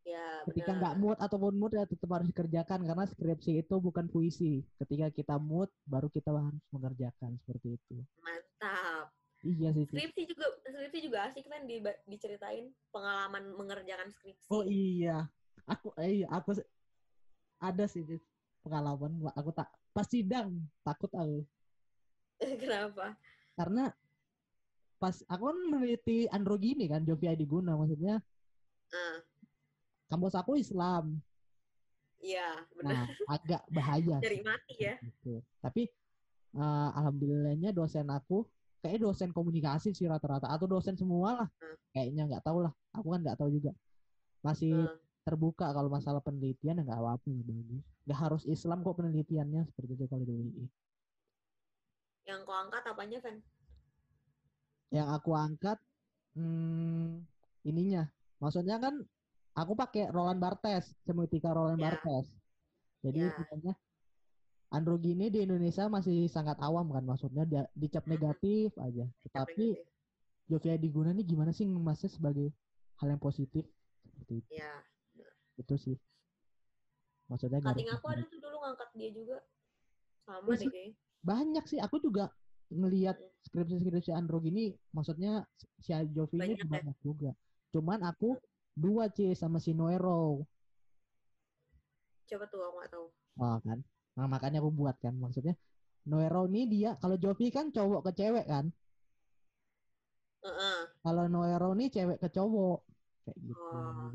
Ya, 0.05 0.45
ketika 0.45 0.77
nggak 0.77 0.95
mood 1.01 1.17
ataupun 1.17 1.57
mood 1.57 1.73
ya 1.73 1.89
tetap 1.89 2.05
harus 2.13 2.29
dikerjakan 2.29 2.85
karena 2.85 3.05
skripsi 3.09 3.65
itu 3.65 3.75
bukan 3.81 4.05
puisi 4.05 4.61
ketika 4.77 5.09
kita 5.09 5.35
mood 5.41 5.73
baru 5.89 6.13
kita 6.13 6.29
harus 6.29 6.61
mengerjakan 6.69 7.41
seperti 7.41 7.81
itu 7.81 8.05
Mantap. 8.21 8.84
Iya 9.45 9.69
sih. 9.71 9.85
Skripsi 9.85 10.21
juga 10.25 10.45
skripsi 10.65 10.99
juga 11.05 11.17
asik 11.29 11.45
kan 11.45 11.63
di, 11.63 11.77
diceritain 12.09 12.73
pengalaman 12.89 13.53
mengerjakan 13.53 14.09
skripsi. 14.09 14.49
oh 14.49 14.65
iya 14.65 15.29
aku 15.69 15.93
eh, 16.01 16.21
iya 16.21 16.27
aku 16.33 16.57
ada 17.61 17.85
sih 17.85 18.03
pengalaman 18.61 19.29
aku 19.33 19.49
tak 19.53 19.69
pas 19.93 20.05
sidang 20.09 20.57
takut 20.81 21.09
aku 21.13 21.45
Kenapa? 22.61 23.15
karena 23.55 23.93
pas 24.99 25.15
aku 25.29 25.43
kan 25.53 25.57
meneliti 25.71 26.25
androgini 26.27 26.89
kan 26.89 27.05
Jovi 27.05 27.29
Adiguna 27.29 27.77
maksudnya 27.77 28.19
Ah, 28.93 29.17
kampus 30.07 30.37
aku 30.37 30.55
Islam 30.55 31.19
iya, 32.21 32.63
benar. 32.73 32.89
nah 32.89 33.03
agak 33.37 33.61
bahaya 33.69 34.17
Cari 34.21 34.39
mati 34.41 34.75
ya. 34.81 34.95
gitu. 35.03 35.41
Tapi 35.61 35.89
eh, 36.55 36.89
alhamdulillahnya 36.95 37.69
dosen 37.75 38.07
aku 38.09 38.45
kayak 38.85 39.01
dosen 39.01 39.33
komunikasi 39.33 39.97
sih 39.97 40.05
rata-rata 40.05 40.45
atau 40.45 40.69
dosen 40.69 40.93
semua 40.93 41.41
lah. 41.41 41.49
Hmm. 41.57 41.75
Kayaknya 41.89 42.23
nggak 42.29 42.43
tahu 42.45 42.61
lah. 42.61 42.73
Aku 42.93 43.07
kan 43.09 43.19
nggak 43.25 43.37
tahu 43.41 43.49
juga. 43.49 43.73
Masih 44.45 44.85
Hmm. 44.85 45.01
terbuka 45.25 45.73
kalau 45.73 45.89
masalah 45.89 46.21
penelitian 46.21 46.77
ya 46.77 46.83
nggak 46.85 47.01
apa-apa 47.01 47.25
bagus. 47.25 47.81
Nggak 48.05 48.19
harus 48.21 48.43
Islam 48.45 48.85
kok 48.85 49.01
penelitiannya 49.01 49.65
seperti 49.73 49.91
itu 49.97 50.05
kalau 50.05 50.21
di 50.21 50.33
UI. 50.37 50.65
Yang 52.29 52.39
kau 52.45 52.57
angkat 52.57 52.83
apanya, 52.85 53.17
Van? 53.21 53.37
Yang 54.93 55.07
aku 55.17 55.31
angkat 55.33 55.77
hmm, 56.37 57.25
ininya. 57.65 58.05
Maksudnya 58.37 58.77
kan 58.77 59.01
aku 59.57 59.73
pakai 59.73 60.13
Roland 60.13 60.37
Barthes, 60.37 60.93
semiotika 61.05 61.53
Roland 61.57 61.81
Ya. 61.81 61.89
Barthes. 61.89 62.29
Jadi 63.01 63.21
Ya. 63.25 63.73
Androgini 64.75 65.31
di 65.31 65.39
Indonesia 65.41 65.87
masih 65.87 66.27
sangat 66.27 66.59
awam 66.59 66.91
kan 66.91 67.03
maksudnya 67.07 67.47
dia 67.47 67.63
dicap 67.73 68.03
Mhm. 68.05 68.11
negatif 68.11 68.69
aja. 68.77 69.05
Tetapi 69.23 69.67
Negatif. 69.71 69.93
Jovi 70.45 70.69
Adiguna 70.69 71.09
ini 71.15 71.23
gimana 71.25 71.49
sih 71.49 71.65
ngemasnya 71.65 72.11
sebagai 72.11 72.53
hal 73.01 73.07
yang 73.09 73.21
positif 73.23 73.65
seperti 74.05 74.43
itu, 74.45 74.51
Ya. 74.61 74.71
itu 75.57 75.75
sih. 75.79 75.97
Maksudnya 77.25 77.57
Kating 77.57 77.89
aku 77.89 78.05
ada 78.13 78.21
tuh 78.29 78.37
dulu 78.37 78.61
ngangkat 78.61 78.89
dia 78.93 79.09
juga. 79.09 79.37
Sama 80.29 80.45
Terus 80.53 80.61
deh 80.61 80.69
kayaknya. 80.69 80.93
banyak 81.25 81.65
sih. 81.65 81.79
Aku 81.81 81.97
juga 81.97 82.29
ngelihat 82.69 83.17
skripsi-skripsi 83.49 84.13
Andro 84.13 84.37
gini, 84.37 84.77
maksudnya 84.93 85.45
si 85.81 85.93
Jovi 86.13 86.37
ini 86.37 86.53
Banyak 86.53 86.59
ya? 86.61 86.69
banyak 86.69 86.97
juga. 87.01 87.31
Cuman 87.73 88.05
aku 88.05 88.37
dua 88.77 89.09
C 89.09 89.33
sama 89.33 89.57
si 89.57 89.73
Noero. 89.73 90.45
Coba 92.25 92.45
tuh 92.49 92.61
aku 92.61 92.75
nggak 92.81 92.91
tahu. 92.93 93.05
Oh 93.41 93.57
kan. 93.65 93.79
Nah, 94.15 94.27
makanya 94.31 94.63
aku 94.63 94.71
buat 94.71 94.95
kan 95.03 95.13
maksudnya 95.19 95.55
Noero 96.07 96.45
ini 96.47 96.69
dia 96.69 96.89
kalau 97.01 97.17
Jovi 97.17 97.49
kan 97.51 97.73
cowok 97.73 98.01
ke 98.09 98.11
cewek 98.23 98.45
kan. 98.45 98.65
Heeh. 100.45 100.79
Kalau 101.01 101.25
Noero 101.27 101.73
ini 101.75 101.89
cewek 101.89 102.21
ke 102.21 102.29
cowok 102.29 102.79
kayak 103.25 103.37
gitu. 103.41 103.77
Oh. 103.77 104.13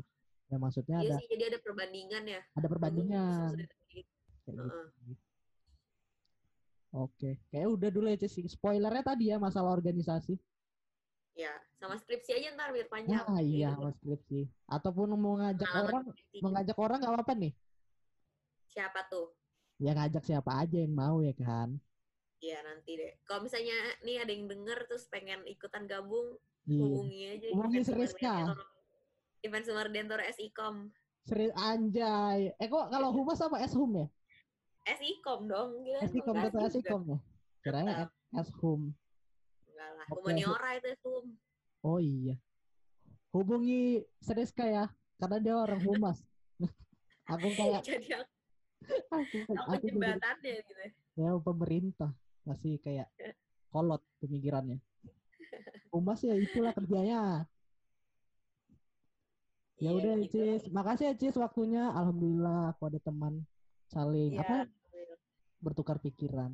Ya 0.51 0.57
maksudnya 0.59 0.97
Iya 0.99 1.15
ada 1.15 1.15
sih, 1.23 1.27
jadi 1.31 1.43
ada 1.51 1.59
perbandingan 1.63 2.23
ya. 2.27 2.41
ada 2.57 2.67
perbandingan 2.67 3.49
kayak 4.43 4.57
Heeh. 4.57 4.85
gitu. 4.91 5.11
Oke, 6.91 7.39
kayak 7.47 7.71
udah 7.71 7.87
dulu 7.87 8.11
ya 8.11 8.19
sih. 8.27 8.43
Spoilernya 8.51 9.03
tadi 9.03 9.31
ya 9.31 9.39
masalah 9.39 9.71
organisasi. 9.71 10.35
Ya, 11.39 11.55
sama 11.79 11.95
skripsi 11.95 12.35
aja 12.35 12.51
ntar 12.51 12.75
biar 12.75 12.91
panjang. 12.91 13.23
Nah, 13.23 13.39
iya, 13.39 13.71
Gitu. 13.71 13.79
mas 13.79 13.95
skripsi. 14.03 14.39
Ataupun 14.67 15.15
mau 15.15 15.39
ngajak 15.39 15.67
Pengalaman 15.71 15.87
orang, 15.87 16.03
skripsi. 16.11 16.37
mengajak 16.43 16.77
orang 16.79 16.97
nggak 16.99 17.13
apa-apa 17.15 17.33
nih. 17.39 17.53
Siapa 18.67 19.07
tuh? 19.07 19.31
Ya 19.81 19.97
ngajak 19.97 20.21
siapa 20.21 20.61
aja 20.61 20.77
yang 20.77 20.93
mau 20.93 21.25
ya 21.25 21.33
kan. 21.33 21.73
Iya 22.37 22.61
nanti 22.61 23.01
deh. 23.01 23.17
Kalau 23.25 23.41
misalnya 23.41 23.73
nih 24.05 24.21
ada 24.21 24.29
yang 24.29 24.45
denger 24.45 24.85
terus 24.85 25.09
pengen 25.09 25.41
ikutan 25.49 25.89
gabung, 25.89 26.37
Iya. 26.69 26.81
hubungi 26.85 27.21
aja. 27.33 27.47
Hubungi 27.57 27.79
Seriska. 27.81 28.53
Event 29.41 29.65
Sumar 29.65 29.89
Dentor 29.89 30.21
SIKOM. 30.21 30.93
Seri 31.25 31.49
anjay. 31.57 32.53
Eh 32.61 32.67
kok 32.69 32.93
kalau 32.93 33.09
humas 33.09 33.41
apa 33.41 33.57
eshum 33.65 33.89
ya? 33.97 34.07
SIKOM 34.85 35.49
dong. 35.49 35.81
Gila, 35.81 35.99
tetap 36.05 36.45
juga. 36.53 36.65
esikom 36.69 37.01
ya. 37.09 37.17
Kirain 37.61 37.85
Tetap. 37.89 38.09
eshum. 38.37 38.81
Enggak 39.69 39.89
lah. 39.97 40.05
Humaniora 40.13 40.69
itu 40.77 40.91
Hum. 41.05 41.25
Oh 41.81 41.97
iya. 41.97 42.37
Hubungi 43.33 44.05
Seriska 44.21 44.65
ya, 44.65 44.85
karena 45.17 45.37
dia 45.41 45.55
orang 45.57 45.81
humas. 45.81 46.21
aku 47.33 47.47
kayak 47.57 47.81
Jadi 47.81 48.13
aku, 48.13 48.29
aku, 49.11 49.85
jembatannya 49.87 50.51
gitu. 50.65 50.73
ya 51.19 51.29
pemerintah 51.37 52.11
masih 52.47 52.79
kayak 52.81 53.07
kolot 53.69 54.01
pemikirannya. 54.23 54.79
Humas 55.91 56.23
ya 56.23 56.35
itulah 56.39 56.71
kerjanya. 56.71 57.45
Ya 59.81 59.89
Iya, 59.89 59.97
udah 59.97 60.13
gitu. 60.21 60.37
Cis, 60.37 60.63
makasih 60.69 61.05
ya 61.11 61.13
Cis 61.17 61.35
waktunya. 61.35 61.89
Alhamdulillah 61.91 62.71
aku 62.77 62.81
ada 62.87 62.99
teman 63.01 63.43
saling 63.89 64.37
Iya, 64.37 64.45
apa 64.45 64.55
bertukar 65.59 65.97
pikiran. 65.99 66.53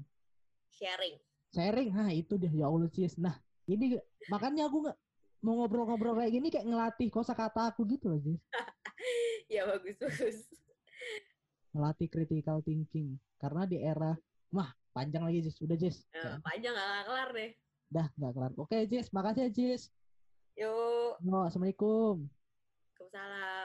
sharing. 0.72 1.16
Sharing, 1.52 1.90
nah 1.96 2.12
itu 2.12 2.36
dia 2.40 2.52
ya 2.52 2.66
Allah 2.72 2.90
Cis. 2.92 3.16
Nah 3.20 3.36
ini 3.68 4.00
makanya 4.32 4.68
aku 4.72 4.88
nggak 4.88 4.98
mau 5.44 5.54
ngobrol-ngobrol 5.64 6.18
kayak 6.18 6.34
gini 6.34 6.48
kayak 6.50 6.66
ngelatih 6.66 7.08
kosakata 7.14 7.72
aku 7.72 7.84
gitu 7.88 8.10
loh 8.12 8.20
Cis. 8.24 8.42
Ya 9.48 9.64
bagus 9.64 9.96
bagus. 9.96 10.44
Ngelatih 11.76 12.08
critical 12.08 12.64
thinking 12.64 13.20
karena 13.38 13.68
di 13.68 13.78
era 13.82 14.16
wah 14.54 14.70
panjang 14.96 15.24
lagi 15.28 15.46
Cis. 15.46 15.58
Udah 15.62 15.78
Cis. 15.78 16.04
Nah, 16.16 16.40
panjang 16.42 16.74
nggak 16.74 17.06
kelar 17.06 17.30
deh. 17.34 17.52
Dah 17.88 18.08
nggak 18.18 18.32
kelar. 18.34 18.52
Oke 18.58 18.78
Cis, 18.90 19.08
makasih 19.14 19.48
ya 19.48 19.52
Cis. 19.54 19.82
Yuk, 20.58 21.22
No, 21.22 21.46
assalamualaikum. 21.46 22.26
Waalaikumsalam. 22.98 23.57